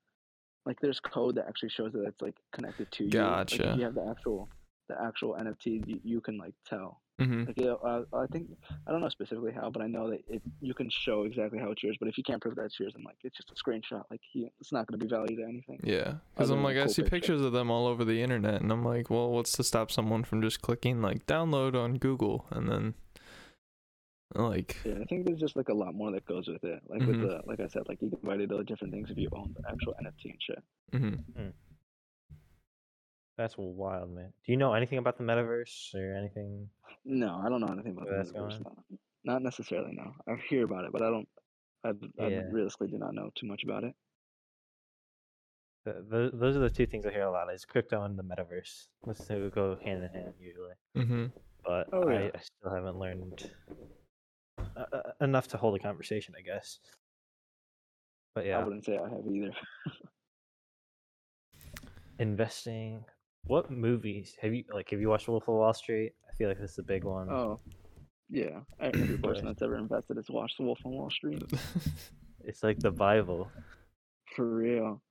like 0.65 0.79
there's 0.81 0.99
code 0.99 1.35
that 1.35 1.47
actually 1.47 1.69
shows 1.69 1.93
that 1.93 2.05
it's 2.05 2.21
like 2.21 2.35
connected 2.51 2.91
to 2.91 3.05
you. 3.05 3.09
Gotcha. 3.09 3.71
if 3.71 3.77
you 3.77 3.83
have 3.83 3.95
the 3.95 4.07
actual 4.07 4.49
the 4.87 5.01
actual 5.01 5.35
NFT, 5.35 5.87
you, 5.87 5.99
you 6.03 6.21
can 6.21 6.37
like 6.37 6.53
tell. 6.67 7.01
Mhm. 7.19 7.47
Like 7.47 7.59
yeah, 7.59 7.73
uh, 7.73 8.03
I 8.13 8.27
think 8.27 8.49
I 8.87 8.91
don't 8.91 9.01
know 9.01 9.09
specifically 9.09 9.51
how, 9.51 9.69
but 9.69 9.81
I 9.81 9.87
know 9.87 10.09
that 10.09 10.21
it 10.27 10.41
you 10.61 10.73
can 10.73 10.89
show 10.89 11.23
exactly 11.23 11.59
how 11.59 11.71
it's 11.71 11.83
yours. 11.83 11.97
But 11.99 12.07
if 12.07 12.17
you 12.17 12.23
can't 12.23 12.41
prove 12.41 12.55
that 12.55 12.65
it's 12.65 12.79
yours, 12.79 12.93
then 12.95 13.03
like 13.03 13.17
it's 13.23 13.35
just 13.37 13.51
a 13.51 13.55
screenshot. 13.55 14.03
Like 14.09 14.21
he, 14.31 14.49
it's 14.59 14.71
not 14.71 14.87
going 14.87 14.99
to 14.99 15.05
be 15.05 15.09
valued 15.09 15.37
to 15.39 15.43
anything. 15.43 15.79
Yeah, 15.83 16.15
because 16.33 16.49
I'm 16.49 16.63
like, 16.63 16.77
a 16.77 16.81
I 16.81 16.83
cool 16.85 16.93
see 16.93 17.01
picture. 17.03 17.15
pictures 17.17 17.41
of 17.41 17.51
them 17.51 17.69
all 17.69 17.87
over 17.87 18.05
the 18.05 18.21
internet, 18.21 18.61
and 18.61 18.71
I'm 18.71 18.83
like, 18.85 19.09
well, 19.09 19.29
what's 19.31 19.51
to 19.53 19.63
stop 19.63 19.91
someone 19.91 20.23
from 20.23 20.41
just 20.41 20.61
clicking 20.61 21.01
like 21.01 21.25
download 21.25 21.75
on 21.75 21.97
Google 21.97 22.45
and 22.51 22.69
then 22.69 22.93
like, 24.35 24.77
Yeah, 24.85 24.93
I 25.01 25.05
think 25.05 25.25
there's 25.25 25.39
just 25.39 25.55
like 25.55 25.69
a 25.69 25.73
lot 25.73 25.95
more 25.95 26.11
that 26.11 26.25
goes 26.25 26.47
with 26.47 26.63
it. 26.63 26.81
Like 26.87 27.01
Mhm. 27.01 27.07
with 27.07 27.21
the 27.21 27.41
like 27.47 27.59
I 27.59 27.67
said, 27.67 27.83
like 27.89 28.01
you 28.01 28.09
can 28.11 28.19
value 28.23 28.47
those 28.47 28.65
different 28.65 28.93
things 28.93 29.09
if 29.09 29.17
you 29.17 29.27
own 29.33 29.53
the 29.57 29.67
actual 29.69 29.93
NFT 30.01 30.29
and 30.31 30.41
shit. 30.41 30.63
mm-hmm. 30.93 31.07
Mm 31.07 31.23
hmm 31.35 31.49
That's 33.39 33.55
wild, 33.57 34.13
man. 34.13 34.33
Do 34.45 34.51
you 34.51 34.57
know 34.57 34.73
anything 34.73 34.97
about 34.97 35.17
the 35.17 35.23
metaverse 35.23 35.95
or 35.95 36.13
anything? 36.13 36.67
No, 37.05 37.41
I 37.41 37.47
don't 37.47 37.61
know 37.61 37.71
anything 37.71 37.93
about 37.93 38.09
the 38.09 38.15
metaverse. 38.15 38.59
No. 38.59 38.97
Not 39.23 39.41
necessarily. 39.43 39.93
No, 39.93 40.11
I 40.27 40.35
hear 40.49 40.65
about 40.65 40.83
it, 40.83 40.91
but 40.91 41.01
I 41.01 41.09
don't. 41.09 41.27
I, 41.85 41.89
I 42.21 42.27
Yeah. 42.27 42.41
realistically 42.51 42.89
do 42.89 42.97
not 42.97 43.13
know 43.13 43.29
too 43.35 43.47
much 43.47 43.63
about 43.63 43.85
it. 43.85 43.95
Th- 45.85 45.95
th- 46.11 46.31
those 46.33 46.57
are 46.57 46.59
the 46.59 46.69
two 46.69 46.85
things 46.85 47.05
I 47.05 47.11
hear 47.11 47.23
a 47.23 47.31
lot: 47.31 47.47
is 47.53 47.63
crypto 47.63 48.03
and 48.03 48.19
the 48.19 48.23
metaverse. 48.23 48.87
Those 49.05 49.25
two 49.25 49.49
go 49.55 49.77
hand 49.81 50.03
in 50.03 50.09
hand 50.09 50.33
usually. 50.37 50.73
hmm 50.93 51.27
But 51.65 51.87
Oh, 51.93 52.09
I, 52.09 52.23
yeah. 52.23 52.31
I 52.35 52.39
still 52.39 52.75
haven't 52.75 52.97
learned 52.99 53.51
uh, 54.75 55.11
enough 55.21 55.47
to 55.49 55.57
hold 55.57 55.75
a 55.75 55.79
conversation, 55.79 56.33
I 56.37 56.41
guess. 56.41 56.79
But 58.35 58.47
yeah, 58.47 58.59
I 58.59 58.63
wouldn't 58.65 58.83
say 58.83 58.97
I 58.97 59.07
have 59.07 59.25
either. 59.33 59.53
investing. 62.19 63.05
What 63.43 63.71
movies 63.71 64.35
have 64.41 64.53
you 64.53 64.63
like? 64.73 64.89
Have 64.91 64.99
you 65.01 65.09
watched 65.09 65.27
Wolf 65.27 65.47
of 65.47 65.55
Wall 65.55 65.73
Street? 65.73 66.13
I 66.29 66.35
feel 66.35 66.49
like 66.49 66.59
this 66.59 66.71
is 66.73 66.77
a 66.79 66.83
big 66.83 67.03
one. 67.03 67.29
Oh, 67.29 67.59
yeah. 68.29 68.59
Every 68.79 69.17
person 69.23 69.45
that's 69.45 69.61
ever 69.61 69.77
invested 69.77 70.17
has 70.17 70.29
watched 70.29 70.57
The 70.57 70.63
Wolf 70.63 70.79
of 70.85 70.91
Wall 70.91 71.09
Street. 71.09 71.43
It's 72.45 72.63
like 72.63 72.79
the 72.79 72.89
Bible. 72.89 73.51
For 74.35 74.45
real. 74.45 75.01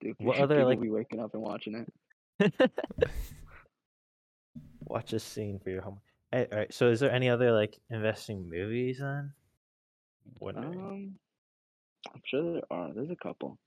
Dude, 0.00 0.14
What 0.20 0.38
other, 0.38 0.54
people 0.54 0.68
like- 0.68 0.80
be 0.80 0.90
waking 0.90 1.18
up 1.18 1.34
and 1.34 1.42
watching 1.42 1.84
it. 2.40 2.70
Watch 4.86 5.12
a 5.12 5.18
scene 5.18 5.58
for 5.58 5.70
your 5.70 5.82
home. 5.82 5.98
All 6.32 6.46
right. 6.52 6.72
So, 6.72 6.88
is 6.90 7.00
there 7.00 7.10
any 7.10 7.28
other 7.28 7.50
like 7.50 7.76
investing 7.90 8.48
movies 8.48 8.98
then? 9.00 9.32
Wondering. 10.38 10.78
Um, 10.80 11.14
I'm 12.14 12.22
sure 12.24 12.52
there 12.54 12.62
are. 12.70 12.94
There's 12.94 13.10
a 13.10 13.16
couple. 13.16 13.58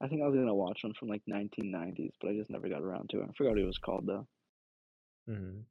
I 0.00 0.08
think 0.08 0.22
I 0.22 0.26
was 0.26 0.34
gonna 0.36 0.54
watch 0.54 0.80
one 0.84 0.94
from 0.94 1.08
like 1.08 1.22
1990s, 1.28 2.12
but 2.20 2.30
I 2.30 2.34
just 2.34 2.50
never 2.50 2.68
got 2.68 2.82
around 2.82 3.10
to 3.10 3.20
it. 3.20 3.28
I 3.28 3.32
forgot 3.36 3.50
what 3.50 3.58
it 3.58 3.66
was 3.66 3.78
called 3.78 4.06
though. 4.06 4.26
Mhm. 5.28 5.62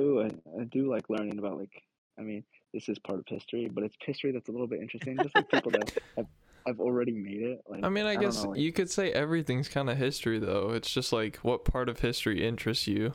Ooh, 0.00 0.20
I, 0.22 0.30
I 0.60 0.64
do 0.64 0.90
like 0.90 1.08
learning 1.10 1.38
about 1.38 1.58
like. 1.58 1.82
I 2.18 2.22
mean, 2.22 2.44
this 2.74 2.88
is 2.88 2.98
part 2.98 3.18
of 3.20 3.24
history, 3.28 3.70
but 3.72 3.82
it's 3.84 3.96
history 4.04 4.32
that's 4.32 4.48
a 4.48 4.52
little 4.52 4.66
bit 4.66 4.80
interesting. 4.80 5.16
Just 5.22 5.34
like 5.34 5.48
people 5.48 5.70
that 5.70 5.90
have, 6.16 6.26
have 6.66 6.80
already 6.80 7.12
made 7.12 7.40
it. 7.42 7.60
Like 7.66 7.82
I 7.84 7.88
mean, 7.88 8.04
I, 8.04 8.14
don't 8.14 8.24
guess 8.24 8.42
know, 8.44 8.50
like- 8.50 8.60
you 8.60 8.72
could 8.72 8.90
say 8.90 9.10
everything's 9.12 9.68
kind 9.68 9.88
of 9.88 9.96
history, 9.96 10.38
though. 10.38 10.70
It's 10.72 10.90
just 10.92 11.12
like 11.12 11.36
what 11.36 11.64
part 11.64 11.88
of 11.88 12.00
history 12.00 12.46
interests 12.46 12.86
you, 12.86 13.14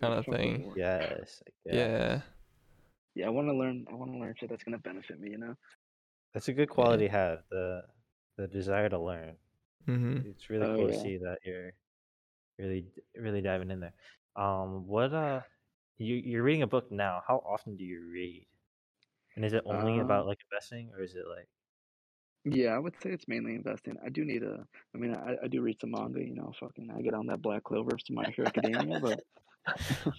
kind 0.00 0.14
of 0.14 0.24
thing. 0.26 0.72
Yes. 0.76 1.42
Yeah. 1.64 2.20
Yeah, 3.16 3.26
I 3.26 3.30
want 3.30 3.48
to 3.48 3.54
learn. 3.54 3.86
I 3.90 3.94
want 3.94 4.12
to 4.12 4.18
learn 4.18 4.34
shit 4.38 4.50
that's 4.50 4.62
gonna 4.62 4.78
benefit 4.78 5.18
me. 5.18 5.30
You 5.30 5.38
know. 5.38 5.54
That's 6.34 6.48
a 6.48 6.52
good 6.52 6.68
quality 6.68 7.06
to 7.06 7.10
have. 7.12 7.38
The 7.50 7.82
the 8.36 8.46
desire 8.46 8.88
to 8.90 8.98
learn. 8.98 9.36
Hmm 9.86 10.18
It's 10.24 10.50
really 10.50 10.66
Oh, 10.66 10.76
cool 10.76 10.88
to 10.88 10.98
see 11.00 11.16
that 11.18 11.38
you're 11.44 11.72
really 12.58 12.86
really 13.16 13.40
diving 13.40 13.70
in 13.70 13.80
there. 13.80 13.94
Um, 14.36 14.86
what 14.86 15.12
uh, 15.14 15.40
you 15.98 16.16
you're 16.16 16.42
reading 16.42 16.62
a 16.62 16.66
book 16.66 16.90
now. 16.90 17.22
How 17.26 17.42
often 17.46 17.76
do 17.76 17.84
you 17.84 18.02
read? 18.12 18.46
And 19.36 19.44
is 19.44 19.52
it 19.52 19.62
only 19.66 19.98
about 20.00 20.22
Um, 20.22 20.28
like 20.28 20.38
investing, 20.50 20.90
or 20.94 21.02
is 21.02 21.14
it 21.14 21.26
like 21.28 21.48
Yeah, 22.44 22.70
I 22.74 22.78
would 22.78 22.94
say 23.02 23.10
it's 23.10 23.28
mainly 23.28 23.54
investing. 23.54 23.96
I 24.04 24.08
do 24.08 24.24
need 24.24 24.42
a. 24.42 24.66
I 24.94 24.98
mean, 24.98 25.14
I, 25.14 25.36
I 25.44 25.48
do 25.48 25.60
read 25.62 25.80
some 25.80 25.90
manga. 25.92 26.20
You 26.22 26.34
know, 26.34 26.52
fucking, 26.60 26.90
I 26.90 27.02
get 27.02 27.14
on 27.14 27.26
that 27.26 27.42
Black 27.42 27.64
Clover 27.64 27.96
to 27.96 28.12
My 28.12 28.24
Hero 28.34 28.48
Academia, 28.48 29.00
but. 29.00 29.20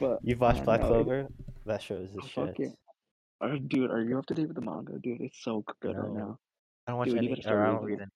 but 0.00 0.18
you've 0.22 0.40
watched 0.40 0.60
uh, 0.60 0.64
Black 0.64 0.80
no, 0.80 0.86
it- 0.86 0.90
Clover? 0.90 1.28
That 1.66 1.82
shows 1.82 2.12
the 2.12 2.22
Oh, 2.22 2.46
shit. 2.46 2.56
yeah. 2.58 2.68
Uh, 3.42 3.56
dude, 3.66 3.90
are 3.90 4.02
you 4.02 4.18
up 4.18 4.26
to 4.26 4.34
date 4.34 4.46
with 4.48 4.56
the 4.56 4.62
manga, 4.62 4.98
dude? 4.98 5.20
It's 5.20 5.42
so 5.42 5.64
good 5.80 5.96
right 5.96 6.12
now. 6.12 6.38
I 6.86 6.92
don't 6.92 6.98
watch 6.98 7.08
Dude, 7.08 7.18
any, 7.18 7.28
or 7.46 7.62
I 7.64 7.70
don't 7.72 7.84
read 7.84 7.98
it. 8.00 8.02
any. 8.02 8.10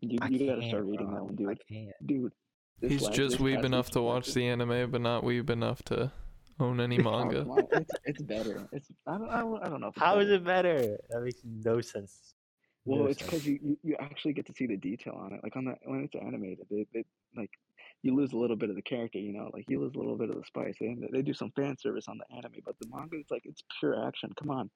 You 0.00 0.18
I 0.22 0.28
you 0.28 0.38
gotta 0.46 0.60
can't, 0.60 0.70
start 0.70 0.84
reading 0.84 1.08
that 1.10 1.16
bro. 1.16 1.24
one, 1.24 1.32
I 1.34 1.54
dude. 1.54 1.60
can't. 1.68 2.06
Dude, 2.06 2.32
this 2.80 2.92
He's 2.92 3.08
just 3.08 3.32
this 3.32 3.40
weeb 3.40 3.64
enough 3.64 3.90
to 3.90 4.00
watch 4.02 4.32
the 4.32 4.46
anime, 4.46 4.90
but 4.90 5.00
not 5.02 5.22
weeb 5.24 5.50
enough 5.50 5.82
to 5.84 6.10
own 6.58 6.80
any 6.80 6.96
manga. 7.08 7.44
come 7.44 7.66
It's, 7.72 7.90
it's 8.04 8.22
better. 8.22 8.66
It's 8.72 8.88
I 9.06 9.18
don't, 9.18 9.28
I 9.28 9.40
don't 9.40 9.62
I 9.64 9.68
don't 9.68 9.80
know. 9.80 9.88
If 9.88 9.96
it's 9.96 10.02
How 10.04 10.18
is 10.20 10.30
it 10.30 10.44
better? 10.44 10.96
That 11.10 11.22
makes 11.22 11.40
no 11.44 11.80
sense. 11.82 12.34
Well, 12.86 13.00
No 13.00 13.06
it's 13.08 13.20
because 13.22 13.46
you, 13.46 13.58
you 13.62 13.78
you 13.82 13.96
actually 14.00 14.32
get 14.32 14.46
to 14.46 14.54
see 14.54 14.66
the 14.66 14.76
detail 14.78 15.14
on 15.20 15.34
it. 15.34 15.40
Like 15.42 15.54
on 15.56 15.66
the 15.66 15.74
when 15.84 16.00
it's 16.00 16.14
animated, 16.14 16.66
it, 16.70 16.88
it 16.94 17.06
like 17.36 17.50
you 18.02 18.14
lose 18.16 18.32
a 18.32 18.36
little 18.38 18.56
bit 18.56 18.70
of 18.70 18.76
the 18.76 18.82
character. 18.82 19.18
You 19.18 19.34
know, 19.34 19.50
like 19.52 19.66
you 19.68 19.78
lose 19.80 19.94
a 19.94 19.98
little 19.98 20.16
bit 20.16 20.30
of 20.30 20.36
the 20.36 20.44
spice. 20.46 20.76
They 20.80 20.96
they 21.12 21.20
do 21.20 21.34
some 21.34 21.50
fan 21.50 21.76
service 21.76 22.08
on 22.08 22.16
the 22.16 22.24
anime, 22.34 22.62
but 22.64 22.76
the 22.80 22.88
manga 22.88 23.16
it's 23.18 23.30
like 23.30 23.42
it's 23.44 23.62
pure 23.78 24.06
action. 24.08 24.30
Come 24.38 24.50
on. 24.50 24.70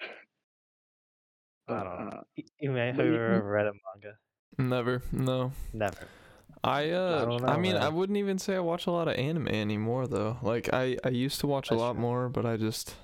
I 1.68 1.82
don't 1.84 1.84
know. 2.10 2.16
uh, 2.38 2.42
You 2.60 2.70
may 2.70 2.86
have 2.86 2.96
you- 2.98 3.04
you- 3.04 3.14
ever 3.14 3.42
read 3.42 3.66
a 3.66 3.72
manga? 3.72 4.16
Never. 4.58 5.02
No. 5.12 5.52
Never. 5.72 6.08
I 6.64 6.90
uh 6.90 7.24
don't 7.24 7.44
I 7.48 7.54
know, 7.54 7.60
mean 7.60 7.76
I 7.76 7.88
wouldn't 7.88 8.16
even 8.18 8.38
say 8.38 8.56
I 8.56 8.58
watch 8.60 8.86
a 8.86 8.90
lot 8.90 9.06
of 9.06 9.14
anime 9.14 9.46
anymore 9.48 10.08
though. 10.08 10.38
Like 10.42 10.72
I 10.72 10.96
I 11.04 11.10
used 11.10 11.38
to 11.40 11.46
watch 11.46 11.70
a 11.70 11.74
lot 11.74 11.92
true. 11.92 12.00
more, 12.00 12.28
but 12.28 12.44
I 12.44 12.56
just 12.56 12.96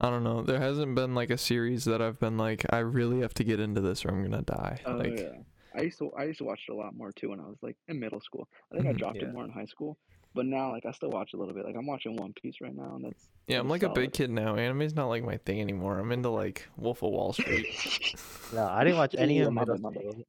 I 0.00 0.08
don't 0.08 0.24
know. 0.24 0.42
There 0.42 0.58
hasn't 0.60 0.94
been 0.94 1.14
like 1.14 1.28
a 1.30 1.36
series 1.36 1.84
that 1.84 2.00
I've 2.00 2.18
been 2.18 2.38
like 2.38 2.64
I 2.70 2.78
really 2.78 3.20
have 3.20 3.34
to 3.34 3.44
get 3.44 3.60
into 3.60 3.80
this 3.82 4.04
or 4.04 4.08
I'm 4.08 4.20
going 4.20 4.32
to 4.32 4.50
die. 4.50 4.80
Oh 4.86 4.92
like 4.92 5.18
yeah, 5.18 5.32
I 5.76 5.82
used 5.82 5.98
to 5.98 6.10
I 6.16 6.24
used 6.24 6.38
to 6.38 6.44
watch 6.44 6.60
it 6.66 6.72
a 6.72 6.74
lot 6.76 6.94
more 6.96 7.12
too 7.12 7.28
when 7.30 7.40
I 7.40 7.44
was 7.44 7.58
like 7.60 7.76
in 7.88 8.00
middle 8.00 8.20
school. 8.20 8.48
I 8.72 8.76
think 8.76 8.88
I 8.88 8.92
Mhm. 8.92 8.98
dropped 8.98 9.16
Yeah. 9.16 9.24
it 9.28 9.34
more 9.34 9.44
in 9.44 9.50
high 9.50 9.66
school, 9.66 9.98
but 10.34 10.46
now 10.46 10.70
like 10.72 10.86
I 10.86 10.92
still 10.92 11.10
watch 11.10 11.34
a 11.34 11.36
little 11.36 11.52
bit. 11.52 11.66
Like 11.66 11.76
I'm 11.76 11.86
watching 11.86 12.16
One 12.16 12.32
Piece 12.40 12.62
right 12.62 12.74
now, 12.74 12.94
and 12.96 13.04
that's 13.04 13.28
Yeah, 13.46 13.58
I'm 13.58 13.68
pretty 13.68 13.84
like 13.86 13.92
a 13.92 14.00
big 14.00 14.12
kid 14.14 14.30
now. 14.30 14.56
Anime's 14.56 14.94
not 14.94 15.08
like 15.08 15.22
my 15.22 15.36
thing 15.36 15.60
anymore. 15.60 15.98
I'm 15.98 16.12
into 16.12 16.30
like 16.30 16.66
Wolf 16.78 17.02
of 17.02 17.10
Wall 17.10 17.34
Street. 17.34 17.66
No, 18.54 18.66
I 18.66 18.82
didn't 18.84 18.96
watch 18.96 19.14
any 19.18 19.40
of 19.40 19.52
my 19.52 19.60
middle 19.60 19.74
bad, 19.74 19.82
my 19.82 19.90
bad. 19.90 20.00
school. 20.12 20.24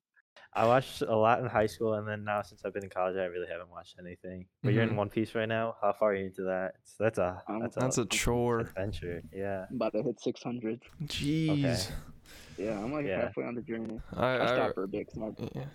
I 0.54 0.66
watched 0.66 1.02
a 1.04 1.16
lot 1.16 1.40
in 1.40 1.46
high 1.46 1.68
school, 1.68 1.94
and 1.94 2.08
then 2.08 2.24
now 2.24 2.42
since 2.42 2.62
I've 2.66 2.74
been 2.74 2.84
in 2.84 2.90
college, 2.90 3.16
I 3.18 3.26
really 3.26 3.48
haven't 3.52 3.70
watched 3.70 3.96
anything. 4.00 4.46
But 4.64 4.74
you're 4.74 4.84
in 4.84 4.90
Mhm. 4.92 4.96
One 4.96 5.10
Piece 5.10 5.36
right 5.36 5.48
now. 5.48 5.76
How 5.82 5.94
far 5.94 6.12
are 6.12 6.16
you 6.16 6.26
into 6.26 6.42
that? 6.44 6.70
It's- 6.76 6.96
that's 7.00 7.20
a 7.20 7.44
Um, 7.48 7.60
that's 7.76 7.98
a, 8.00 8.02
a 8.02 8.06
chore. 8.08 8.62
adventure. 8.62 9.22
Yeah. 9.32 9.66
I'm 9.70 9.76
about 9.76 9.94
to 9.94 10.02
hit 10.04 10.20
600. 10.20 10.82
Jeez. 11.04 11.92
Yeah, 12.58 12.80
I'm 12.84 12.92
like 12.92 13.06
Yeah. 13.06 13.22
halfway 13.22 13.46
on 13.46 13.54
the 13.56 13.62
journey. 13.62 14.02
I, 14.14 14.26
I 14.38 14.44
I 14.44 14.48
stopped 14.56 14.74
for 14.76 14.84
a 14.84 14.88
bit. 14.88 15.08
'cause 15.08 15.18
my, 15.18 15.32
yeah. 15.56 15.66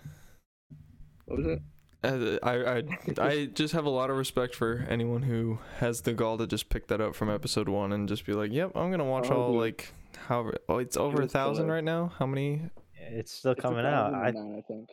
what 1.25 1.37
was 1.37 1.47
it? 1.47 1.61
Uh, 2.03 2.37
I 2.43 2.77
I 2.77 2.83
I 3.17 3.45
just 3.47 3.73
have 3.73 3.85
a 3.85 3.89
lot 3.89 4.09
of 4.11 4.17
respect 4.17 4.53
for 4.53 4.85
anyone 4.89 5.23
who 5.23 5.57
has 5.79 6.01
the 6.01 6.13
gall 6.13 6.37
to 6.37 6.45
just 6.45 6.69
pick 6.69 6.87
that 6.87 7.01
up 7.01 7.15
from 7.15 7.29
episode 7.31 7.67
one 7.67 7.91
and 7.91 8.07
just 8.07 8.25
be 8.27 8.33
like, 8.33 8.51
"Yep, 8.51 8.73
I'm 8.75 8.91
gonna 8.91 9.05
watch 9.05 9.31
Oh, 9.31 9.35
all 9.41 9.51
dude. 9.53 9.61
like 9.61 9.93
however. 10.27 10.53
Oh, 10.69 10.77
it's 10.77 10.97
over 10.97 11.23
a 11.23 11.27
thousand 11.27 11.65
good. 11.67 11.73
right 11.73 11.83
now. 11.83 12.11
How 12.19 12.27
many? 12.27 12.69
It's 13.11 13.31
still 13.31 13.51
It's 13.53 13.61
coming 13.61 13.85
out. 13.85 14.13
I, 14.13 14.31
1009, 14.31 14.57
I 14.57 14.61
think. 14.61 14.89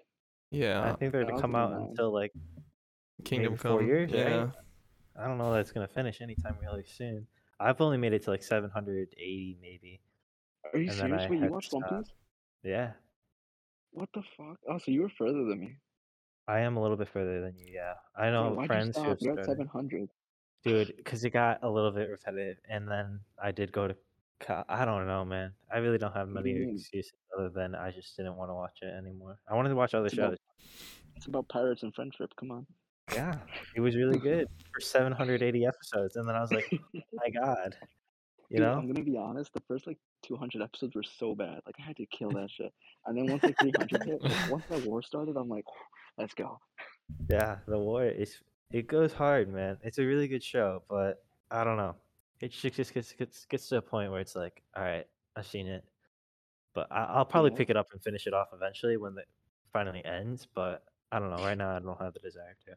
Yeah, 0.50 0.82
I 0.82 0.92
think 0.94 1.12
they're 1.12 1.22
going 1.24 1.34
to 1.34 1.40
come 1.40 1.54
out 1.54 1.70
1009. 1.70 1.90
until 1.90 2.12
like 2.12 2.32
Kingdom 3.24 3.52
maybe 3.52 3.60
four 3.62 3.78
Come. 3.78 3.86
years, 3.86 4.12
right? 4.12 4.18
yeah, 4.20 4.46
I 5.16 5.26
don't 5.26 5.38
know 5.38 5.52
that 5.52 5.60
it's 5.60 5.70
gonna 5.72 5.86
finish 5.88 6.20
anytime 6.20 6.56
really 6.60 6.84
soon. 6.86 7.26
I've 7.60 7.80
only 7.80 7.96
made 7.96 8.12
it 8.12 8.22
to 8.24 8.30
like 8.30 8.42
780 8.42 9.58
maybe. 9.60 10.00
Are 10.72 10.78
you 10.78 10.88
And 10.88 10.98
serious? 10.98 11.22
I 11.22 11.28
Wait, 11.28 11.40
you 11.40 11.50
watched 11.50 11.72
One 11.72 11.82
stop. 11.86 11.98
Piece? 12.04 12.12
Yeah, 12.64 12.92
What 13.92 14.08
the 14.14 14.22
fuck? 14.36 14.58
Oh, 14.68 14.78
so 14.78 14.90
you 14.90 15.02
were 15.02 15.10
further 15.16 15.44
than 15.44 15.60
me. 15.60 15.76
I 16.48 16.60
am 16.60 16.76
a 16.76 16.82
little 16.82 16.96
bit 16.96 17.08
further 17.08 17.40
than 17.40 17.56
you. 17.56 17.66
Yeah, 17.72 17.94
I 18.16 18.30
know 18.30 18.50
why'd 18.54 18.66
friends 18.66 18.96
you 18.96 19.02
who 19.04 19.08
have 19.10 19.18
stop? 19.20 19.26
You're 19.36 19.40
at 19.40 19.46
700. 19.46 20.08
Dude, 20.64 20.94
because 20.96 21.24
it 21.24 21.30
got 21.30 21.60
a 21.62 21.68
little 21.70 21.90
bit 21.92 22.08
repetitive, 22.08 22.58
and 22.68 22.88
then 22.88 23.20
I 23.42 23.52
did 23.52 23.70
go 23.72 23.88
to. 23.88 23.96
I 24.68 24.84
don't 24.84 25.06
know, 25.06 25.24
man. 25.24 25.52
I 25.72 25.78
really 25.78 25.98
don't 25.98 26.12
have 26.14 26.28
many 26.28 26.52
mean? 26.54 26.74
excuses 26.76 27.12
other 27.36 27.48
than 27.48 27.74
I 27.74 27.90
just 27.90 28.16
didn't 28.16 28.36
want 28.36 28.50
to 28.50 28.54
watch 28.54 28.78
it 28.82 28.92
anymore. 28.96 29.38
I 29.50 29.54
wanted 29.54 29.70
to 29.70 29.76
watch 29.76 29.94
other 29.94 30.06
It's 30.06 30.14
about- 30.14 30.30
shows. 30.30 30.38
It's 31.16 31.26
about 31.26 31.48
pirates 31.48 31.82
and 31.82 31.94
friendship. 31.94 32.30
Come 32.38 32.50
on. 32.50 32.66
Yeah, 33.12 33.34
it 33.76 33.80
was 33.80 33.94
really 33.96 34.18
good 34.18 34.48
for 34.72 34.80
780 34.80 35.66
episodes, 35.66 36.16
and 36.16 36.26
then 36.28 36.34
I 36.34 36.40
was 36.40 36.50
like, 36.52 36.64
my 37.12 37.28
God, 37.30 37.76
you 38.48 38.56
Dude, 38.58 38.60
know? 38.66 38.72
I'm 38.74 38.86
gonna 38.86 39.04
be 39.04 39.16
honest. 39.16 39.52
The 39.52 39.60
first 39.68 39.86
like 39.86 39.98
200 40.22 40.62
episodes 40.62 40.94
were 40.94 41.02
so 41.02 41.34
bad. 41.34 41.60
Like 41.66 41.74
I 41.78 41.82
had 41.82 41.96
to 41.96 42.06
kill 42.06 42.30
that 42.30 42.50
shit. 42.50 42.72
And 43.06 43.16
then 43.18 43.26
once 43.26 43.42
like 43.42 43.58
300 43.60 44.04
hit, 44.04 44.22
like, 44.22 44.32
once 44.50 44.64
that 44.70 44.86
war 44.86 45.02
started, 45.02 45.36
I'm 45.36 45.48
like, 45.48 45.64
let's 46.16 46.32
go. 46.34 46.58
Yeah, 47.28 47.58
the 47.66 47.78
war 47.78 48.06
is 48.06 48.38
it 48.72 48.86
goes 48.86 49.12
hard, 49.12 49.52
man. 49.52 49.76
It's 49.82 49.98
a 49.98 50.04
really 50.06 50.28
good 50.28 50.42
show, 50.42 50.82
but 50.88 51.22
I 51.50 51.64
don't 51.64 51.76
know. 51.76 51.96
It 52.42 52.50
just 52.50 52.92
gets 52.92 53.12
gets, 53.12 53.44
gets 53.46 53.68
to 53.68 53.76
a 53.76 53.82
point 53.82 54.10
where 54.10 54.20
it's 54.20 54.34
like, 54.34 54.62
all 54.76 54.82
right, 54.82 55.06
I've 55.36 55.46
seen 55.46 55.68
it, 55.68 55.84
but 56.74 56.88
I, 56.90 57.04
I'll 57.04 57.24
probably 57.24 57.50
Yeah. 57.52 57.56
pick 57.56 57.70
it 57.70 57.76
up 57.76 57.86
and 57.92 58.02
finish 58.02 58.26
it 58.26 58.34
off 58.34 58.48
eventually 58.52 58.96
when 58.96 59.16
it 59.16 59.28
finally 59.72 60.04
ends. 60.04 60.48
But 60.52 60.82
I 61.12 61.20
don't 61.20 61.30
know. 61.30 61.44
Right 61.44 61.56
now, 61.56 61.76
I 61.76 61.78
don't 61.78 62.00
have 62.00 62.14
the 62.14 62.18
desire 62.18 62.56
to. 62.66 62.74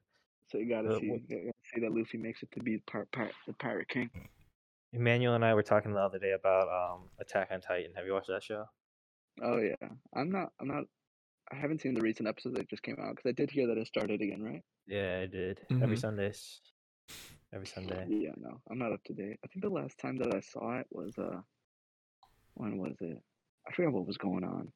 So 0.52 0.60
you 0.60 0.70
gotta 0.70 0.96
Uh, 0.96 1.00
see, 1.00 1.06
you 1.08 1.20
gotta 1.28 1.52
see 1.74 1.82
that 1.82 1.92
Luffy 1.92 2.20
makes 2.20 2.44
it 2.44 2.52
to 2.52 2.60
be 2.60 2.78
part, 2.86 3.12
part, 3.12 3.32
the 3.48 3.54
pirate 3.54 3.90
king. 3.90 4.12
Emmanuel 4.94 5.34
and 5.34 5.44
I 5.44 5.56
were 5.56 5.64
talking 5.64 5.94
the 5.94 6.00
other 6.00 6.20
day 6.20 6.34
about 6.34 6.70
um 6.70 7.10
Attack 7.20 7.48
on 7.50 7.60
Titan. 7.60 7.92
Have 7.96 8.06
you 8.06 8.14
watched 8.14 8.28
that 8.28 8.44
show? 8.44 8.66
Oh 9.42 9.58
yeah. 9.58 9.90
I'm 10.14 10.30
not. 10.30 10.54
I'm 10.62 10.68
not. 10.68 10.84
I 11.52 11.56
haven't 11.56 11.82
seen 11.82 11.96
the 11.96 12.02
recent 12.02 12.28
episodes 12.28 12.56
that 12.56 12.70
just 12.70 12.84
came 12.84 12.98
out 13.02 13.16
because 13.16 13.30
I 13.30 13.34
did 13.34 13.50
hear 13.50 13.66
that 13.68 13.78
it 13.80 13.88
started 13.88 14.22
again, 14.22 14.44
right? 14.44 14.62
Yeah, 14.86 15.22
I 15.24 15.26
did. 15.26 15.60
Every 15.82 15.96
Mhm. 15.96 16.02
Sundays. 16.02 16.62
Every 17.56 17.68
Sunday. 17.68 18.06
Yeah. 18.10 18.32
No, 18.38 18.60
I'm 18.70 18.78
not 18.78 18.92
up 18.92 19.04
to 19.06 19.14
date. 19.14 19.38
I 19.44 19.48
think 19.48 19.64
the 19.64 19.70
last 19.70 19.98
time 19.98 20.18
that 20.18 20.36
I 20.36 20.42
saw 20.42 20.78
it 20.80 20.88
was 20.92 21.14
uh, 21.18 21.40
when 22.56 22.78
was 22.78 22.96
it? 23.00 23.18
I 23.68 23.74
forgot 23.74 23.94
what 23.94 24.06
was 24.06 24.18
going 24.18 24.44
on. 24.44 24.72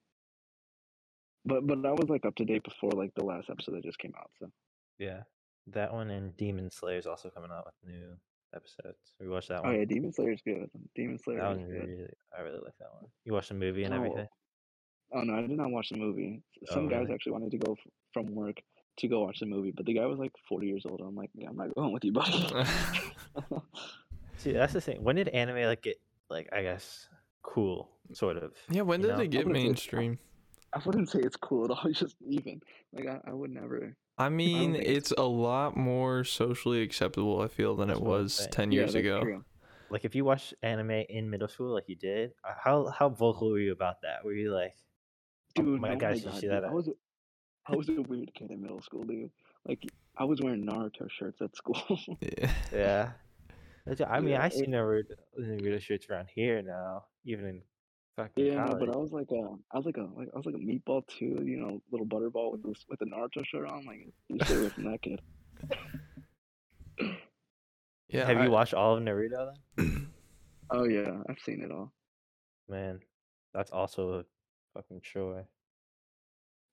But 1.45 1.67
but 1.67 1.85
I 1.85 1.91
was 1.91 2.09
like 2.09 2.25
up 2.25 2.35
to 2.35 2.45
date 2.45 2.63
before 2.63 2.91
like 2.91 3.11
the 3.15 3.25
last 3.25 3.49
episode 3.49 3.75
that 3.75 3.83
just 3.83 3.99
came 3.99 4.13
out. 4.17 4.31
So 4.39 4.49
Yeah, 4.97 5.23
that 5.67 5.91
one 5.93 6.09
and 6.09 6.35
Demon 6.37 6.69
Slayer 6.71 6.97
is 6.97 7.07
also 7.07 7.29
coming 7.29 7.51
out 7.51 7.65
with 7.65 7.75
new 7.93 8.15
episodes. 8.55 8.97
We 9.19 9.27
watched 9.27 9.49
that 9.49 9.61
oh 9.63 9.69
one. 9.69 9.79
yeah, 9.79 9.85
Demon 9.85 10.13
Slayer's 10.13 10.41
good. 10.45 10.69
Demon 10.95 11.19
Slayer 11.19 11.39
that 11.39 11.51
is 11.51 11.57
one 11.57 11.69
good. 11.69 11.79
really, 11.89 12.07
I 12.37 12.41
really 12.41 12.59
like 12.63 12.77
that 12.79 12.93
one. 12.93 13.09
You 13.25 13.33
watched 13.33 13.49
the 13.49 13.55
movie 13.55 13.83
and 13.83 13.93
Oh, 13.93 13.97
everything. 13.97 14.27
Oh 15.13 15.21
no, 15.21 15.35
I 15.35 15.41
did 15.41 15.51
not 15.51 15.71
watch 15.71 15.89
the 15.89 15.97
movie. 15.97 16.41
S- 16.61 16.69
Oh, 16.71 16.75
Some 16.75 16.87
guys 16.87 17.01
really? 17.01 17.13
actually 17.13 17.33
wanted 17.33 17.51
to 17.51 17.57
go 17.57 17.73
f- 17.73 17.91
from 18.13 18.27
work 18.35 18.57
to 18.99 19.07
go 19.07 19.23
watch 19.23 19.39
the 19.39 19.45
movie, 19.45 19.71
but 19.71 19.85
the 19.85 19.93
guy 19.93 20.05
was 20.05 20.19
like 20.19 20.31
40 20.47 20.67
years 20.67 20.85
old. 20.85 21.01
I'm 21.01 21.15
like, 21.15 21.29
yeah, 21.33 21.49
I'm 21.49 21.55
not 21.57 21.73
going 21.75 21.91
with 21.91 22.03
you, 22.05 22.11
buddy. 22.13 22.47
See, 24.37 24.51
that's 24.53 24.73
the 24.73 24.81
thing. 24.81 25.03
When 25.03 25.15
did 25.15 25.27
anime 25.29 25.63
like 25.65 25.81
get 25.81 25.99
like 26.29 26.47
I 26.53 26.61
guess 26.61 27.07
cool, 27.43 27.89
sort 28.13 28.37
of? 28.37 28.53
yeah. 28.69 28.81
When 28.83 29.01
did 29.01 29.09
know? 29.17 29.19
it 29.23 29.29
get 29.31 29.45
wouldn't 29.45 29.57
say- 29.61 29.63
mainstream? 29.67 30.19
I 30.71 30.79
wouldn't 30.85 31.09
say 31.09 31.19
it's 31.19 31.35
cool 31.35 31.65
at 31.65 31.71
all. 31.71 31.81
It's 31.89 31.99
just 31.99 32.15
even. 32.27 32.61
Like 32.93 33.07
I, 33.07 33.19
I 33.31 33.33
would 33.33 33.51
never. 33.51 33.95
I 34.19 34.29
mean, 34.29 34.73
think 34.73 34.83
it's- 34.83 34.97
it's 34.97 35.11
a 35.17 35.23
lot 35.23 35.75
more 35.75 36.23
socially 36.23 36.81
acceptable. 36.83 37.41
I 37.41 37.47
feel 37.47 37.75
than 37.75 37.87
That's 37.87 37.99
it 37.99 38.05
was 38.05 38.33
saying. 38.35 38.49
ten 38.51 38.71
years 38.71 38.93
that's 38.93 39.03
ago. 39.05 39.21
true. 39.21 39.43
Like 39.89 40.05
if 40.05 40.13
you 40.13 40.23
watch 40.23 40.53
anime 40.61 40.91
in 41.09 41.29
middle 41.29 41.47
school, 41.47 41.73
like 41.73 41.85
you 41.89 41.95
did, 41.95 42.31
uh, 42.47 42.53
how 42.63 42.87
how 42.87 43.09
vocal 43.09 43.49
were 43.49 43.59
you 43.59 43.71
about 43.71 44.01
that? 44.03 44.23
Were 44.23 44.33
you 44.33 44.53
like, 44.53 44.75
oh 45.57 45.63
Dude, 45.63 45.81
my 45.81 45.93
oh 45.93 45.95
gosh, 45.97 46.17
you 46.17 46.25
God, 46.25 46.35
see 46.35 46.41
dude, 46.41 46.51
that? 46.51 46.63
I 46.65 46.71
was, 46.71 46.87
a, 46.87 46.91
I 47.71 47.75
was 47.75 47.89
a 47.89 48.01
weird 48.01 48.33
kid 48.33 48.51
in 48.51 48.61
middle 48.61 48.81
school, 48.81 49.03
dude. 49.03 49.29
Like 49.67 49.83
I 50.17 50.23
was 50.25 50.41
wearing 50.41 50.65
Naruto 50.65 51.09
shirts 51.09 51.41
at 51.41 51.55
school. 51.55 51.81
Yeah. 52.21 52.51
Yeah. 52.73 53.11
That's- 53.85 54.07
I 54.09 54.19
mean, 54.19 54.29
Yeah, 54.31 54.43
I 54.43 54.49
see 54.49 54.63
it- 54.63 54.69
Naruto 54.69 55.15
Naruto 55.39 55.81
shirts 55.81 56.07
around 56.09 56.27
here 56.33 56.61
now, 56.61 57.05
even 57.25 57.45
in 57.45 57.61
fucking 58.15 58.45
yeah, 58.45 58.55
no, 58.55 58.65
college. 58.65 58.79
but 58.87 58.95
I 58.95 58.97
was 58.97 59.11
like 59.11 59.29
a, 59.31 59.55
I 59.71 59.77
was 59.77 59.85
like 59.85 59.97
a, 59.97 60.07
like 60.17 60.29
I 60.33 60.37
was 60.37 60.45
like 60.45 60.55
a 60.55 60.59
meatball 60.59 61.05
too. 61.07 61.41
You 61.43 61.57
know, 61.57 61.81
little 61.91 62.05
butterball 62.07 62.51
with 62.51 62.63
this, 62.63 62.85
with 62.89 63.01
a 63.01 63.05
Naruto 63.05 63.45
shirt 63.45 63.67
on. 63.67 63.85
Like, 63.85 64.07
you 64.27 64.39
stay 64.45 64.55
away 64.57 64.69
from 64.69 64.83
that 64.91 65.01
kid. 65.01 65.21
Yeah. 68.09 68.25
Have 68.25 68.37
I- 68.37 68.45
you 68.45 68.51
watched 68.51 68.73
all 68.73 68.95
of 68.97 69.03
Naruto 69.03 69.53
then? 69.77 70.07
Oh 70.71 70.83
yeah, 70.85 71.11
I've 71.29 71.39
seen 71.39 71.61
it 71.63 71.71
all. 71.71 71.91
Man, 72.67 72.99
that's 73.53 73.71
also 73.71 74.19
a 74.19 74.23
fucking 74.75 75.01
chore. 75.01 75.45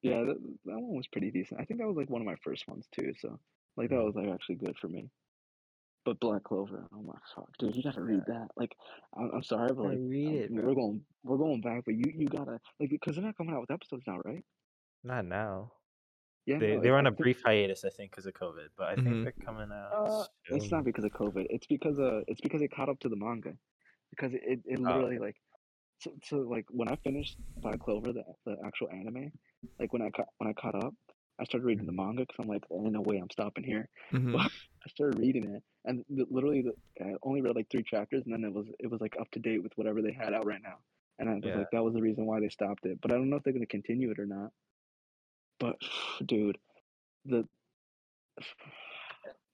Yeah, 0.07 0.20
that, 0.24 0.38
that 0.66 0.74
one 0.78 0.96
was 0.96 1.09
pretty 1.09 1.30
decent. 1.30 1.61
I 1.61 1.64
think 1.64 1.80
that 1.80 1.86
was 1.86 1.96
like 1.96 2.11
one 2.11 2.20
of 2.22 2.26
my 2.26 2.36
first 2.44 2.66
ones 2.68 2.86
too. 2.92 3.12
So 3.20 3.38
like 3.76 3.90
that 3.90 3.96
Mhm. 3.96 4.04
was 4.04 4.14
like 4.14 4.28
actually 4.28 4.57
good 4.57 4.76
for 4.78 4.88
me. 4.88 5.11
But 6.04 6.20
Black 6.20 6.44
Clover, 6.44 6.86
oh 6.94 7.02
my 7.02 7.18
fuck, 7.34 7.48
dude, 7.59 7.74
you 7.74 7.82
gotta 7.82 8.00
read 8.00 8.22
that. 8.26 8.48
Like, 8.57 8.76
I'm, 9.16 9.30
I'm 9.34 9.42
sorry, 9.42 9.72
but 9.74 9.84
like, 9.84 9.98
read 10.09 10.32
it, 10.42 10.54
bro. 10.54 10.64
we're 10.68 10.74
going, 10.74 11.04
we're 11.24 11.36
going 11.36 11.61
back, 11.61 11.84
but 11.84 11.94
you, 11.94 12.04
you 12.16 12.28
gotta 12.28 12.61
like, 12.78 12.90
because 12.90 13.16
they're 13.16 13.24
not 13.24 13.36
coming 13.36 13.54
out 13.54 13.61
with 13.62 13.72
episodes 13.72 14.04
now, 14.07 14.18
right? 14.24 14.44
Not 15.02 15.24
now. 15.24 15.72
Yeah, 16.46 16.59
They 16.59 16.76
no, 16.76 16.80
they 16.80 16.90
were 16.90 16.98
on 16.98 17.07
a 17.09 17.11
brief 17.11 17.42
hiatus, 17.42 17.84
I 17.84 17.90
think, 17.90 18.12
because 18.12 18.26
of 18.26 18.34
COVID. 18.34 18.68
But 18.76 18.86
I 18.88 18.94
think 18.94 19.07
Mhm. 19.07 19.24
they're 19.24 19.34
coming 19.44 19.70
out. 19.72 19.92
Uh, 19.96 20.24
it's 20.50 20.70
not 20.70 20.84
because 20.84 21.04
of 21.04 21.11
COVID. 21.12 21.46
It's 21.50 21.66
because 21.66 21.98
uh, 21.98 22.20
it's 22.28 22.40
because 22.40 22.62
it 22.62 22.70
caught 22.70 22.88
up 22.88 23.00
to 23.00 23.09
the 23.09 23.16
manga, 23.16 23.57
because 24.11 24.32
it, 24.32 24.42
it, 24.44 24.61
it 24.64 24.78
Oh, 24.78 24.82
literally 24.82 25.18
like, 25.18 25.36
so, 25.98 26.12
so 26.22 26.36
like 26.38 26.66
when 26.70 26.88
I 26.88 26.96
finished 26.96 27.36
Black 27.57 27.80
Clover, 27.80 28.12
the 28.12 28.22
the 28.44 28.57
actual 28.64 28.90
anime, 28.90 29.32
like 29.79 29.93
when 29.93 30.03
I 30.03 30.11
caught 30.11 30.29
when 30.39 30.49
I 30.49 30.53
caught 30.53 30.75
up, 30.75 30.95
I 31.39 31.45
started 31.45 31.67
reading 31.67 31.87
the 31.87 31.93
manga 31.93 32.23
because 32.23 32.37
I'm 32.41 32.49
like, 32.49 32.62
ain't 32.73 32.93
no 32.93 33.01
way 33.03 33.19
I'm 33.19 33.31
stopping 33.31 33.64
here. 33.64 33.89
Mhm. 34.12 34.33
But 34.33 34.51
I 34.87 34.89
started 34.89 35.19
reading 35.21 35.55
it, 35.55 35.62
and 35.85 36.05
the, 36.09 36.27
literally, 36.31 36.62
the, 36.62 37.05
I 37.05 37.14
only 37.23 37.41
read 37.43 37.57
like 37.57 37.69
three 37.71 37.83
chapters, 37.83 38.23
and 38.25 38.33
then 38.33 38.45
it 38.45 38.53
was 38.53 38.67
it 38.79 38.91
was 38.91 39.01
like 39.01 39.17
up 39.21 39.31
to 39.33 39.39
date 39.41 39.62
with 39.62 39.73
whatever 39.77 40.01
they 40.03 40.12
had 40.12 40.33
out 40.33 40.47
right 40.47 40.62
now, 40.62 40.77
and 41.19 41.29
I 41.29 41.35
was 41.35 41.43
Yeah. 41.45 41.57
like, 41.59 41.71
that 41.73 41.83
was 41.83 41.93
the 41.95 42.01
reason 42.03 42.25
why 42.27 42.41
they 42.41 42.49
stopped 42.49 42.87
it. 42.87 43.01
But 43.01 43.11
I 43.12 43.14
don't 43.14 43.29
know 43.29 43.37
if 43.37 43.43
they're 43.43 43.53
gonna 43.53 43.67
continue 43.67 44.11
it 44.12 44.19
or 44.19 44.27
not. 44.27 44.51
But 45.59 45.77
dude, 46.27 46.59
the, 47.25 47.47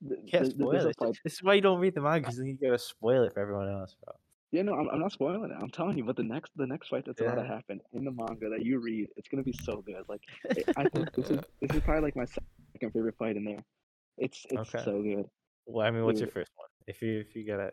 the, 0.03 0.17
the- 0.31 0.39
the- 0.41 0.51
spoil 0.51 0.87
it. 0.87 0.97
fight- 0.99 1.19
This 1.25 1.35
is 1.35 1.43
why 1.43 1.55
you 1.55 1.61
don't 1.63 1.81
read 1.81 1.95
the 1.95 2.01
manga, 2.03 2.21
because 2.21 2.37
then 2.37 2.47
you 2.47 2.59
gotta 2.61 2.79
spoil 2.79 3.23
it 3.25 3.33
for 3.33 3.41
everyone 3.41 3.69
else, 3.71 3.97
bro. 4.05 4.15
Yeah, 4.53 4.63
no, 4.63 4.75
I'm, 4.75 4.89
I'm 4.91 5.01
not 5.01 5.13
spoiling 5.13 5.51
it. 5.51 5.57
I'm 5.59 5.71
telling 5.71 5.97
you, 5.97 6.05
but 6.05 6.15
the 6.17 6.23
next 6.23 6.53
the 6.57 6.67
next 6.67 6.89
fight 6.89 7.05
that's 7.07 7.21
about 7.23 7.37
to 7.37 7.45
happen 7.47 7.81
in 7.95 8.05
the 8.05 8.11
manga 8.13 8.51
that 8.51 8.65
you 8.65 8.81
read, 8.81 9.09
it's 9.17 9.29
gonna 9.29 9.43
be 9.43 9.55
so 9.65 9.83
good. 9.83 10.05
Like, 10.09 10.21
it- 10.45 10.69
I 10.77 10.85
think 10.91 11.13
this 11.15 11.31
is 11.31 11.41
this 11.63 11.73
is 11.75 11.81
probably 11.83 12.03
like 12.03 12.17
my 12.17 12.27
second 12.27 12.93
favorite 12.93 13.17
fight 13.19 13.37
in 13.37 13.45
there. 13.45 13.65
It's 14.19 14.45
it's 14.51 14.75
Okay. 14.75 14.85
so 14.85 15.03
good. 15.03 15.25
Well, 15.67 15.87
I 15.87 15.91
mean, 15.91 16.05
what's 16.05 16.21
your 16.21 16.29
first 16.29 16.53
one? 16.57 16.69
If 16.87 17.01
you 17.01 17.21
if 17.21 17.35
you 17.35 17.47
gotta, 17.47 17.73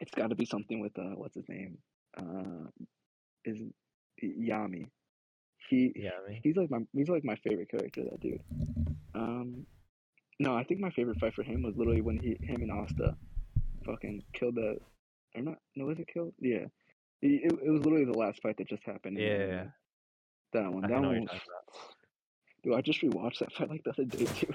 It's 0.00 0.12
got 0.14 0.30
to 0.30 0.34
be 0.36 0.46
something 0.46 0.80
with 0.80 0.98
uh, 0.98 1.14
what's 1.16 1.34
his 1.34 1.48
name? 1.48 1.76
Uh, 2.16 2.70
is 3.44 3.60
Yami. 4.24 4.86
He 5.68 5.92
yeah, 5.94 6.10
he's 6.42 6.56
like 6.56 6.70
my 6.70 6.78
he's 6.94 7.08
like 7.10 7.24
my 7.24 7.36
favorite 7.46 7.70
character. 7.70 8.04
That 8.04 8.20
dude. 8.20 8.40
Um, 9.14 9.66
no, 10.40 10.54
I 10.56 10.64
think 10.64 10.80
my 10.80 10.90
favorite 10.90 11.18
fight 11.20 11.34
for 11.34 11.42
him 11.42 11.62
was 11.62 11.76
literally 11.76 12.00
when 12.00 12.16
he 12.18 12.38
him 12.40 12.62
and 12.62 12.70
Asta 12.72 13.16
fucking 13.84 14.22
killed 14.32 14.54
the 14.54 14.78
or 15.34 15.42
not? 15.42 15.58
No, 15.76 15.86
was 15.86 15.98
it 15.98 16.08
killed? 16.12 16.34
Yeah. 16.40 16.66
It, 17.20 17.52
it, 17.52 17.52
it 17.64 17.70
was 17.70 17.84
literally 17.84 18.04
the 18.04 18.16
last 18.18 18.40
fight 18.42 18.56
that 18.58 18.68
just 18.68 18.84
happened. 18.84 19.18
Yeah, 19.18 19.28
anime. 19.28 19.50
yeah. 19.50 19.64
That 20.52 20.72
one. 20.72 20.84
I 20.84 20.88
That 20.88 21.00
one. 21.02 21.12
you're 21.12 21.20
Was, 21.22 21.30
dude, 22.62 22.74
I 22.74 22.80
just 22.80 23.02
rewatched 23.02 23.38
that 23.40 23.52
fight 23.52 23.70
like 23.70 23.82
the 23.84 23.90
other 23.90 24.04
day 24.04 24.24
too. 24.36 24.54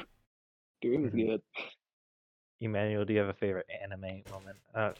Dude, 0.81 0.93
it 0.95 1.01
was 1.01 1.11
Mhm. 1.11 1.27
good. 1.27 1.41
Emmanuel, 2.61 3.03
do 3.05 3.13
you 3.13 3.19
have 3.19 3.29
a 3.29 3.33
favorite 3.33 3.67
anime 3.83 4.23
moment? 4.31 4.57
Uh, 4.73 4.91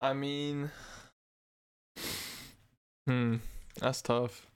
I 0.00 0.12
mean, 0.12 0.70
hmm, 3.06 3.36
that's 3.80 4.02
tough. 4.02 4.46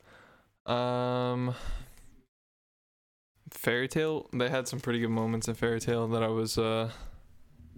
Um, 0.66 1.54
Fairy 3.52 3.86
Tail. 3.86 4.28
They 4.32 4.48
had 4.48 4.66
some 4.66 4.80
pretty 4.80 4.98
good 4.98 5.10
moments 5.10 5.46
in 5.46 5.54
Fairy 5.54 5.78
Tail 5.80 6.08
that 6.08 6.22
I 6.24 6.28
was. 6.28 6.58
Uh, 6.58 6.90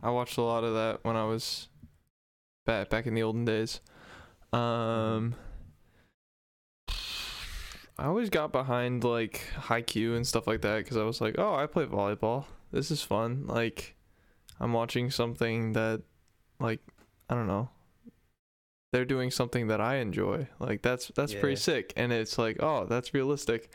I 0.03 0.11
watched 0.11 0.39
a 0.39 0.43
lot 0.43 0.65
of 0.65 0.73
that 0.75 1.01
when 1.05 1.17
I 1.17 1.25
was 1.25 1.68
back 2.69 2.91
back 2.91 3.07
in 3.07 3.15
the 3.15 3.23
olden 3.23 3.47
days. 3.47 3.81
Um, 4.53 5.35
I 7.99 8.05
always 8.05 8.29
got 8.31 8.53
behind 8.53 9.03
like 9.03 9.43
Haikyuu 9.57 10.15
and 10.15 10.27
stuff 10.27 10.47
like 10.47 10.61
that 10.61 10.85
because 10.85 10.97
I 10.97 11.03
was 11.03 11.21
like, 11.21 11.35
oh, 11.39 11.55
I 11.55 11.67
play 11.67 11.87
volleyball. 11.87 12.45
This 12.71 12.91
is 12.91 13.03
fun. 13.03 13.47
Like, 13.47 13.97
I'm 14.61 14.73
watching 14.75 15.11
something 15.11 15.73
that, 15.73 16.03
like, 16.61 16.81
I 17.31 17.35
don't 17.35 17.47
know. 17.47 17.71
They're 18.93 19.07
doing 19.07 19.31
something 19.31 19.69
that 19.69 19.81
I 19.81 19.97
enjoy. 19.97 20.49
Like 20.61 20.83
that's 20.83 21.09
that's 21.09 21.33
Yeah. 21.33 21.41
pretty 21.41 21.57
sick. 21.57 21.93
And 21.97 22.13
it's 22.13 22.39
like, 22.39 22.63
oh, 22.63 22.85
that's 22.85 23.13
realistic. 23.15 23.71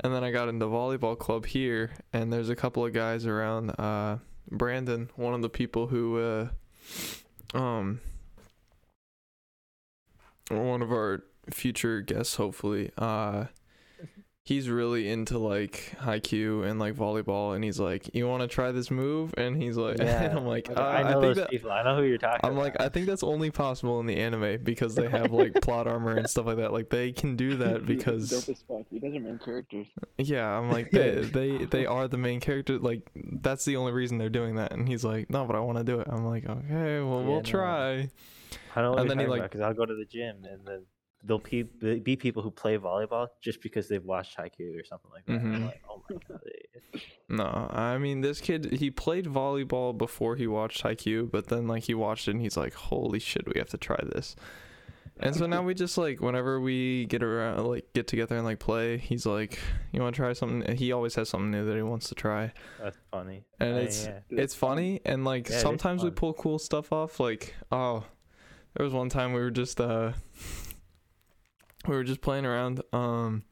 And 0.00 0.14
then 0.14 0.24
I 0.24 0.30
got 0.30 0.48
into 0.48 0.64
volleyball 0.66 1.18
club 1.18 1.44
here, 1.46 1.90
and 2.12 2.32
there's 2.32 2.48
a 2.48 2.56
couple 2.56 2.84
of 2.86 2.92
guys 2.94 3.26
around. 3.26 3.70
Uh, 3.78 4.18
Brandon, 4.50 5.10
one 5.16 5.34
of 5.34 5.42
the 5.42 5.48
people 5.50 5.86
who, 5.88 6.18
uh, 6.18 6.48
um, 7.56 8.00
one 10.50 10.82
of 10.82 10.90
our 10.92 11.22
future 11.50 12.00
guests, 12.00 12.36
hopefully. 12.36 12.90
Uh, 12.98 13.46
he's 14.42 14.68
really 14.68 15.08
into 15.08 15.38
like 15.38 15.94
Haikyuu 16.00 16.68
and 16.68 16.80
like 16.80 16.94
volleyball, 16.94 17.54
and 17.54 17.62
he's 17.62 17.78
like, 17.78 18.14
"You 18.14 18.26
want 18.26 18.42
to 18.42 18.48
try 18.48 18.72
this 18.72 18.90
move?" 18.90 19.32
And 19.36 19.60
he's 19.60 19.76
like, 19.76 19.98
and 20.00 20.38
I'm 20.38 20.46
like, 20.46 20.68
uh, 20.70 20.80
I 20.82 21.02
know 21.02 21.10
think 21.12 21.22
those 21.22 21.36
that- 21.36 21.50
people. 21.50 21.70
I 21.70 21.82
know 21.82 21.96
who 21.96 22.02
you're 22.02 22.18
talking 22.18 22.40
I'm 22.42 22.52
about. 22.52 22.62
like, 22.62 22.80
I 22.80 22.88
think 22.88 23.06
that's 23.06 23.22
only 23.22 23.50
possible 23.50 24.00
in 24.00 24.06
the 24.06 24.16
anime 24.16 24.62
because 24.62 24.94
they 24.94 25.08
have 25.08 25.30
like 25.32 25.54
plot 25.62 25.86
armor 25.86 26.16
and 26.16 26.28
stuff 26.28 26.46
like 26.46 26.56
that. 26.56 26.72
Like 26.72 26.88
they 26.90 27.12
can 27.12 27.36
do 27.36 27.56
that 27.56 27.86
because 27.86 28.30
dope 28.30 28.48
as 28.48 28.62
fuck. 28.66 28.86
You 28.90 29.00
guys 29.00 29.14
are 29.14 29.20
main 29.20 29.38
characters. 29.38 29.86
yeah, 30.18 30.46
I'm 30.48 30.70
like 30.70 30.90
they 30.92 31.20
they 31.22 31.64
they 31.66 31.86
are 31.86 32.08
the 32.08 32.18
main 32.18 32.40
character. 32.40 32.78
Like 32.78 33.02
that's 33.14 33.64
the 33.64 33.76
only 33.76 33.92
reason 33.92 34.18
they're 34.18 34.28
doing 34.30 34.56
that. 34.56 34.72
And 34.72 34.88
he's 34.88 35.04
like, 35.04 35.30
no, 35.30 35.44
but 35.44 35.54
I 35.56 35.60
want 35.60 35.78
to 35.78 35.84
do 35.84 36.00
it. 36.00 36.08
I'm 36.10 36.24
like, 36.24 36.44
okay, 36.48 37.00
well 37.00 37.20
Yeah, 37.20 37.26
we'll 37.26 37.36
no. 37.36 37.42
try. 37.42 38.10
I 38.74 38.82
know 38.82 38.90
what 38.92 39.00
and 39.00 39.10
then 39.10 39.18
he, 39.20 39.26
like- 39.26 39.42
because 39.42 39.60
I'll 39.60 39.74
go 39.74 39.84
to 39.86 39.94
the 39.94 40.04
gym 40.04 40.44
and 40.44 40.64
then 40.66 40.82
there'll 41.24 41.38
pe- 41.40 41.62
be 41.62 41.98
be 42.00 42.16
people 42.16 42.42
who 42.42 42.50
play 42.50 42.76
volleyball 42.78 43.28
just 43.40 43.60
because 43.62 43.88
they've 43.88 44.04
watched 44.04 44.36
Haikyuu 44.38 44.80
or 44.80 44.84
something 44.84 45.10
like 45.12 45.26
that. 45.26 45.32
I'm 45.34 45.54
Mhm. 45.62 45.64
like, 45.66 45.82
oh 45.88 46.02
my 46.10 46.16
god. 46.28 46.40
No, 47.28 47.68
I 47.70 47.96
mean 47.98 48.22
this 48.22 48.40
kid 48.40 48.72
he 48.72 48.90
played 48.90 49.26
volleyball 49.26 49.96
before 49.96 50.34
he 50.34 50.46
watched 50.48 50.82
Haikyuu, 50.82 51.30
but 51.30 51.46
then 51.48 51.68
like 51.68 51.84
he 51.84 51.94
watched 51.94 52.26
it 52.26 52.32
and 52.32 52.40
he's 52.40 52.56
like, 52.56 52.74
holy 52.74 53.20
shit, 53.20 53.46
we 53.46 53.58
have 53.60 53.68
to 53.70 53.78
try 53.78 53.98
this. 54.02 54.34
And 55.22 55.36
so 55.36 55.46
now 55.46 55.62
we 55.62 55.74
just 55.74 55.96
like 55.98 56.20
whenever 56.20 56.58
we 56.60 57.04
get 57.06 57.22
around 57.22 57.64
like 57.66 57.92
get 57.92 58.06
together 58.08 58.34
and 58.36 58.44
like 58.44 58.58
play, 58.58 58.96
he's 58.98 59.26
like, 59.26 59.58
you 59.92 60.00
want 60.00 60.14
to 60.16 60.20
try 60.20 60.32
something? 60.32 60.74
He 60.76 60.90
always 60.92 61.14
has 61.16 61.28
something 61.28 61.50
new 61.52 61.64
that 61.66 61.76
he 61.76 61.82
wants 61.82 62.08
to 62.08 62.14
try. 62.14 62.52
That's 62.82 62.96
funny. 63.12 63.44
And 63.60 63.76
it's 63.76 64.06
yeah. 64.06 64.20
It's 64.30 64.54
funny 64.56 65.00
and 65.04 65.24
like 65.24 65.48
Yeah, 65.50 65.58
sometimes 65.58 66.02
we 66.02 66.10
pull 66.10 66.32
cool 66.32 66.58
stuff 66.58 66.90
off 66.92 67.20
like 67.20 67.54
oh 67.70 68.04
there 68.76 68.82
was 68.84 68.92
one 68.94 69.08
time 69.10 69.32
we 69.34 69.40
were 69.40 69.50
just 69.50 69.80
uh 69.80 70.12
we 71.86 71.94
were 71.94 72.04
just 72.04 72.20
playing 72.20 72.44
around 72.44 72.82
um 72.92 73.42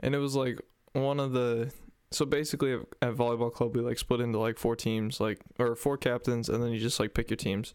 and 0.00 0.14
it 0.14 0.18
was 0.18 0.34
like 0.34 0.60
one 0.92 1.20
of 1.20 1.32
the 1.32 1.72
so 2.10 2.24
basically 2.24 2.72
at, 2.72 2.80
at 3.02 3.14
volleyball 3.14 3.52
club 3.52 3.74
we 3.74 3.82
like 3.82 3.98
split 3.98 4.20
into 4.20 4.38
like 4.38 4.58
four 4.58 4.76
teams 4.76 5.20
like 5.20 5.40
or 5.58 5.74
four 5.74 5.96
captains 5.96 6.48
and 6.48 6.62
then 6.62 6.70
you 6.70 6.78
just 6.78 7.00
like 7.00 7.14
pick 7.14 7.30
your 7.30 7.36
teams. 7.36 7.74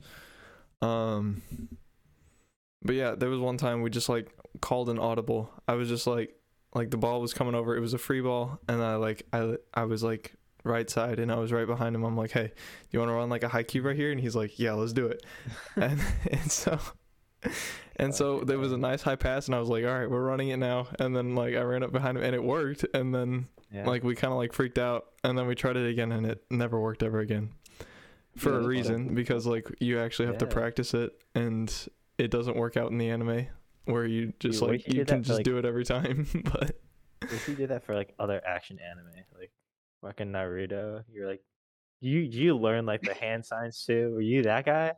Um 0.81 1.41
but 2.81 2.95
yeah 2.95 3.15
there 3.15 3.29
was 3.29 3.39
one 3.39 3.57
time 3.57 3.81
we 3.81 3.89
just 3.89 4.09
like 4.09 4.29
called 4.61 4.89
an 4.89 4.99
audible. 4.99 5.51
I 5.67 5.73
was 5.73 5.89
just 5.89 6.07
like 6.07 6.35
like 6.73 6.89
the 6.89 6.97
ball 6.97 7.21
was 7.21 7.33
coming 7.33 7.55
over. 7.55 7.75
It 7.75 7.81
was 7.81 7.93
a 7.93 7.99
free 7.99 8.21
ball 8.21 8.59
and 8.67 8.81
i 8.81 8.95
like 8.95 9.25
i 9.33 9.55
i 9.73 9.83
was 9.83 10.03
like 10.03 10.33
right 10.63 10.89
side 10.89 11.19
and 11.19 11.31
i 11.31 11.35
was 11.37 11.51
right 11.51 11.67
behind 11.67 11.95
him. 11.95 12.03
I'm 12.03 12.17
like 12.17 12.31
hey 12.31 12.47
do 12.47 12.53
you 12.91 12.99
want 12.99 13.09
to 13.09 13.13
run 13.13 13.29
like 13.29 13.43
a 13.43 13.49
high 13.49 13.63
cube 13.63 13.85
right 13.85 13.95
here? 13.95 14.11
And 14.11 14.19
he's 14.19 14.35
like 14.35 14.57
yeah 14.57 14.73
let's 14.73 14.93
do 14.93 15.07
it. 15.07 15.25
And 15.75 15.99
and 16.31 16.51
so 16.51 16.79
and 17.97 18.13
so 18.13 18.41
there 18.41 18.59
was 18.59 18.71
a 18.71 18.77
nice 18.77 19.01
high 19.01 19.15
pass 19.15 19.47
and 19.47 19.55
i 19.55 19.59
was 19.59 19.69
like 19.69 19.83
all 19.85 19.97
right 19.99 20.09
we're 20.09 20.21
running 20.23 20.49
it 20.49 20.57
now. 20.57 20.87
And 20.99 21.15
then 21.15 21.35
like 21.35 21.55
i 21.55 21.61
ran 21.61 21.83
up 21.83 21.91
behind 21.91 22.17
him 22.17 22.23
and 22.23 22.35
it 22.35 22.43
worked. 22.43 22.85
And 22.93 23.13
then 23.13 23.47
Yeah. 23.71 23.87
like 23.87 24.03
we 24.03 24.15
kind 24.15 24.31
of 24.31 24.37
like 24.37 24.53
freaked 24.53 24.77
out 24.77 25.05
and 25.23 25.37
then 25.37 25.47
we 25.47 25.55
tried 25.55 25.77
it 25.77 25.89
again 25.89 26.11
and 26.11 26.25
it 26.25 26.43
never 26.49 26.79
worked 26.79 27.03
ever 27.03 27.19
again. 27.19 27.51
For 28.37 28.51
Yeah, 28.51 28.65
a 28.65 28.67
reason 28.67 29.13
because 29.15 29.45
like 29.45 29.67
you 29.79 29.99
actually 29.99 30.27
have 30.27 30.37
to 30.39 30.45
practice 30.47 30.93
it 30.93 31.11
and 31.35 31.73
it 32.17 32.31
doesn't 32.31 32.55
work 32.55 32.77
out 32.77 32.91
in 32.91 32.97
the 32.97 33.09
anime 33.09 33.47
where 33.85 34.05
you 34.05 34.33
just 34.39 34.61
what 34.61 34.71
like 34.71 34.87
you 34.87 34.93
you 34.93 34.99
did 34.99 35.07
that 35.07 35.13
can 35.15 35.23
just 35.23 35.37
like- 35.39 35.45
do 35.45 35.57
it 35.57 35.65
every 35.65 35.83
time 35.83 36.27
but 36.45 36.79
if 37.23 37.47
you 37.47 37.55
did 37.55 37.69
that 37.69 37.83
for 37.85 37.93
like 37.95 38.13
other 38.19 38.41
action 38.45 38.79
anime, 38.79 39.11
like 39.37 39.51
fucking 40.01 40.31
Naruto, 40.31 41.03
you're 41.11 41.27
like, 41.27 41.41
you 41.99 42.19
you 42.19 42.57
learn 42.57 42.85
like 42.87 43.01
the 43.03 43.13
hand 43.13 43.45
signs 43.45 43.85
too? 43.85 44.11
Were 44.15 44.21
you 44.21 44.41
that 44.43 44.65
guy? 44.65 44.93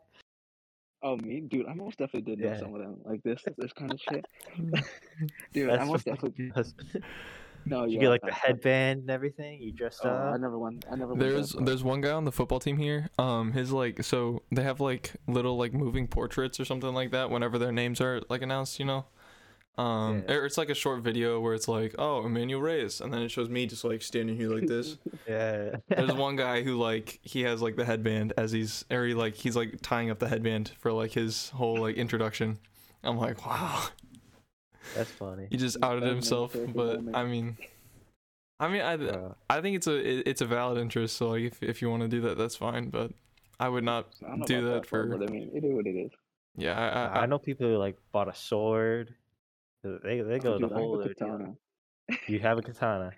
Oh 1.03 1.17
me, 1.17 1.41
dude. 1.41 1.67
I 1.67 1.73
most 1.73 1.97
definitely 1.97 2.35
did 2.35 2.39
know 2.43 2.51
Yeah. 2.53 2.59
some 2.59 2.73
of 2.73 2.81
them. 2.81 2.95
Like 3.03 3.21
this, 3.23 3.43
this 3.57 3.73
kind 3.73 3.91
of 3.91 3.99
shit. 3.99 4.25
Dude, 5.53 5.69
I 5.69 5.83
most 5.83 6.05
definitely. 6.05 6.49
does. 6.55 6.73
No, 7.65 7.85
you 7.85 7.93
yeah. 7.93 7.99
get 8.01 8.09
like 8.09 8.21
I- 8.25 8.27
the 8.27 8.33
headband 8.33 8.99
and 9.01 9.09
everything. 9.09 9.61
You 9.61 9.71
dressed 9.71 10.01
Oh, 10.03 10.09
I 10.09 10.35
never 10.35 10.59
went. 10.59 10.83
I 10.91 10.95
never. 10.97 11.15
There's 11.15 11.53
that 11.53 11.65
there's 11.65 11.81
one 11.81 12.01
guy 12.01 12.11
on 12.11 12.25
the 12.25 12.31
football 12.33 12.59
team 12.59 12.77
here. 12.77 13.09
Um, 13.17 13.53
his 13.53 13.71
like 13.71 14.03
so 14.03 14.43
they 14.51 14.63
have 14.63 14.81
like 14.81 15.13
little 15.27 15.55
like 15.55 15.73
moving 15.73 16.07
portraits 16.07 16.59
or 16.59 16.65
something 16.65 16.93
like 16.93 17.11
that 17.11 17.29
whenever 17.29 17.57
their 17.57 17.71
names 17.71 18.01
are 18.01 18.21
like 18.29 18.41
announced, 18.41 18.79
you 18.79 18.85
know. 18.85 19.05
Um, 19.77 20.23
Yeah. 20.27 20.45
it's 20.45 20.57
like 20.57 20.69
a 20.69 20.75
short 20.75 21.01
video 21.01 21.39
where 21.39 21.53
it's 21.55 21.67
like, 21.67 21.95
oh, 21.97 22.25
Emmanuel 22.25 22.61
Reyes, 22.61 23.01
and 23.01 23.11
then 23.11 23.21
it 23.23 23.29
shows 23.29 23.49
me 23.49 23.65
just 23.65 23.83
like 23.83 24.01
standing 24.03 24.35
here 24.37 24.49
like 24.49 24.67
this. 24.67 24.97
Yeah. 25.27 25.77
There's 25.87 26.11
one 26.27 26.35
guy 26.35 26.61
who 26.63 26.77
like 26.77 27.19
he 27.23 27.41
has 27.43 27.61
like 27.61 27.75
the 27.75 27.85
headband 27.85 28.33
as 28.37 28.51
he's 28.51 28.85
or 28.91 29.05
he 29.05 29.13
like 29.13 29.35
he's 29.35 29.55
like 29.55 29.79
tying 29.81 30.09
up 30.11 30.19
the 30.19 30.27
headband 30.27 30.71
for 30.79 30.91
like 30.91 31.11
his 31.13 31.49
whole 31.49 31.77
like 31.77 31.95
introduction. 31.95 32.59
I'm 33.03 33.17
like, 33.17 33.45
wow, 33.45 33.85
That's 34.95 35.09
funny. 35.11 35.47
he 35.49 35.57
just 35.57 35.79
That's 35.79 35.89
outed 35.91 36.03
himself. 36.03 36.53
But 36.53 36.97
moment. 37.03 37.15
I 37.15 37.23
mean, 37.23 37.57
I 38.59 38.67
mean, 38.67 38.81
I 38.81 38.95
Bro. 38.97 39.35
I 39.49 39.61
think 39.61 39.75
it's 39.77 39.87
a 39.87 39.95
it, 39.95 40.27
it's 40.27 40.41
a 40.41 40.45
valid 40.45 40.77
interest. 40.77 41.17
So 41.17 41.29
like 41.29 41.43
if 41.43 41.63
if 41.63 41.81
you 41.81 41.89
want 41.89 42.01
to 42.03 42.07
do 42.07 42.21
that, 42.21 42.37
that's 42.37 42.55
fine. 42.55 42.89
But 42.89 43.11
I 43.59 43.69
would 43.69 43.83
not 43.83 44.07
I 44.23 44.27
don't 44.29 44.39
know 44.39 44.45
do 44.45 44.67
about 44.67 44.81
that 44.83 44.89
for- 44.89 45.05
But 45.17 45.27
I 45.29 45.31
mean, 45.31 45.49
it 45.53 45.63
is 45.63 45.73
what 45.73 45.87
it 45.87 45.95
is. 45.95 46.11
Yeah, 46.57 46.79
I, 46.79 47.19
I, 47.19 47.23
I 47.23 47.25
know 47.25 47.39
people 47.39 47.65
who 47.67 47.77
like 47.77 47.97
bought 48.11 48.27
a 48.27 48.35
sword. 48.35 49.15
They 49.83 50.21
they 50.21 50.39
go 50.39 50.53
Oh, 50.53 50.59
the 50.59 50.65
I 50.65 50.69
have 50.69 50.77
whole 50.77 50.95
a 50.95 50.97
ordeal. 50.99 51.13
katana. 51.13 51.53
You 52.27 52.39
have 52.39 52.57
a 52.57 52.61
katana. 52.61 53.11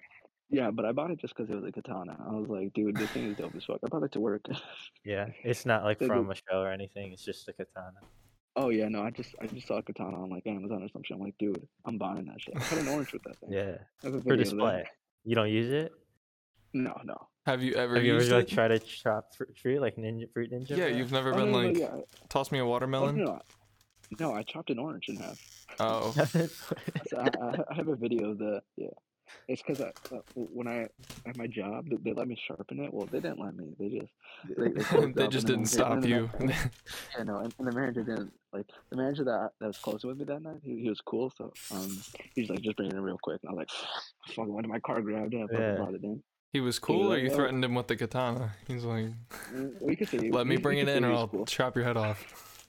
Yeah, 0.49 0.69
but 0.71 0.85
I 0.85 0.91
bought 0.91 1.11
it 1.11 1.19
just 1.19 1.35
because 1.35 1.49
it 1.49 1.55
was 1.55 1.65
a 1.65 1.71
katana. 1.71 2.17
I 2.27 2.31
was 2.33 2.47
like, 2.49 2.73
dude, 2.73 2.95
this 2.95 3.09
thing 3.09 3.25
is 3.31 3.37
dope 3.37 3.55
as 3.55 3.65
fuck. 3.65 3.79
I 3.83 3.87
brought 3.87 4.03
it 4.03 4.11
to 4.13 4.19
work. 4.19 4.45
Yeah, 5.03 5.27
it's 5.43 5.65
not 5.65 5.83
like 5.83 5.99
They 5.99 6.05
do. 6.05 6.13
from 6.13 6.31
a 6.31 6.35
show 6.35 6.59
or 6.61 6.71
anything. 6.71 7.11
It's 7.13 7.25
just 7.25 7.47
a 7.49 7.53
katana. 7.53 7.99
oh 8.55 8.69
yeah, 8.69 8.87
no, 8.87 9.01
I 9.03 9.11
just 9.11 9.35
I 9.41 9.47
just 9.47 9.67
saw 9.67 9.77
a 9.77 9.83
katana 9.83 10.21
on 10.21 10.29
like 10.29 10.45
Amazon 10.47 10.83
or 10.83 10.89
some 10.89 11.01
shit. 11.03 11.15
I'm 11.17 11.23
like, 11.23 11.37
dude, 11.39 11.67
I'm 11.85 11.97
buying 11.97 12.25
that 12.25 12.41
shit. 12.41 12.55
I 12.55 12.59
cut 12.59 12.79
an 12.79 12.87
orange 12.87 13.11
with 13.13 13.23
that 13.23 13.37
thing. 13.39 13.51
Yeah, 13.51 13.77
I 14.03 14.05
have 14.07 14.15
a 14.15 14.21
for 14.21 14.29
video 14.29 14.31
of 14.33 14.37
that. 14.37 14.43
display. 14.43 14.83
You 15.23 15.35
don't 15.35 15.49
use 15.49 15.71
it? 15.71 15.91
No, 16.73 16.99
no. 17.05 17.15
have 17.45 17.63
you 17.63 17.73
ever 17.75 17.95
Have 17.95 18.03
you 18.03 18.13
used 18.15 18.27
ever 18.31 18.41
like 18.41 18.51
it? 18.51 18.53
tried 18.53 18.67
to 18.69 18.79
chop 18.79 19.33
fr- 19.35 19.45
fruit 19.61 19.79
like 19.81 19.95
ninja 19.97 20.31
fruit 20.33 20.51
ninja? 20.51 20.71
yeah, 20.71 20.89
bro? 20.89 20.97
you've 20.97 21.11
never 21.11 21.33
Oh, 21.33 21.37
been 21.37 21.51
no, 21.51 21.61
no, 21.61 21.67
like 21.69 21.77
yeah. 21.77 21.95
toss 22.29 22.51
me 22.51 22.59
a 22.59 22.63
Oh, 22.65 22.67
watermelon. 22.67 23.15
no, 23.23 23.39
no, 24.19 24.33
I 24.33 24.43
chopped 24.43 24.69
an 24.69 24.77
orange 24.79 25.05
in 25.07 25.15
half. 25.15 25.39
Oh, 25.79 26.11
So 26.33 27.17
I, 27.17 27.29
I, 27.41 27.63
I 27.71 27.73
have 27.75 27.87
a 27.87 27.95
video 27.95 28.31
of 28.31 28.37
the 28.37 28.61
yeah. 28.77 28.87
It's 29.47 29.61
because 29.63 29.81
I, 29.81 30.15
uh, 30.15 30.19
when 30.35 30.67
I 30.67 30.87
at 31.27 31.35
my 31.35 31.47
job 31.47 31.87
they, 31.89 31.97
they 31.97 32.13
let 32.13 32.27
me 32.27 32.37
sharpen 32.47 32.79
it. 32.79 32.93
Well, 32.93 33.07
they 33.11 33.19
didn't 33.19 33.39
let 33.39 33.55
me. 33.55 33.73
They 33.79 33.89
just 33.99 34.11
they, 34.57 34.69
they, 34.69 35.11
they 35.13 35.27
just 35.27 35.47
didn't 35.47 35.47
then- 35.47 35.57
and 35.57 35.69
stop 35.69 36.05
you. 36.05 36.29
the- 36.39 36.53
Yeah, 37.17 37.23
no, 37.23 37.39
and, 37.39 37.53
and 37.57 37.67
the 37.67 37.71
manager 37.71 38.03
didn't 38.03 38.31
like 38.53 38.67
the 38.91 38.97
manager 38.97 39.23
that 39.23 39.51
that 39.59 39.67
was 39.67 39.77
close 39.79 40.03
with 40.03 40.17
me 40.17 40.25
that 40.25 40.41
night. 40.43 40.59
He, 40.63 40.79
he 40.81 40.89
was 40.89 41.01
cool, 41.01 41.31
so 41.35 41.51
um, 41.71 41.97
he's 42.35 42.49
like, 42.49 42.61
just 42.61 42.77
bring 42.77 42.89
it 42.89 42.93
in 42.95 43.01
real 43.01 43.17
quick. 43.21 43.39
And 43.43 43.49
I 43.49 43.53
was 43.53 43.57
like, 43.59 43.69
fucking 44.35 44.53
went 44.53 44.65
to 44.65 44.69
my 44.69 44.79
car, 44.79 45.01
grabbed 45.01 45.33
it, 45.33 45.41
and 45.41 45.49
Yeah. 45.51 45.75
brought 45.75 45.95
it 45.95 46.03
in. 46.03 46.21
he 46.53 46.59
was 46.61 46.77
cool, 46.77 47.07
or 47.07 47.15
like, 47.15 47.23
you 47.23 47.31
oh. 47.31 47.35
threatened 47.35 47.65
him 47.65 47.73
with 47.73 47.87
the 47.87 47.95
katana. 47.95 48.53
He's 48.67 48.83
like, 48.83 49.07
Mm, 49.53 49.97
could 49.97 50.07
say, 50.09 50.29
let 50.29 50.45
me 50.45 50.53
you- 50.53 50.57
you 50.59 50.63
bring 50.63 50.77
it 50.77 50.87
in, 50.87 51.03
or 51.03 51.13
I'll 51.13 51.27
cool. 51.27 51.45
chop 51.45 51.75
your 51.75 51.83
head 51.85 51.97
off. 51.97 52.67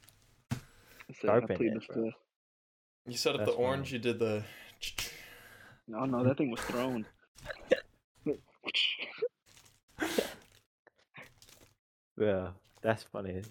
So 1.21 1.29
I 1.33 1.41
plead 1.41 1.73
it, 1.73 1.75
the 1.75 1.95
fifth. 1.95 2.15
You 3.07 3.17
set 3.17 3.35
up 3.35 3.41
That's 3.41 3.53
the 3.53 3.57
orange. 3.57 3.89
funny. 3.89 3.99
You 3.99 3.99
did 3.99 4.19
the. 4.19 4.45
No, 5.89 6.05
no, 6.05 6.25
that 6.25 6.37
thing 6.37 6.51
was 6.51 6.61
thrown. 6.61 7.07
Yeah, 12.19 12.49
that's 12.83 13.03
funny. 13.03 13.43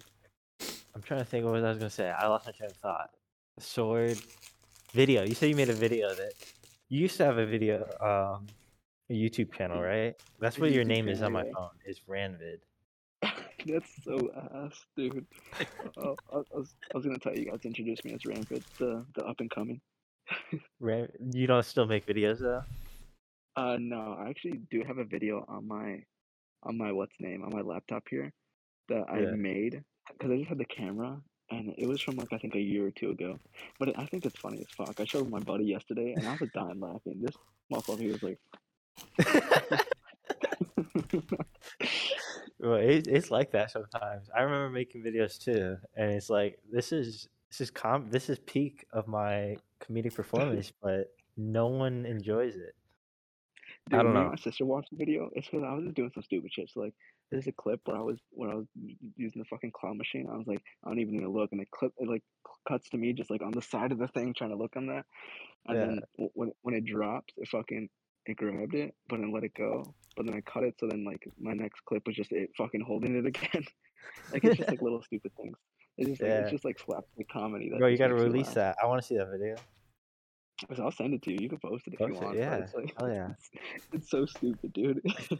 I'm 0.94 1.02
trying 1.02 1.20
to 1.20 1.24
think 1.24 1.44
what 1.44 1.56
I 1.56 1.68
was 1.68 1.78
gonna 1.78 1.88
say. 1.88 2.10
I 2.10 2.26
lost 2.26 2.46
my 2.46 2.52
train 2.52 2.70
of 2.70 2.76
thought. 2.76 3.10
Sword 3.58 4.18
video. 4.92 5.22
You 5.24 5.34
said 5.34 5.48
you 5.48 5.56
made 5.56 5.70
a 5.70 5.74
video 5.74 6.10
of 6.10 6.18
it. 6.18 6.34
You 6.88 7.00
used 7.00 7.16
to 7.18 7.24
have 7.24 7.38
a 7.38 7.46
video, 7.46 7.82
um, 8.00 8.46
a 9.08 9.12
YouTube 9.12 9.52
channel, 9.52 9.80
right? 9.80 10.14
That's 10.40 10.58
what 10.58 10.72
your 10.72 10.84
YouTube 10.84 10.88
name 10.88 11.08
is 11.08 11.22
on 11.22 11.32
my 11.32 11.44
yeah. 11.44 11.52
phone. 11.54 11.70
Is 11.86 12.00
Ranvid. 12.08 12.58
That's 13.66 13.90
so 14.04 14.30
ass, 14.54 14.84
dude. 14.96 15.26
Oh, 15.98 16.14
I, 16.30 16.36
I, 16.36 16.58
was, 16.58 16.74
I 16.92 16.96
was 16.96 17.06
gonna 17.06 17.18
tell 17.18 17.34
you 17.34 17.46
guys 17.46 17.60
to 17.60 17.68
introduce 17.68 18.04
me 18.04 18.12
as 18.12 18.26
Ranford, 18.26 18.62
the 18.78 19.04
the 19.14 19.24
up 19.24 19.40
and 19.40 19.50
coming. 19.50 19.80
Ran- 20.80 21.08
you 21.32 21.46
don't 21.46 21.64
still 21.64 21.86
make 21.86 22.06
videos 22.06 22.38
though. 22.40 22.62
Uh, 23.56 23.78
no, 23.80 24.16
I 24.18 24.28
actually 24.28 24.60
do 24.70 24.82
have 24.86 24.98
a 24.98 25.04
video 25.04 25.44
on 25.48 25.66
my 25.66 26.02
on 26.64 26.76
my 26.76 26.92
what's 26.92 27.14
name 27.18 27.42
on 27.44 27.50
my 27.50 27.62
laptop 27.62 28.04
here 28.10 28.32
that 28.88 29.04
I 29.08 29.20
made 29.36 29.82
because 30.12 30.30
I 30.30 30.36
just 30.36 30.48
had 30.48 30.58
the 30.58 30.66
camera 30.66 31.18
and 31.50 31.74
it 31.78 31.86
was 31.86 32.00
from 32.00 32.16
like 32.16 32.32
I 32.32 32.38
think 32.38 32.54
a 32.54 32.60
year 32.60 32.86
or 32.86 32.90
two 32.90 33.10
ago. 33.10 33.38
But 33.78 33.88
it, 33.88 33.94
I 33.98 34.06
think 34.06 34.26
it's 34.26 34.38
funny 34.38 34.58
as 34.58 34.66
fuck. 34.76 35.00
I 35.00 35.04
showed 35.04 35.30
my 35.30 35.38
buddy 35.40 35.64
yesterday, 35.64 36.14
and 36.16 36.26
I 36.26 36.36
was 36.40 36.50
dying 36.54 36.80
laughing. 36.80 37.20
This 37.20 37.36
motherfucker 37.72 38.00
he 38.00 38.08
was 38.08 38.22
like, 38.22 38.38
well, 42.58 42.74
it, 42.74 43.06
it's 43.08 43.30
like 43.30 43.52
that 43.52 43.70
sometimes. 43.70 44.28
I 44.36 44.42
remember 44.42 44.70
making 44.70 45.02
videos 45.02 45.38
too, 45.38 45.76
and 45.94 46.10
it's 46.12 46.30
like 46.30 46.58
this 46.70 46.92
is 46.92 47.28
this 47.50 47.60
is 47.60 47.70
com 47.70 48.08
this 48.10 48.28
is 48.30 48.38
peak 48.40 48.86
of 48.92 49.06
my 49.08 49.56
comedic 49.80 50.14
performance, 50.14 50.72
but 50.82 51.14
no 51.36 51.66
one 51.68 52.06
enjoys 52.06 52.56
it. 52.56 52.74
Dude, 53.90 54.00
I 54.00 54.02
don't 54.02 54.14
know. 54.14 54.30
My 54.30 54.36
sister 54.36 54.64
watched 54.64 54.90
the 54.90 54.96
video. 54.96 55.30
It's 55.34 55.48
because 55.48 55.64
I 55.64 55.74
was 55.74 55.84
just 55.84 55.96
doing 55.96 56.10
some 56.14 56.22
stupid 56.22 56.52
shit. 56.52 56.70
So 56.70 56.80
like, 56.80 56.94
there's 57.30 57.46
a 57.46 57.52
clip 57.52 57.80
where 57.84 57.96
I 57.96 58.00
was 58.00 58.18
when 58.30 58.50
I 58.50 58.54
was 58.54 58.66
using 59.16 59.40
the 59.40 59.46
fucking 59.48 59.72
claw 59.72 59.94
machine. 59.94 60.28
I 60.32 60.36
was 60.36 60.46
like, 60.46 60.62
I 60.84 60.88
don't 60.88 60.98
even 60.98 61.14
need 61.14 61.22
to 61.22 61.30
look, 61.30 61.52
and 61.52 61.60
it 61.60 61.70
clip 61.70 61.92
it 61.98 62.08
like 62.08 62.22
cuts 62.66 62.88
to 62.90 62.96
me 62.96 63.12
just 63.12 63.30
like 63.30 63.42
on 63.42 63.52
the 63.52 63.62
side 63.62 63.92
of 63.92 63.98
the 63.98 64.08
thing 64.08 64.34
trying 64.34 64.50
to 64.50 64.56
look 64.56 64.76
on 64.76 64.86
that, 64.86 65.04
and 65.66 65.76
Yeah. 65.76 65.86
then 65.86 66.00
when 66.34 66.52
when 66.62 66.74
it 66.74 66.84
drops, 66.84 67.34
it 67.36 67.48
fucking 67.48 67.88
it 68.28 68.36
grabbed 68.36 68.74
it, 68.74 68.94
but 69.08 69.20
then 69.20 69.32
let 69.32 69.44
it 69.44 69.54
go. 69.54 69.94
But 70.16 70.26
then 70.26 70.34
I 70.34 70.40
cut 70.40 70.64
it, 70.64 70.74
so 70.78 70.86
then 70.86 71.04
like 71.04 71.28
my 71.38 71.52
next 71.52 71.84
clip 71.84 72.02
was 72.06 72.16
just 72.16 72.32
it 72.32 72.50
fucking 72.56 72.80
holding 72.80 73.16
it 73.16 73.26
again. 73.26 73.64
like 74.32 74.44
it's 74.44 74.56
just 74.56 74.68
like 74.68 74.82
little 74.82 75.02
stupid 75.02 75.32
things. 75.36 75.56
It's 75.98 76.10
just 76.10 76.22
like, 76.22 76.30
it's 76.30 76.50
just 76.50 76.64
like 76.64 76.78
slapstick 76.78 77.28
comedy. 77.30 77.70
That 77.70 77.78
Bro, 77.78 77.88
you 77.88 77.98
gotta 77.98 78.14
release 78.14 78.50
that. 78.50 78.76
I 78.82 78.86
want 78.86 79.00
to 79.00 79.06
see 79.06 79.16
that 79.16 79.30
video. 79.30 79.56
So 80.74 80.84
I'll 80.84 80.90
send 80.90 81.14
it 81.14 81.22
to 81.22 81.32
you. 81.32 81.38
You 81.40 81.48
can 81.48 81.58
post 81.58 81.86
it 81.86 81.94
if 81.94 81.98
Post 81.98 82.14
you 82.14 82.20
want. 82.20 82.32
but 82.32 82.38
yeah. 82.38 82.56
It's, 82.56 82.74
like, 82.74 82.94
Hell 82.98 83.10
yeah. 83.12 83.28
it's, 83.74 83.86
it's 83.92 84.10
so 84.10 84.24
stupid, 84.24 84.72
dude. 84.72 85.02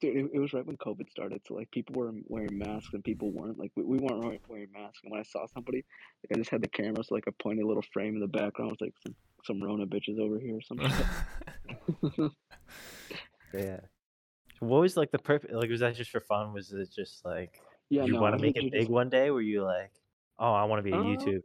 dude, 0.00 0.16
it, 0.16 0.30
it 0.34 0.38
was 0.38 0.52
right 0.52 0.64
when 0.64 0.76
COVID 0.76 1.10
started, 1.10 1.40
so 1.46 1.54
like 1.54 1.70
people 1.72 1.96
were 1.96 2.12
wearing 2.28 2.56
masks 2.56 2.90
and 2.92 3.02
people 3.02 3.32
weren't. 3.32 3.58
Like 3.58 3.72
we, 3.74 3.82
we 3.82 3.98
weren't 3.98 4.22
wearing, 4.22 4.38
wearing 4.48 4.68
masks. 4.72 5.00
And 5.02 5.10
when 5.10 5.20
I 5.20 5.24
saw 5.24 5.46
somebody, 5.52 5.84
like 6.22 6.36
I 6.36 6.38
just 6.38 6.50
had 6.50 6.62
the 6.62 6.68
camera, 6.68 7.02
so 7.02 7.14
like 7.14 7.26
a 7.26 7.32
pointy 7.42 7.64
little 7.64 7.84
frame 7.92 8.14
in 8.14 8.20
the 8.20 8.28
background 8.28 8.70
was 8.70 8.80
like 8.80 8.94
some 9.46 9.60
some 9.60 9.62
Rona 9.62 9.86
bitches 9.86 10.18
over 10.18 10.38
here 10.38 10.56
or 10.58 10.60
some 10.62 10.78
shit. 10.78 12.32
Yeah. 13.54 13.80
So 14.58 14.66
what 14.66 14.80
was 14.80 14.96
like 14.96 15.10
the 15.10 15.18
perfect? 15.18 15.52
Like, 15.52 15.70
was 15.70 15.80
that 15.80 15.94
just 15.94 16.10
for 16.10 16.20
fun? 16.20 16.52
Was 16.52 16.72
it 16.72 16.88
just 16.94 17.24
like 17.24 17.60
yeah, 17.88 18.04
you 18.04 18.14
no, 18.14 18.20
want 18.20 18.36
to 18.36 18.42
make 18.42 18.56
it 18.56 18.64
literally 18.64 18.70
big 18.70 18.80
just- 18.82 18.90
one 18.90 19.08
day? 19.08 19.30
Were 19.30 19.40
you 19.42 19.62
like, 19.62 19.92
oh, 20.38 20.52
I 20.52 20.64
want 20.64 20.78
to 20.80 20.82
be 20.82 20.92
a 20.96 20.98
Uh, 21.00 21.04
YouTuber? 21.04 21.40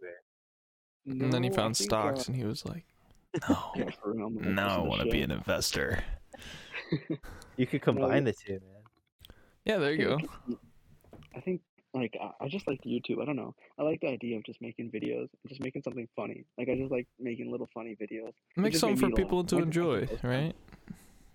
and 1.07 1.33
then 1.33 1.43
he 1.43 1.49
found 1.49 1.75
think, 1.75 1.89
stocks, 1.89 2.21
uh, 2.21 2.23
and 2.27 2.35
he 2.35 2.43
was 2.45 2.63
like, 2.65 2.85
"No, 3.49 3.71
yeah, 3.75 3.89
I'm 4.05 4.55
now 4.55 4.67
I 4.67 4.67
this 4.67 4.71
is 4.71 4.83
the 4.83 4.89
want 4.89 5.01
to 5.01 5.09
be 5.09 5.21
an 5.21 5.31
investor." 5.31 6.03
You 7.57 7.65
could 7.67 7.81
combine 7.89 8.23
the 8.23 8.33
two, 8.33 8.53
man. 8.53 8.83
Yeah, 9.65 9.77
there 9.77 9.93
you 9.93 10.05
go. 10.05 10.19
I 11.35 11.39
think 11.39 11.61
like 11.93 12.15
I, 12.21 12.45
I 12.45 12.47
just 12.47 12.67
like 12.67 12.79
YouTube. 12.83 13.21
I 13.21 13.25
don't 13.25 13.35
know. 13.35 13.53
I 13.79 13.83
like 13.83 13.99
the 14.01 14.07
idea 14.09 14.37
of 14.37 14.43
just 14.43 14.61
making 14.61 14.91
videos, 14.91 15.27
and 15.31 15.49
just 15.49 15.61
making 15.61 15.81
something 15.83 16.07
funny. 16.15 16.45
Like 16.57 16.69
I 16.69 16.75
just 16.75 16.91
like 16.91 17.07
making 17.19 17.51
little 17.51 17.69
funny 17.73 17.95
videos. 18.01 18.31
Make 18.55 18.75
something 18.75 18.97
for 18.97 19.07
me 19.07 19.13
laugh. 19.13 19.17
people 19.17 19.43
to 19.45 19.55
I 19.55 19.59
like 19.59 19.65
enjoy, 19.67 20.07
right? 20.23 20.55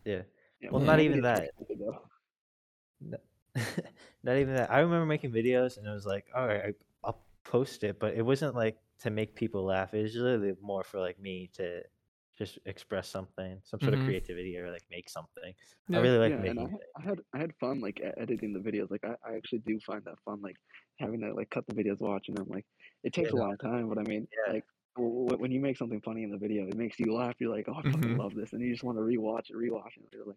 Yeah. 0.05 0.23
Yeah, 0.61 0.71
Well, 0.71 0.81
my 0.81 0.87
not 0.87 1.01
even 1.01 1.21
that. 1.23 1.51
stupid, 1.57 1.79
though. 1.81 1.99
No- 3.01 3.19
Not 4.23 4.37
even 4.37 4.55
that. 4.55 4.71
I 4.71 4.81
remember 4.81 5.07
making 5.07 5.33
videos, 5.33 5.77
and 5.79 5.87
it 5.87 5.91
was 5.91 6.07
like, 6.07 6.27
all 6.35 6.47
right, 6.47 6.63
I- 6.67 6.75
I'll 7.05 7.23
post 7.45 7.85
it, 7.85 7.99
but 7.99 8.15
it 8.15 8.23
wasn't 8.23 8.55
like 8.55 8.79
to 9.01 9.11
make 9.11 9.35
people 9.35 9.65
laugh. 9.65 9.93
It 9.95 10.03
was 10.03 10.17
really 10.17 10.55
more 10.63 10.83
for 10.83 10.99
like 11.01 11.21
me 11.21 11.51
to 11.55 11.83
just 12.37 12.59
express 12.67 13.09
something, 13.09 13.61
some 13.65 13.81
sort 13.81 13.95
Mhm. 13.95 14.01
of 14.01 14.05
creativity, 14.07 14.59
or 14.59 14.71
like 14.71 14.85
make 14.91 15.09
something. 15.09 15.55
Yeah. 15.89 15.99
I 15.99 16.03
really 16.03 16.19
like 16.19 16.31
yeah, 16.31 16.37
and 16.37 16.43
making. 16.45 16.59
I, 16.59 16.63
had- 16.63 16.71
things. 16.71 16.83
I 16.97 17.03
had 17.03 17.21
I 17.35 17.39
had 17.39 17.57
fun 17.57 17.81
like 17.81 18.01
editing 18.17 18.53
the 18.53 18.61
videos. 18.61 18.91
Like 18.91 19.05
I, 19.05 19.15
I 19.29 19.37
actually 19.37 19.61
do 19.61 19.79
find 19.81 20.03
that 20.05 20.19
fun. 20.25 20.41
Like 20.43 20.57
having 20.99 21.21
to 21.21 21.33
like 21.35 21.51
cut 21.51 21.67
the 21.67 21.75
videos, 21.75 22.01
watching 22.01 22.35
them. 22.35 22.47
Like 22.49 22.67
it 23.05 23.13
takes 23.13 23.33
no. 23.33 23.39
a 23.39 23.43
long 23.43 23.57
time, 23.59 23.89
but 23.89 23.99
I 23.99 24.03
mean, 24.03 24.29
Yeah. 24.47 24.53
like 24.55 24.65
w- 24.97 25.25
w- 25.27 25.41
when 25.41 25.51
you 25.51 25.61
make 25.61 25.77
something 25.79 26.01
funny 26.03 26.23
in 26.25 26.31
the 26.31 26.39
video, 26.39 26.67
it 26.67 26.77
makes 26.77 26.99
you 27.01 27.13
laugh. 27.15 27.35
You're 27.39 27.55
like, 27.55 27.69
oh, 27.69 27.75
I 27.75 27.83
fucking 27.83 28.01
Mhm. 28.17 28.19
love 28.19 28.35
this, 28.35 28.53
and 28.53 28.61
you 28.63 28.71
just 28.71 28.85
want 28.85 28.99
to 28.99 29.03
rewatch 29.03 29.51
it, 29.51 29.57
rewatch 29.57 29.97
it. 29.97 30.09
You're 30.13 30.25
like, 30.27 30.37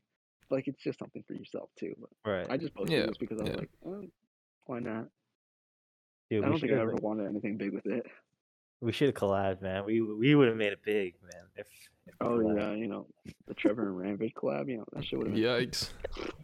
like 0.50 0.68
it's 0.68 0.82
just 0.82 1.00
something 1.00 1.24
for 1.24 1.34
yourself 1.34 1.70
too. 1.78 1.94
But 2.00 2.10
Right. 2.32 2.48
I 2.50 2.58
just 2.58 2.74
posted 2.74 2.98
Yeah, 2.98 3.06
this 3.08 3.18
because 3.18 3.40
I 3.40 3.44
was 3.44 3.52
yeah. 3.54 3.58
like, 3.60 3.70
oh, 3.86 4.04
why 4.66 4.80
not? 4.80 5.08
Dude, 6.30 6.44
I 6.46 6.50
don't 6.50 6.60
think 6.60 6.72
I 6.74 6.76
have 6.78 6.90
ever 6.90 6.96
wanted 7.02 7.28
anything 7.28 7.58
big 7.58 7.74
with 7.74 7.86
it. 7.88 8.06
We 8.82 8.92
should 8.92 9.08
have 9.08 9.16
collabed, 9.16 9.62
man. 9.62 9.86
We 9.86 10.02
we 10.02 10.36
would 10.36 10.48
have 10.48 10.58
made 10.58 10.74
it 10.74 10.80
big, 10.84 11.16
man. 11.22 11.44
If, 11.56 11.68
if 12.08 12.16
Oh 12.22 12.38
collabed. 12.40 12.58
yeah, 12.60 12.72
you 12.74 12.88
know, 12.88 13.08
the 13.48 13.54
Trevor 13.54 13.88
and 13.90 13.98
Rampage 13.98 14.34
collab, 14.34 14.70
you 14.70 14.78
know, 14.78 14.86
that 14.94 15.06
shit 15.06 15.20
would 15.20 15.28
have 15.28 15.36
been 15.36 15.44
Yikes. 15.44 15.90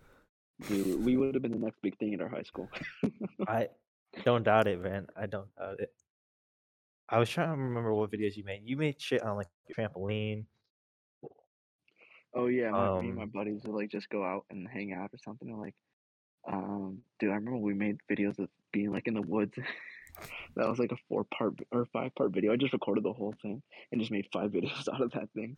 dude, 0.67 1.03
we 1.03 1.17
would 1.17 1.33
have 1.35 1.41
been 1.41 1.51
the 1.51 1.59
next 1.59 1.81
big 1.81 1.97
thing 1.97 2.13
in 2.13 2.21
our 2.21 2.29
high 2.29 2.43
school. 2.43 2.69
I 3.47 3.69
don't 4.23 4.43
doubt 4.43 4.67
it, 4.67 4.81
man. 4.81 5.07
I 5.15 5.25
don't 5.25 5.53
doubt 5.55 5.79
it. 5.79 5.93
I 7.07 7.19
was 7.19 7.29
trying 7.29 7.49
to 7.49 7.61
remember 7.61 7.93
what 7.93 8.11
videos 8.11 8.35
you 8.35 8.43
made. 8.43 8.61
You 8.65 8.77
made 8.77 8.99
shit 9.01 9.21
on 9.21 9.37
like 9.37 9.47
trampoline. 9.77 10.45
Oh 12.33 12.47
yeah, 12.47 12.69
my, 12.71 12.99
me 13.01 13.07
and 13.09 13.15
my 13.15 13.23
Um, 13.23 13.29
buddies 13.29 13.61
would 13.63 13.75
like 13.75 13.89
just 13.89 14.09
go 14.09 14.23
out 14.23 14.45
and 14.49 14.67
hang 14.67 14.91
out 14.91 15.11
or 15.13 15.17
something. 15.23 15.49
And, 15.49 15.59
like, 15.59 15.75
um, 16.51 16.99
dude, 17.19 17.31
I 17.31 17.35
remember 17.35 17.57
we 17.59 17.73
made 17.73 17.97
videos 18.11 18.39
of 18.39 18.49
being 18.73 18.91
like 18.91 19.07
in 19.07 19.13
the 19.13 19.21
woods. 19.21 19.53
that 20.55 20.67
was 20.67 20.79
like 20.79 20.91
a 20.91 20.97
four 21.09 21.23
part 21.37 21.53
or 21.71 21.85
five 21.85 22.13
part 22.15 22.31
video. 22.31 22.53
I 22.53 22.55
just 22.55 22.73
recorded 22.73 23.03
the 23.03 23.13
whole 23.13 23.33
thing 23.41 23.61
and 23.91 23.99
just 24.01 24.11
made 24.11 24.27
five 24.31 24.51
videos 24.57 24.87
out 24.93 25.01
of 25.01 25.11
that 25.11 25.29
thing. 25.33 25.57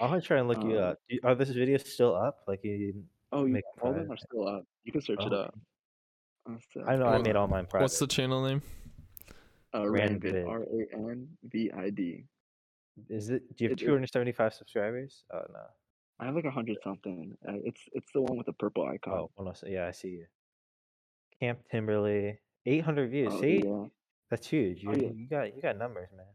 I'm 0.00 0.10
gonna 0.10 0.20
try 0.20 0.38
and 0.38 0.48
look 0.48 0.62
you 0.62 0.78
Um, 0.78 0.84
up. 0.90 0.98
Are 1.24 1.34
these 1.34 1.50
videos 1.54 1.86
still 1.86 2.14
up? 2.14 2.40
Like 2.46 2.60
you? 2.64 3.04
Oh 3.32 3.44
yeah, 3.46 3.52
Make 3.54 3.64
all 3.80 3.90
of 3.90 3.96
them 3.96 4.10
are 4.12 4.16
still 4.16 4.46
up. 4.46 4.64
You 4.84 4.92
can 4.92 5.00
search 5.00 5.20
it 5.24 5.32
Oh. 5.32 5.36
up. 5.42 5.58
Uh, 6.48 6.56
so, 6.72 6.84
I 6.86 6.96
know 6.96 7.06
I 7.06 7.18
made 7.18 7.36
all 7.36 7.46
mine 7.48 7.66
private. 7.66 7.84
What's 7.84 7.98
the 7.98 8.06
channel 8.06 8.42
name? 8.46 8.62
uh, 9.74 9.80
Ranvid. 9.80 10.22
Ranvid, 10.22 10.48
R 10.48 10.62
A 10.62 10.94
N 11.10 11.28
V 11.44 11.70
I 11.76 11.90
D. 11.90 12.24
Is 13.10 13.28
it? 13.30 13.42
Do 13.56 13.64
you 13.64 13.70
have 13.70 13.78
275 13.78 14.54
subscribers? 14.54 15.24
Oh 15.32 15.42
no. 15.52 15.60
I 16.20 16.24
have 16.26 16.34
like 16.34 16.46
a 16.46 16.50
hundred 16.50 16.78
something. 16.82 17.36
Uh, 17.46 17.52
it's 17.64 17.80
it's 17.92 18.10
the 18.12 18.20
one 18.22 18.36
with 18.36 18.46
the 18.46 18.52
purple 18.54 18.84
icon. 18.86 19.14
Oh, 19.14 19.30
well, 19.36 19.46
no, 19.62 19.68
yeah, 19.68 19.86
I 19.86 19.92
see 19.92 20.08
you. 20.08 20.26
Camp 21.38 21.60
Timberly, 21.70 22.38
800 22.66 23.10
views. 23.10 23.32
Oh, 23.32 23.40
see, 23.40 23.62
yeah. 23.64 23.84
That's 24.30 24.46
huge. 24.48 24.84
Oh, 24.86 24.92
you, 24.92 24.96
Oh, 24.98 25.02
yeah. 25.02 25.10
you 25.14 25.28
got 25.28 25.56
you 25.56 25.62
got 25.62 25.76
numbers, 25.78 26.08
man. 26.16 26.26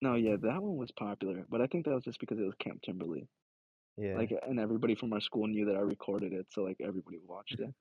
No, 0.00 0.14
yeah, 0.14 0.36
that 0.40 0.62
one 0.62 0.76
was 0.76 0.90
popular, 0.92 1.44
but 1.50 1.60
I 1.60 1.66
think 1.66 1.84
that 1.86 1.94
was 1.94 2.04
just 2.04 2.20
because 2.20 2.38
it 2.38 2.44
was 2.44 2.54
Camp 2.60 2.80
Timberley. 2.82 3.26
Yeah. 3.96 4.16
Like, 4.16 4.32
and 4.46 4.60
everybody 4.60 4.94
from 4.94 5.12
our 5.12 5.20
school 5.20 5.48
knew 5.48 5.64
that 5.66 5.74
I 5.76 5.80
recorded 5.80 6.32
it, 6.32 6.46
so 6.52 6.62
like 6.62 6.76
everybody 6.80 7.18
watched 7.26 7.58
it. 7.58 7.74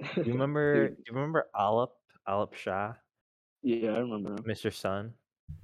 do 0.16 0.22
you 0.22 0.32
remember? 0.32 0.88
Do 0.88 0.94
you 1.06 1.14
remember 1.14 1.46
Alip 1.56 1.90
Alip 2.28 2.54
Shah, 2.54 2.94
yeah, 3.62 3.90
I 3.92 3.98
remember 3.98 4.30
him. 4.32 4.38
Mr. 4.38 4.72
Sun? 4.72 5.12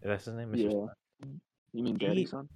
That's 0.02 0.26
his 0.26 0.34
name, 0.34 0.52
Mr. 0.52 0.64
Yeah. 0.64 0.70
Sun. 0.70 1.40
You 1.72 1.82
mean 1.84 1.98
He- 1.98 2.06
Daddy's 2.06 2.30
son? 2.30 2.48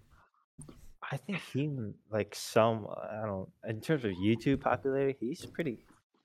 I 1.11 1.17
think 1.19 1.39
he 1.53 1.69
like 2.11 2.35
some 2.35 2.87
I 2.89 3.27
don't 3.27 3.49
in 3.69 3.81
terms 3.81 4.05
of 4.05 4.13
YouTube 4.13 4.61
popularity, 4.61 5.17
he's 5.21 5.45
pretty 5.45 5.85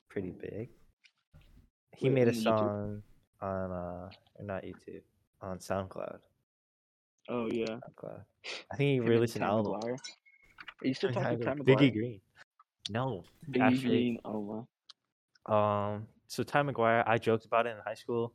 pretty 0.10 0.32
big. 0.32 0.70
He 1.98 2.08
Wait, 2.08 2.14
made 2.14 2.28
a 2.30 2.34
song. 2.34 3.02
YouTube? 3.02 3.02
Song 3.40 3.50
on 3.50 3.72
uh 3.72 4.10
or 4.38 4.46
not 4.46 4.64
YouTube 4.64 5.02
on 5.42 5.58
SoundCloud. 5.60 6.20
Oh 7.30 7.48
yeah. 7.52 7.66
SoundCloud. 7.66 8.22
I 8.72 8.76
think 8.76 8.88
he 8.88 8.96
Him 8.96 9.02
and 9.04 9.10
released 9.10 9.36
an 9.36 9.42
Ty 9.42 9.48
album. 9.48 9.74
Maguire. 9.74 9.94
Are 10.82 10.88
you 10.88 10.94
still 10.94 11.12
talking 11.12 11.38
to 11.40 11.44
Ty 11.46 11.54
Maguire- 11.56 11.76
Biggie 11.78 11.82
Maguire? 11.82 11.92
Green. 11.92 12.22
No, 12.90 13.24
Biggie 13.52 13.62
actually, 13.62 13.90
Green. 13.90 14.20
Oh 14.26 14.66
my. 15.48 15.94
um, 15.96 16.08
so 16.28 16.44
Ty 16.44 16.64
Maguire, 16.64 17.04
I 17.06 17.18
joked 17.18 17.46
about 17.46 17.66
it 17.68 17.70
in 17.72 17.78
high 17.86 17.94
school 17.96 18.34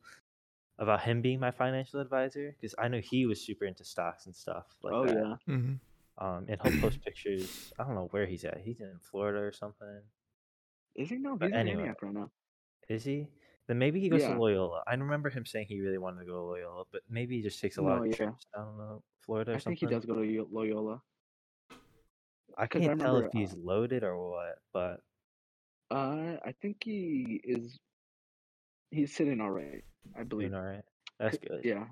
about 0.78 1.00
him 1.02 1.22
being 1.22 1.38
my 1.40 1.50
financial 1.52 2.00
advisor 2.00 2.54
because 2.60 2.74
I 2.78 2.88
know 2.88 2.98
he 3.00 3.26
was 3.26 3.40
super 3.40 3.64
into 3.64 3.84
stocks 3.84 4.26
and 4.26 4.34
stuff 4.34 4.64
like 4.82 4.92
oh 4.92 5.06
that. 5.06 5.16
yeah. 5.16 5.34
hmm 5.46 5.74
Um, 6.18 6.46
and 6.48 6.60
he'll 6.62 6.80
post 6.80 7.00
pictures. 7.04 7.72
I 7.78 7.84
don't 7.84 7.94
know 7.94 8.08
where 8.10 8.26
he's 8.26 8.44
at. 8.44 8.58
He's 8.64 8.80
in 8.80 8.98
Florida 9.10 9.38
or 9.40 9.52
something. 9.52 10.00
Is 10.96 11.08
he 11.10 11.16
no? 11.16 11.36
But 11.36 11.46
He's 11.46 11.54
in 11.54 11.60
anyway. 11.60 11.82
Antioch 11.82 12.02
right 12.02 12.14
now. 12.14 12.30
Is 12.88 13.04
he? 13.04 13.28
Then 13.66 13.78
maybe 13.78 14.00
he 14.00 14.08
goes 14.10 14.20
Yeah. 14.20 14.34
to 14.34 14.40
Loyola. 14.40 14.82
I 14.86 14.94
remember 14.94 15.30
him 15.30 15.46
saying 15.46 15.66
he 15.68 15.80
really 15.80 15.98
wanted 15.98 16.20
to 16.20 16.26
go 16.26 16.32
to 16.32 16.42
Loyola, 16.42 16.84
but 16.92 17.02
maybe 17.08 17.36
he 17.36 17.42
just 17.42 17.60
takes 17.60 17.78
a 17.78 17.82
lot 17.82 17.96
No, 17.96 18.02
of 18.04 18.08
yeah. 18.10 18.16
trips 18.16 18.46
down 18.54 18.76
to 18.76 19.02
Florida 19.24 19.52
or 19.52 19.54
something. 19.58 19.72
I 19.72 19.80
think 19.80 19.90
he 19.90 19.94
does 19.94 20.04
go 20.04 20.14
to 20.22 20.48
Loyola. 20.52 21.02
I 22.56 22.66
can't 22.66 22.84
tell 22.84 22.92
if 22.92 22.98
remember, 22.98 23.26
uh, 23.26 23.30
he's 23.32 23.54
loaded 23.54 24.04
or 24.04 24.30
what, 24.30 24.58
but 24.72 25.00
Uh, 25.90 26.36
I 26.44 26.52
think 26.60 26.82
he 26.84 27.40
is. 27.44 27.78
He's 28.90 29.14
sitting 29.14 29.40
all 29.40 29.50
right. 29.50 29.82
I 30.16 30.22
believe. 30.22 30.50
doing 30.50 30.60
all 30.62 30.66
right. 30.68 30.84
That's 31.18 31.38
good. 31.38 31.64
Yeah, 31.64 31.86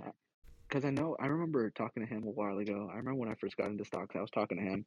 because 0.69 0.85
I 0.85 0.91
know 0.91 1.17
I 1.19 1.27
remember 1.27 1.71
talking 1.71 2.05
to 2.05 2.09
him 2.09 2.25
a 2.25 2.31
while 2.31 2.59
ago. 2.59 2.89
I 2.93 2.97
remember 2.97 3.21
when 3.21 3.29
I 3.29 3.35
first 3.35 3.57
got 3.57 3.67
into 3.71 3.85
stocks, 3.85 4.15
I 4.15 4.21
was 4.21 4.31
talking 4.31 4.59
to 4.59 4.63
him. 4.63 4.87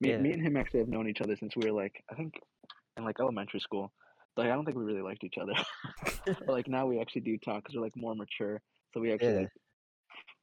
Me, 0.00 0.10
Yeah. 0.10 0.18
me 0.18 0.32
and 0.32 0.42
him 0.42 0.56
actually 0.56 0.80
have 0.80 0.88
known 0.88 1.08
each 1.08 1.20
other 1.22 1.34
since 1.36 1.56
we 1.56 1.66
were 1.70 1.72
like 1.72 2.04
I 2.10 2.14
think 2.14 2.34
in 2.96 3.04
like 3.04 3.20
elementary 3.20 3.60
school. 3.60 3.92
Like 4.36 4.48
I 4.48 4.54
don't 4.54 4.64
think 4.64 4.76
we 4.76 4.84
really 4.84 5.02
liked 5.02 5.24
each 5.24 5.38
other. 5.40 5.54
but 6.46 6.52
like 6.52 6.68
now 6.68 6.86
we 6.86 7.00
actually 7.00 7.22
do 7.22 7.38
talk 7.38 7.62
because 7.62 7.74
we're 7.76 7.82
like 7.82 7.96
more 7.96 8.14
mature. 8.14 8.62
So 8.92 9.00
we 9.00 9.12
actually 9.12 9.34
Yeah. 9.34 9.42
like 9.42 9.50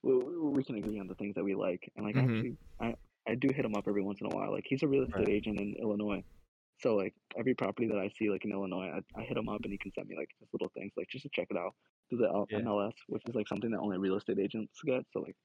we, 0.04 0.16
we 0.16 0.50
we 0.52 0.64
can 0.64 0.76
agree 0.78 1.00
on 1.00 1.08
the 1.08 1.16
things 1.16 1.36
that 1.36 1.44
we 1.44 1.56
like. 1.56 1.92
And 1.96 2.06
like 2.06 2.18
Mhm. 2.18 2.20
actually 2.20 2.58
I 2.82 2.96
I 3.28 3.36
do 3.36 3.50
hit 3.54 3.66
him 3.66 3.76
up 3.76 3.88
every 3.88 4.04
once 4.04 4.20
in 4.22 4.28
a 4.28 4.36
while. 4.36 4.52
Like 4.52 4.66
he's 4.68 4.84
a 4.84 4.88
real 4.88 5.04
estate 5.06 5.30
Right. 5.30 5.30
agent 5.30 5.60
in 5.60 5.76
Illinois. 5.82 6.24
So 6.80 6.96
like 6.96 7.14
every 7.38 7.56
property 7.56 7.88
that 7.90 7.98
I 8.00 8.10
see 8.10 8.30
like 8.30 8.46
in 8.46 8.52
Illinois, 8.52 8.90
I, 9.16 9.22
I 9.22 9.24
hit 9.24 9.38
him 9.38 9.50
up 9.50 9.62
and 9.64 9.72
he 9.72 9.78
can 9.78 9.94
send 9.94 10.08
me 10.10 10.18
like 10.18 10.30
just 10.40 10.54
little 10.54 10.70
things 10.74 10.94
like 10.98 11.08
just 11.10 11.24
to 11.24 11.30
check 11.34 11.48
it 11.52 11.58
out 11.58 11.76
through 12.10 12.20
the 12.20 12.30
L- 12.30 12.50
Yeah. 12.50 12.66
MLS, 12.66 12.94
which 13.08 13.24
is 13.28 13.36
like 13.36 13.48
something 13.48 13.72
that 13.72 13.80
only 13.80 13.98
real 13.98 14.18
estate 14.18 14.40
agents 14.40 14.80
get. 14.86 15.04
So 15.14 15.22
like 15.22 15.38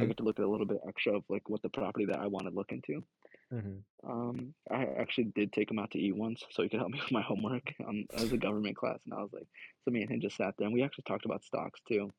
I 0.00 0.04
hmm 0.04 0.06
get 0.06 0.16
to 0.18 0.24
look 0.24 0.38
at 0.38 0.44
a 0.44 0.50
little 0.50 0.66
bit 0.66 0.80
extra 0.88 1.16
of 1.16 1.24
like 1.28 1.48
what 1.48 1.62
the 1.62 1.70
property 1.70 2.06
that 2.06 2.20
I 2.20 2.28
want 2.28 2.46
to 2.46 2.54
look 2.54 2.72
into. 2.72 3.04
Hmm 3.50 3.78
Um, 4.06 4.54
I 4.70 4.84
actually 4.98 5.32
did 5.34 5.52
take 5.52 5.70
him 5.70 5.78
out 5.78 5.90
to 5.92 5.98
eat 5.98 6.14
once 6.16 6.42
so 6.50 6.62
he 6.62 6.68
could 6.68 6.80
help 6.80 6.90
me 6.92 7.00
with 7.00 7.12
my 7.12 7.22
homework. 7.22 7.72
Um, 7.86 8.04
as 8.16 8.32
a 8.32 8.36
government 8.36 8.76
class, 8.76 8.98
and 9.04 9.14
I 9.14 9.22
was 9.22 9.32
like, 9.32 9.48
so 9.84 9.90
me 9.90 10.02
and 10.02 10.10
him 10.10 10.20
just 10.20 10.36
sat 10.36 10.54
there 10.58 10.66
and 10.66 10.74
we 10.74 10.82
actually 10.82 11.04
talked 11.06 11.24
about 11.24 11.44
stocks 11.44 11.80
too. 11.88 12.12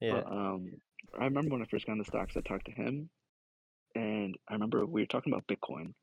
Yeah. 0.00 0.22
But, 0.22 0.32
um, 0.32 0.72
I 1.18 1.24
remember 1.24 1.50
when 1.52 1.62
I 1.62 1.66
first 1.66 1.86
got 1.86 1.92
into 1.92 2.04
stocks, 2.04 2.36
I 2.36 2.40
talked 2.40 2.66
to 2.66 2.72
him, 2.72 3.08
and 3.94 4.36
I 4.48 4.54
remember 4.54 4.84
we 4.86 5.02
were 5.02 5.06
talking 5.06 5.32
about 5.32 5.46
Bitcoin. 5.46 5.94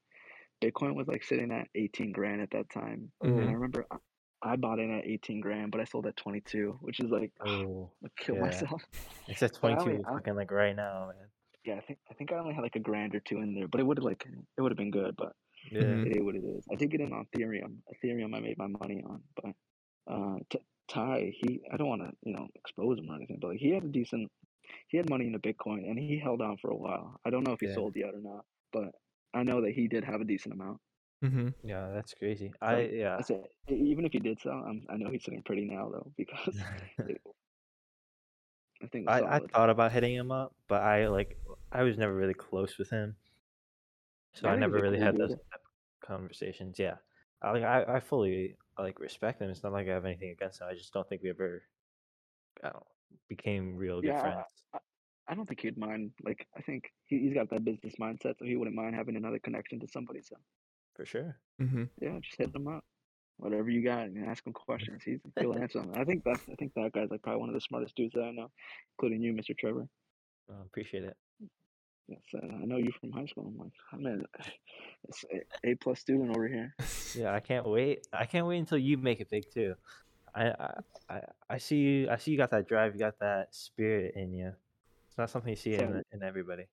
Bitcoin 0.64 0.96
was 0.96 1.08
like 1.08 1.24
sitting 1.24 1.52
at 1.52 1.68
18 1.76 2.12
grand 2.12 2.42
at 2.42 2.52
that 2.52 2.70
time, 2.70 3.12
and 3.22 3.50
I 3.50 3.52
Mhm. 3.52 3.54
remember 3.54 3.86
I, 3.92 3.98
I 4.42 4.56
bought 4.56 4.80
in 4.80 4.92
at 4.92 5.06
18 5.06 5.42
grand, 5.42 5.72
but 5.72 5.82
I 5.82 5.86
sold 5.86 6.08
at 6.08 6.16
22, 6.18 6.78
which 6.82 7.00
is 7.00 7.10
like 7.12 7.32
Oh, 7.46 7.92
I 8.04 8.08
kill 8.18 8.36
yeah. 8.36 8.42
myself. 8.46 8.82
it's 9.28 9.44
at 9.44 9.54
22 9.54 10.04
fucking 10.04 10.36
like 10.36 10.52
right 10.52 10.76
now, 10.76 11.08
man. 11.08 11.28
Yeah, 11.66 11.76
I 11.76 11.82
think 11.82 12.00
I 12.10 12.14
think 12.14 12.32
I 12.32 12.38
only 12.38 12.54
had 12.54 12.62
like 12.62 12.76
a 12.76 12.80
grand 12.80 13.16
or 13.16 13.20
two 13.22 13.38
in 13.42 13.56
there, 13.56 13.68
but 13.68 13.80
it 13.82 13.84
would 13.86 13.98
have 13.98 14.04
like 14.06 14.26
it 14.58 14.62
would 14.62 14.72
have 14.72 14.78
been 14.78 14.92
good, 14.92 15.16
but 15.18 15.34
Yeah. 15.72 15.82
It 16.06 16.18
is 16.18 16.24
what 16.24 16.36
it 16.36 16.44
is. 16.44 16.64
I 16.72 16.76
did 16.76 16.92
get 16.92 17.02
in 17.02 17.12
on 17.12 17.26
Ethereum. 17.36 17.78
Ethereum, 17.94 18.36
I 18.36 18.40
made 18.40 18.58
my 18.58 18.68
money 18.68 19.04
on, 19.04 19.22
but 19.36 19.52
uh, 20.14 20.38
T- 20.50 20.60
Ty, 20.88 21.34
he, 21.36 21.62
I 21.72 21.78
don't 21.78 21.88
want 21.88 22.04
to, 22.04 22.12
you 22.24 22.34
know, 22.34 22.48
expose 22.56 23.00
him 23.00 23.10
or 23.10 23.16
anything, 23.16 23.40
but 23.42 23.50
like 23.50 23.60
he 23.60 23.72
had 23.72 23.84
a 23.84 23.88
decent, 23.88 24.32
he 24.90 24.98
had 24.98 25.10
money 25.10 25.26
into 25.26 25.40
Bitcoin 25.40 25.90
and 25.90 25.98
he 25.98 26.20
held 26.20 26.42
on 26.42 26.58
for 26.58 26.70
a 26.70 26.76
while. 26.76 27.20
I 27.26 27.32
don't 27.32 27.44
know 27.48 27.54
if 27.54 27.60
he 27.60 27.68
Yeah. 27.68 27.74
sold 27.74 27.96
yet 27.96 28.14
or 28.14 28.22
not, 28.22 28.46
but 28.72 28.94
I 29.34 29.44
know 29.44 29.62
that 29.62 29.72
he 29.74 29.88
did 29.88 30.04
have 30.04 30.22
a 30.22 30.26
decent 30.26 30.54
amount. 30.54 30.80
hmm 31.24 31.50
Yeah, 31.64 31.90
that's 31.94 32.14
crazy. 32.14 32.54
I 32.62 32.82
yeah. 32.94 33.18
I 33.18 33.24
said, 33.24 33.44
even 33.70 34.06
if 34.06 34.12
he 34.14 34.20
did 34.20 34.40
sell, 34.40 34.64
I'm, 34.68 34.86
I 34.90 34.98
know 34.98 35.10
he's 35.10 35.24
sitting 35.24 35.42
pretty 35.44 35.66
now 35.66 35.90
though 35.90 36.12
because 36.18 36.56
it, 37.08 37.22
I 38.84 38.88
think 38.88 39.08
I, 39.10 39.22
I 39.22 39.40
thought 39.40 39.70
about 39.70 39.92
hitting 39.92 40.14
him 40.16 40.32
up, 40.32 40.54
but 40.68 40.82
I 40.82 41.08
like 41.08 41.38
I 41.76 41.84
was 41.84 41.98
never 41.98 42.14
really 42.16 42.34
close 42.34 42.78
with 42.78 42.90
him, 42.90 43.16
so 44.34 44.48
I 44.48 44.54
I 44.54 44.56
never 44.56 44.80
really 44.80 44.98
had 45.00 45.18
those 45.18 45.32
type 45.32 45.62
conversations. 46.02 46.80
Yeah, 46.80 46.96
I 47.42 47.52
like 47.52 47.64
I, 47.64 47.84
I 47.96 48.00
fully 48.00 48.56
like 48.80 49.00
respect 49.00 49.42
him. 49.42 49.50
It's 49.50 49.64
not 49.64 49.74
like 49.74 49.88
I 49.88 49.92
have 49.94 50.06
anything 50.06 50.30
against 50.32 50.62
him. 50.62 50.68
I 50.72 50.74
just 50.74 50.94
don't 50.94 51.08
think 51.10 51.22
we 51.22 51.30
ever, 51.30 51.64
I 52.64 52.70
don't 52.70 52.84
became 53.28 53.76
real 53.76 54.02
good 54.02 54.08
Yeah, 54.08 54.20
I- 54.20 54.22
friends. 54.22 54.82
I 55.28 55.34
don't 55.34 55.48
think 55.48 55.62
he'd 55.62 55.76
mind. 55.76 56.12
Like, 56.24 56.46
I 56.56 56.62
think 56.62 56.92
he, 57.06 57.18
he's 57.18 57.34
got 57.34 57.50
that 57.50 57.66
business 57.66 57.96
mindset, 58.00 58.38
so 58.38 58.46
he 58.46 58.56
wouldn't 58.58 58.76
mind 58.76 58.94
having 58.96 59.16
another 59.16 59.40
connection 59.40 59.80
to 59.80 59.88
somebody. 59.88 60.22
So, 60.22 60.36
For 60.96 61.04
sure. 61.04 61.40
hmm 61.60 61.86
yeah, 62.00 62.20
just 62.22 62.38
hit 62.38 62.56
him 62.56 62.68
up. 62.68 62.84
Whatever 63.38 63.70
you 63.72 63.84
got, 63.84 64.04
and 64.06 64.24
ask 64.30 64.46
him 64.46 64.54
questions. 64.54 65.02
He's 65.04 65.20
he'll 65.40 65.56
answer 65.56 65.80
them. 65.80 65.92
I 65.96 66.04
think 66.06 66.24
that's 66.24 66.42
I 66.50 66.54
think 66.56 66.74
that 66.76 66.94
guy's 66.94 67.10
like 67.10 67.24
probably 67.24 67.40
one 67.40 67.50
of 67.50 67.56
the 67.56 67.62
smartest 67.62 67.96
dudes 67.96 68.14
that 68.14 68.24
I 68.24 68.32
know, 68.32 68.52
including 68.98 69.22
you, 69.24 69.34
Mr. 69.34 69.58
Trevor. 69.58 69.88
Uh, 70.48 70.62
appreciate 70.64 71.04
it. 71.04 71.18
Yes, 72.08 72.20
uh, 72.36 72.46
I 72.62 72.66
know 72.66 72.78
you 72.78 72.92
from 73.00 73.12
high 73.12 73.26
school. 73.26 73.48
I'm 73.48 73.58
like, 73.58 73.72
I'm 73.92 74.06
an 74.06 74.26
a, 75.66 75.72
a 75.72 75.76
plus 75.76 76.00
student 76.00 76.36
over 76.36 76.48
here. 76.48 76.76
Yeah, 77.16 77.34
I 77.34 77.40
can't 77.40 77.66
wait. 77.66 78.06
I 78.12 78.26
can't 78.26 78.46
wait 78.46 78.58
until 78.58 78.78
you 78.78 78.98
make 78.98 79.22
it 79.22 79.30
big 79.30 79.46
too. 79.54 79.76
I 80.36 80.48
I 80.50 80.74
I, 81.10 81.22
I 81.52 81.58
see 81.60 81.78
you. 81.78 82.10
I 82.10 82.18
see 82.18 82.32
you 82.32 82.38
got 82.38 82.52
that 82.52 82.68
drive. 82.68 82.94
You 82.94 83.00
got 83.00 83.20
that 83.20 83.56
spirit 83.56 84.16
in 84.16 84.34
you. 84.34 84.52
It's 85.08 85.18
not 85.18 85.30
something 85.30 85.50
you 85.50 85.56
see 85.56 85.76
in, 85.76 86.04
in 86.12 86.24
everybody. 86.24 86.66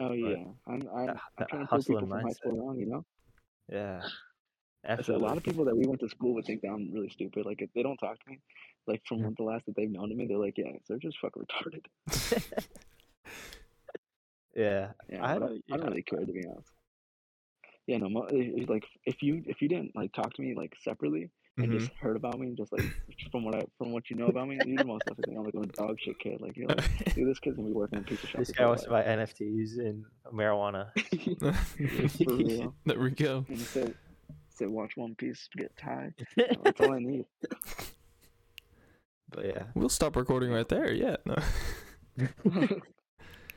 Oh 0.00 0.12
yeah, 0.12 0.42
I'm 0.66 0.82
I'm, 0.92 1.06
that- 1.06 1.16
I'm 1.38 1.46
trying 1.46 1.60
to 1.62 1.66
hustle 1.66 1.94
people 1.94 2.08
from 2.08 2.20
high 2.20 2.32
school 2.32 2.56
wrong. 2.56 2.78
You 2.80 2.86
know, 2.86 3.04
Yeah. 3.72 4.02
I 4.88 5.02
said 5.02 5.14
a 5.14 5.18
lot 5.18 5.36
of 5.36 5.44
people 5.44 5.64
that 5.66 5.76
we 5.76 5.86
went 5.86 6.00
to 6.00 6.08
school 6.08 6.34
would 6.34 6.46
think 6.46 6.62
that 6.62 6.68
I'm 6.68 6.90
really 6.92 7.10
stupid. 7.10 7.46
Like 7.46 7.62
if 7.62 7.70
they 7.74 7.82
don't 7.84 7.98
talk 7.98 8.18
to 8.24 8.30
me, 8.30 8.40
like 8.88 9.02
from 9.06 9.18
Mhm. 9.20 9.36
the 9.36 9.44
last 9.44 9.66
that 9.66 9.76
they've 9.76 9.90
known 9.90 10.08
to 10.08 10.16
me, 10.16 10.26
they're 10.26 10.38
like, 10.38 10.58
yeah, 10.58 10.72
they're 10.88 10.98
just 10.98 11.18
fucking 11.20 11.44
retarded. 11.52 11.84
Yeah. 14.54 14.92
Yeah, 15.08 15.24
I 15.24 15.34
I, 15.34 15.38
don't- 15.38 15.64
I 15.72 15.76
don't 15.76 15.86
really 15.88 16.02
care 16.02 16.20
to 16.20 16.26
be 16.32 16.44
honest. 16.46 16.70
Yeah, 17.86 17.98
no, 17.98 18.08
mo- 18.08 18.28
it's 18.30 18.68
like 18.70 18.84
if 19.04 19.22
you 19.22 19.42
if 19.46 19.60
you 19.60 19.68
didn't 19.68 19.96
like 19.96 20.12
talk 20.12 20.32
to 20.34 20.42
me 20.42 20.54
like 20.54 20.72
separately 20.82 21.30
and 21.58 21.70
hmm 21.70 21.78
just 21.78 21.90
heard 22.00 22.16
about 22.16 22.38
me, 22.38 22.54
just 22.56 22.72
like 22.72 22.84
from 23.32 23.44
what 23.44 23.54
I 23.56 23.64
from 23.78 23.92
what 23.92 24.08
you 24.10 24.16
know 24.16 24.28
about 24.28 24.48
me, 24.48 24.62
you'd 24.64 24.86
most 24.86 25.06
definitely 25.06 25.34
think 25.34 25.38
I'm 25.38 25.44
like 25.44 25.54
a 25.54 25.82
dog 25.82 25.96
shit 25.98 26.18
kid. 26.20 26.40
Like 26.40 26.56
you're 26.56 26.68
like, 26.68 26.84
dude, 27.14 27.28
this 27.28 27.38
kid's 27.40 27.56
gonna 27.56 27.68
be 27.68 27.74
working 27.74 27.98
in 27.98 28.04
a 28.04 28.06
pizza 28.06 28.26
shop. 28.28 28.38
This 28.40 28.52
guy 28.52 28.62
whole 28.62 28.70
wants 28.70 28.84
to 28.84 28.90
buy 28.90 29.02
NFTs 29.02 29.78
and 29.78 30.04
marijuana. 30.32 30.90
For 32.24 32.34
real. 32.34 32.74
there 32.86 33.00
we 33.00 33.10
go. 33.10 33.44
And 33.48 33.58
he 33.58 33.64
said, 33.64 33.94
said 34.50 34.68
watch 34.68 34.92
One 34.96 35.14
Piece 35.16 35.48
get 35.56 35.76
tied. 35.76 36.14
That's 36.36 36.80
all 36.80 36.92
I 36.92 36.98
need. 37.00 37.24
But 39.30 39.46
yeah, 39.46 39.62
We'll 39.74 39.88
stop 39.88 40.14
recording 40.16 40.50
right 40.52 40.68
there. 40.68 40.92
Yeah. 40.92 41.16
No. 41.24 41.36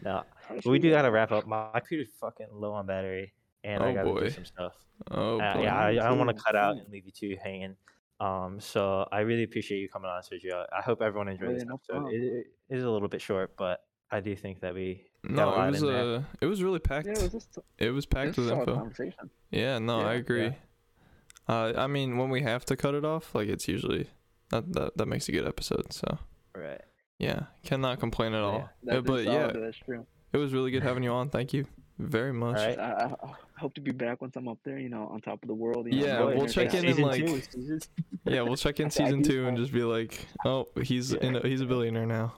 No, 0.04 0.24
but 0.50 0.66
we 0.66 0.80
do 0.80 0.90
gotta 0.92 1.10
wrap 1.12 1.32
up. 1.32 1.48
My 1.48 1.70
computer's 1.74 2.10
fucking 2.20 2.48
low 2.52 2.74
on 2.74 2.86
battery, 2.86 3.34
and 3.64 3.82
I 3.84 3.92
Oh, 3.92 3.94
gotta 3.94 4.10
boy. 4.10 4.20
do 4.22 4.30
some 4.30 4.46
stuff. 4.46 4.74
Oh 5.12 5.40
Uh, 5.40 5.56
boy. 5.56 5.64
yeah, 5.64 5.76
I, 5.78 5.90
I 5.90 5.94
don't 5.94 6.18
want 6.18 6.36
to 6.36 6.42
cut 6.44 6.56
out 6.56 6.78
and 6.78 6.88
leave 6.90 7.06
you 7.06 7.12
two 7.12 7.38
hanging. 7.44 7.76
Um, 8.20 8.60
so 8.60 9.08
I 9.12 9.22
really 9.22 9.44
appreciate 9.44 9.80
you 9.80 9.90
coming 9.90 10.10
on, 10.10 10.22
Sergio. 10.22 10.66
I 10.72 10.82
hope 10.82 11.02
everyone 11.02 11.28
enjoyed 11.28 11.50
Oh, 11.50 11.54
this 11.54 11.64
no 11.66 11.76
episode. 11.76 12.14
It, 12.14 12.48
it 12.70 12.78
is 12.78 12.84
a 12.84 12.90
little 12.90 13.08
bit 13.10 13.22
short, 13.22 13.56
but 13.58 13.84
I 14.12 14.20
do 14.22 14.36
think 14.36 14.62
that 14.62 14.74
we 14.74 15.06
No, 15.24 15.54
it 15.54 15.72
was 15.72 15.82
in 15.82 15.88
there. 15.90 16.16
uh, 16.18 16.24
it 16.40 16.46
was 16.46 16.62
really 16.64 16.80
packed. 16.80 17.08
Yeah, 17.08 17.14
it 17.14 17.22
was 17.24 17.32
just 17.32 17.58
it 17.80 17.90
was 17.92 18.06
it 18.06 18.10
packed 18.12 18.38
was 18.38 18.52
with 18.52 18.60
info. 18.70 18.92
Yeah, 19.52 19.80
no, 19.80 20.00
Yeah, 20.02 20.06
I 20.08 20.14
yeah. 20.14 20.20
agree. 20.20 20.56
Uh, 21.50 21.74
I 21.76 21.88
mean, 21.88 22.18
when 22.18 22.30
we 22.30 22.42
have 22.44 22.64
to 22.66 22.78
cut 22.78 22.94
it 22.94 23.04
off, 23.04 23.34
like 23.36 23.50
it's 23.50 23.68
usually 23.68 24.10
that 24.50 24.72
that, 24.74 24.96
that 24.98 25.06
makes 25.08 25.28
a 25.28 25.32
good 25.34 25.48
episode. 25.48 25.92
So 25.92 26.20
right. 26.56 26.80
Yeah, 27.20 27.44
cannot 27.64 28.00
complain 28.00 28.34
at 28.34 28.40
Yeah, 28.40 28.44
all. 28.46 28.70
That 28.84 28.98
Uh, 28.98 29.02
but 29.02 29.24
yeah, 29.26 29.48
that's 29.54 29.78
true. 29.78 30.06
it 30.32 30.38
was 30.38 30.54
really 30.54 30.72
good 30.72 30.84
having 30.84 31.04
you 31.04 31.12
on. 31.12 31.30
Thank 31.30 31.54
you 31.54 31.66
very 32.00 32.34
much. 32.34 32.58
All 32.58 32.66
right. 32.66 32.80
I, 32.80 32.92
I, 32.92 33.06
I 33.30 33.60
hope 33.60 33.74
to 33.76 33.82
be 33.82 33.92
back 33.92 34.22
once 34.22 34.36
I'm 34.36 34.48
up 34.48 34.58
there. 34.64 34.78
You 34.80 34.90
know, 34.90 35.08
on 35.08 35.22
top 35.22 35.42
of 35.44 35.48
the 35.48 35.54
world. 35.54 35.86
You 35.86 35.92
know, 36.00 36.06
Yeah, 36.06 36.14
millionaire 36.20 36.38
we'll 36.38 36.48
check 36.48 36.74
in 36.74 36.80
status. 36.82 36.98
in, 36.98 37.12
Season 37.14 37.34
like- 37.34 37.52
two, 37.52 37.80
Yeah, 38.32 38.42
we'll 38.42 38.56
check 38.56 38.80
in 38.80 38.88
I 38.88 38.90
said 38.90 39.04
I 39.04 39.08
season 39.10 39.24
two 39.24 39.48
and 39.48 39.58
just 39.58 39.72
be 39.72 39.84
like, 39.84 40.26
oh, 40.46 40.68
he's 40.82 41.14
Yeah. 41.14 41.20
in 41.26 41.36
a, 41.36 41.40
he's 41.48 41.62
a 41.62 41.66
billionaire 41.66 42.06
now. 42.06 42.34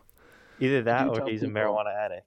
Either 0.60 0.82
that 0.84 1.08
or 1.10 1.16
tell 1.18 1.28
he's 1.28 1.44
a 1.44 1.48
marijuana 1.48 1.94
addict. 1.96 2.26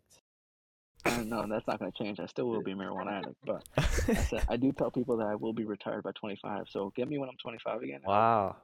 Uh, 1.04 1.22
no, 1.24 1.46
that's 1.48 1.66
not 1.66 1.78
going 1.78 1.90
to 1.90 1.96
change. 1.98 2.18
I 2.20 2.26
still 2.26 2.46
will 2.48 2.62
be 2.62 2.72
a 2.72 2.74
marijuana 2.74 3.18
addict, 3.20 3.36
but 3.46 3.64
I 3.76 4.14
said 4.14 4.42
I 4.48 4.56
do 4.56 4.72
tell 4.72 4.90
people 4.90 5.16
that 5.18 5.26
I 5.26 5.34
will 5.34 5.52
be 5.52 5.64
retired 5.64 6.02
by 6.02 6.10
25. 6.12 6.66
So 6.68 6.92
get 6.96 7.08
me 7.08 7.18
when 7.18 7.28
I'm 7.28 7.36
25 7.40 7.82
again. 7.82 8.00
Wow, 8.04 8.56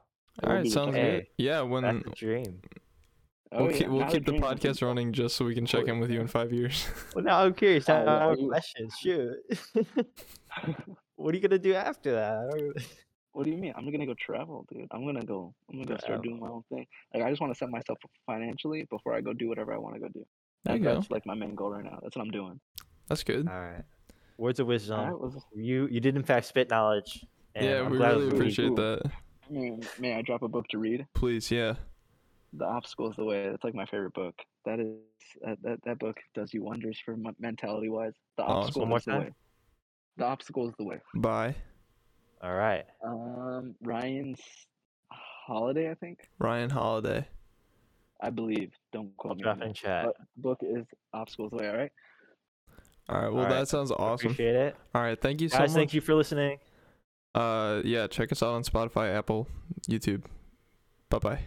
I 0.43 0.45
All 0.45 0.49
will 0.49 0.55
right, 0.55 0.63
be 0.63 0.69
sounds 0.69 0.93
retired. 0.93 1.19
good. 1.37 1.43
Yeah, 1.43 1.61
when 1.61 1.83
that's 1.83 1.93
when 1.93 2.03
the 2.03 2.09
dream. 2.11 2.61
Oh, 3.57 3.63
we'll 3.63 3.71
yeah, 3.71 3.77
keep 3.77 3.87
we'll 3.89 4.03
keep 4.05 4.25
the 4.25 4.31
dream, 4.31 4.43
I 4.43 4.49
think 4.55 4.61
podcast 4.61 4.81
running 4.85 5.13
just 5.13 5.35
so 5.35 5.45
we 5.45 5.55
can 5.55 5.65
check 5.65 5.85
Oh, 5.87 5.91
in 5.91 5.99
with 5.99 6.11
you 6.11 6.19
in 6.21 6.27
five 6.27 6.51
years. 6.53 6.87
Well, 7.15 7.23
now 7.23 7.39
I'm 7.43 7.53
curious. 7.53 7.87
Oh, 7.89 7.93
I 7.93 7.97
Oh, 7.97 8.05
have 8.05 8.07
yeah, 8.19 8.25
more 8.25 8.37
you- 8.37 8.47
questions. 8.49 8.93
Shoot. 8.99 9.35
what 11.15 11.33
are 11.33 11.37
you 11.37 11.41
gonna 11.47 11.59
do 11.59 11.73
after 11.73 12.11
that? 12.13 12.83
What 13.33 13.43
do 13.43 13.51
you 13.51 13.57
mean? 13.57 13.73
I'm 13.75 13.91
gonna 13.91 14.05
go 14.05 14.13
travel, 14.17 14.65
dude. 14.71 14.87
I'm 14.91 15.05
gonna 15.05 15.21
go. 15.25 15.53
I'm 15.69 15.75
gonna 15.79 15.87
go 15.93 15.97
start 15.97 16.23
doing 16.23 16.39
my 16.39 16.47
own 16.47 16.63
thing. 16.69 16.87
Like 17.13 17.23
I 17.23 17.29
just 17.29 17.41
want 17.41 17.51
to 17.53 17.57
set 17.57 17.69
myself 17.69 17.97
up 18.01 18.09
financially 18.25 18.87
before 18.89 19.13
I 19.13 19.19
go 19.19 19.33
do 19.33 19.49
whatever 19.49 19.73
I 19.73 19.77
want 19.77 19.95
to 19.95 19.99
go 19.99 20.07
do. 20.07 20.25
There 20.63 20.77
you 20.77 20.83
That- 20.83 20.89
go. 20.89 20.95
That's 21.01 21.11
like 21.11 21.25
my 21.25 21.33
main 21.33 21.53
goal 21.53 21.71
right 21.71 21.83
now. 21.83 21.99
That's 22.01 22.15
what 22.15 22.23
I'm 22.23 22.31
doing. 22.31 22.61
That's 23.09 23.23
good. 23.23 23.45
All 23.49 23.59
right. 23.59 23.83
Words 24.37 24.61
of 24.61 24.67
wisdom. 24.67 24.97
All 25.01 25.05
right, 25.05 25.19
well, 25.19 25.45
You 25.53 25.85
you 25.91 25.99
did 25.99 26.15
in 26.15 26.23
fact 26.23 26.45
spit 26.45 26.69
knowledge. 26.69 27.25
And 27.55 27.65
yeah, 27.65 27.79
I'm 27.81 27.91
we 27.91 27.97
glad 27.97 28.11
really 28.15 28.29
appreciate 28.29 28.67
cool. 28.67 28.75
that. 28.77 29.11
may, 29.49 29.79
may 29.99 30.13
I 30.15 30.21
drop 30.21 30.41
a 30.41 30.47
book 30.47 30.69
to 30.69 30.77
read? 30.77 31.05
Please, 31.13 31.51
yeah. 31.51 31.73
The 32.57 32.65
Obstacle 32.65 33.09
is 33.09 33.15
the 33.15 33.23
Way. 33.25 33.49
That's 33.49 33.63
like 33.63 33.75
my 33.75 33.85
favorite 33.85 34.13
book. 34.13 34.35
That 34.65 34.79
is 34.79 34.87
that 35.41 35.57
that, 35.63 35.79
that 35.85 35.99
book 35.99 36.17
does 36.33 36.53
you 36.53 36.63
wonders 36.63 36.99
for 37.03 37.15
mentality 37.39 37.89
wise. 37.89 38.13
The 38.37 38.43
Awesome. 38.43 38.57
Obstacle 38.57 38.81
One 38.81 38.89
more 38.89 38.97
is 38.99 39.05
the 39.05 39.11
time? 39.11 39.21
way. 39.21 39.29
The 40.17 40.25
Obstacle 40.25 40.67
is 40.69 40.73
the 40.77 40.85
way. 40.85 41.01
Bye, 41.15 41.55
All 42.41 42.53
right. 42.55 42.85
Um, 43.03 43.75
Ryan's 43.81 44.39
Holiday, 45.11 45.89
I 45.91 45.95
think. 45.95 46.19
Ryan 46.39 46.69
Holiday. 46.69 47.27
I 48.21 48.29
believe. 48.29 48.71
Don't 48.93 49.07
I'll 49.07 49.11
quote 49.17 49.37
me. 49.37 49.43
drop 49.43 49.61
in 49.61 49.73
chat. 49.73 50.05
But 50.05 50.15
book 50.37 50.59
is 50.61 50.85
Obstacle 51.13 51.47
is 51.47 51.51
the 51.51 51.57
way. 51.57 51.69
All 51.69 51.75
right. 51.77 51.91
All 53.09 53.21
right. 53.21 53.29
Well, 53.33 53.43
All 53.43 53.49
right. 53.49 53.59
that 53.59 53.67
sounds 53.67 53.91
awesome. 53.91 54.27
Appreciate 54.31 54.55
it. 54.55 54.75
All 54.95 55.01
right. 55.01 55.19
Thank 55.19 55.41
you 55.41 55.49
so 55.49 55.57
Guys, 55.59 55.69
much. 55.71 55.75
thank 55.77 55.93
you 55.93 56.01
for 56.01 56.15
listening. 56.15 56.57
Uh, 57.35 57.81
yeah. 57.83 58.07
Check 58.07 58.31
us 58.31 58.41
out 58.41 58.53
on 58.53 58.63
Spotify, 58.63 59.13
Apple, 59.13 59.47
YouTube. 59.89 60.23
Bye 61.09 61.19
bye. 61.19 61.39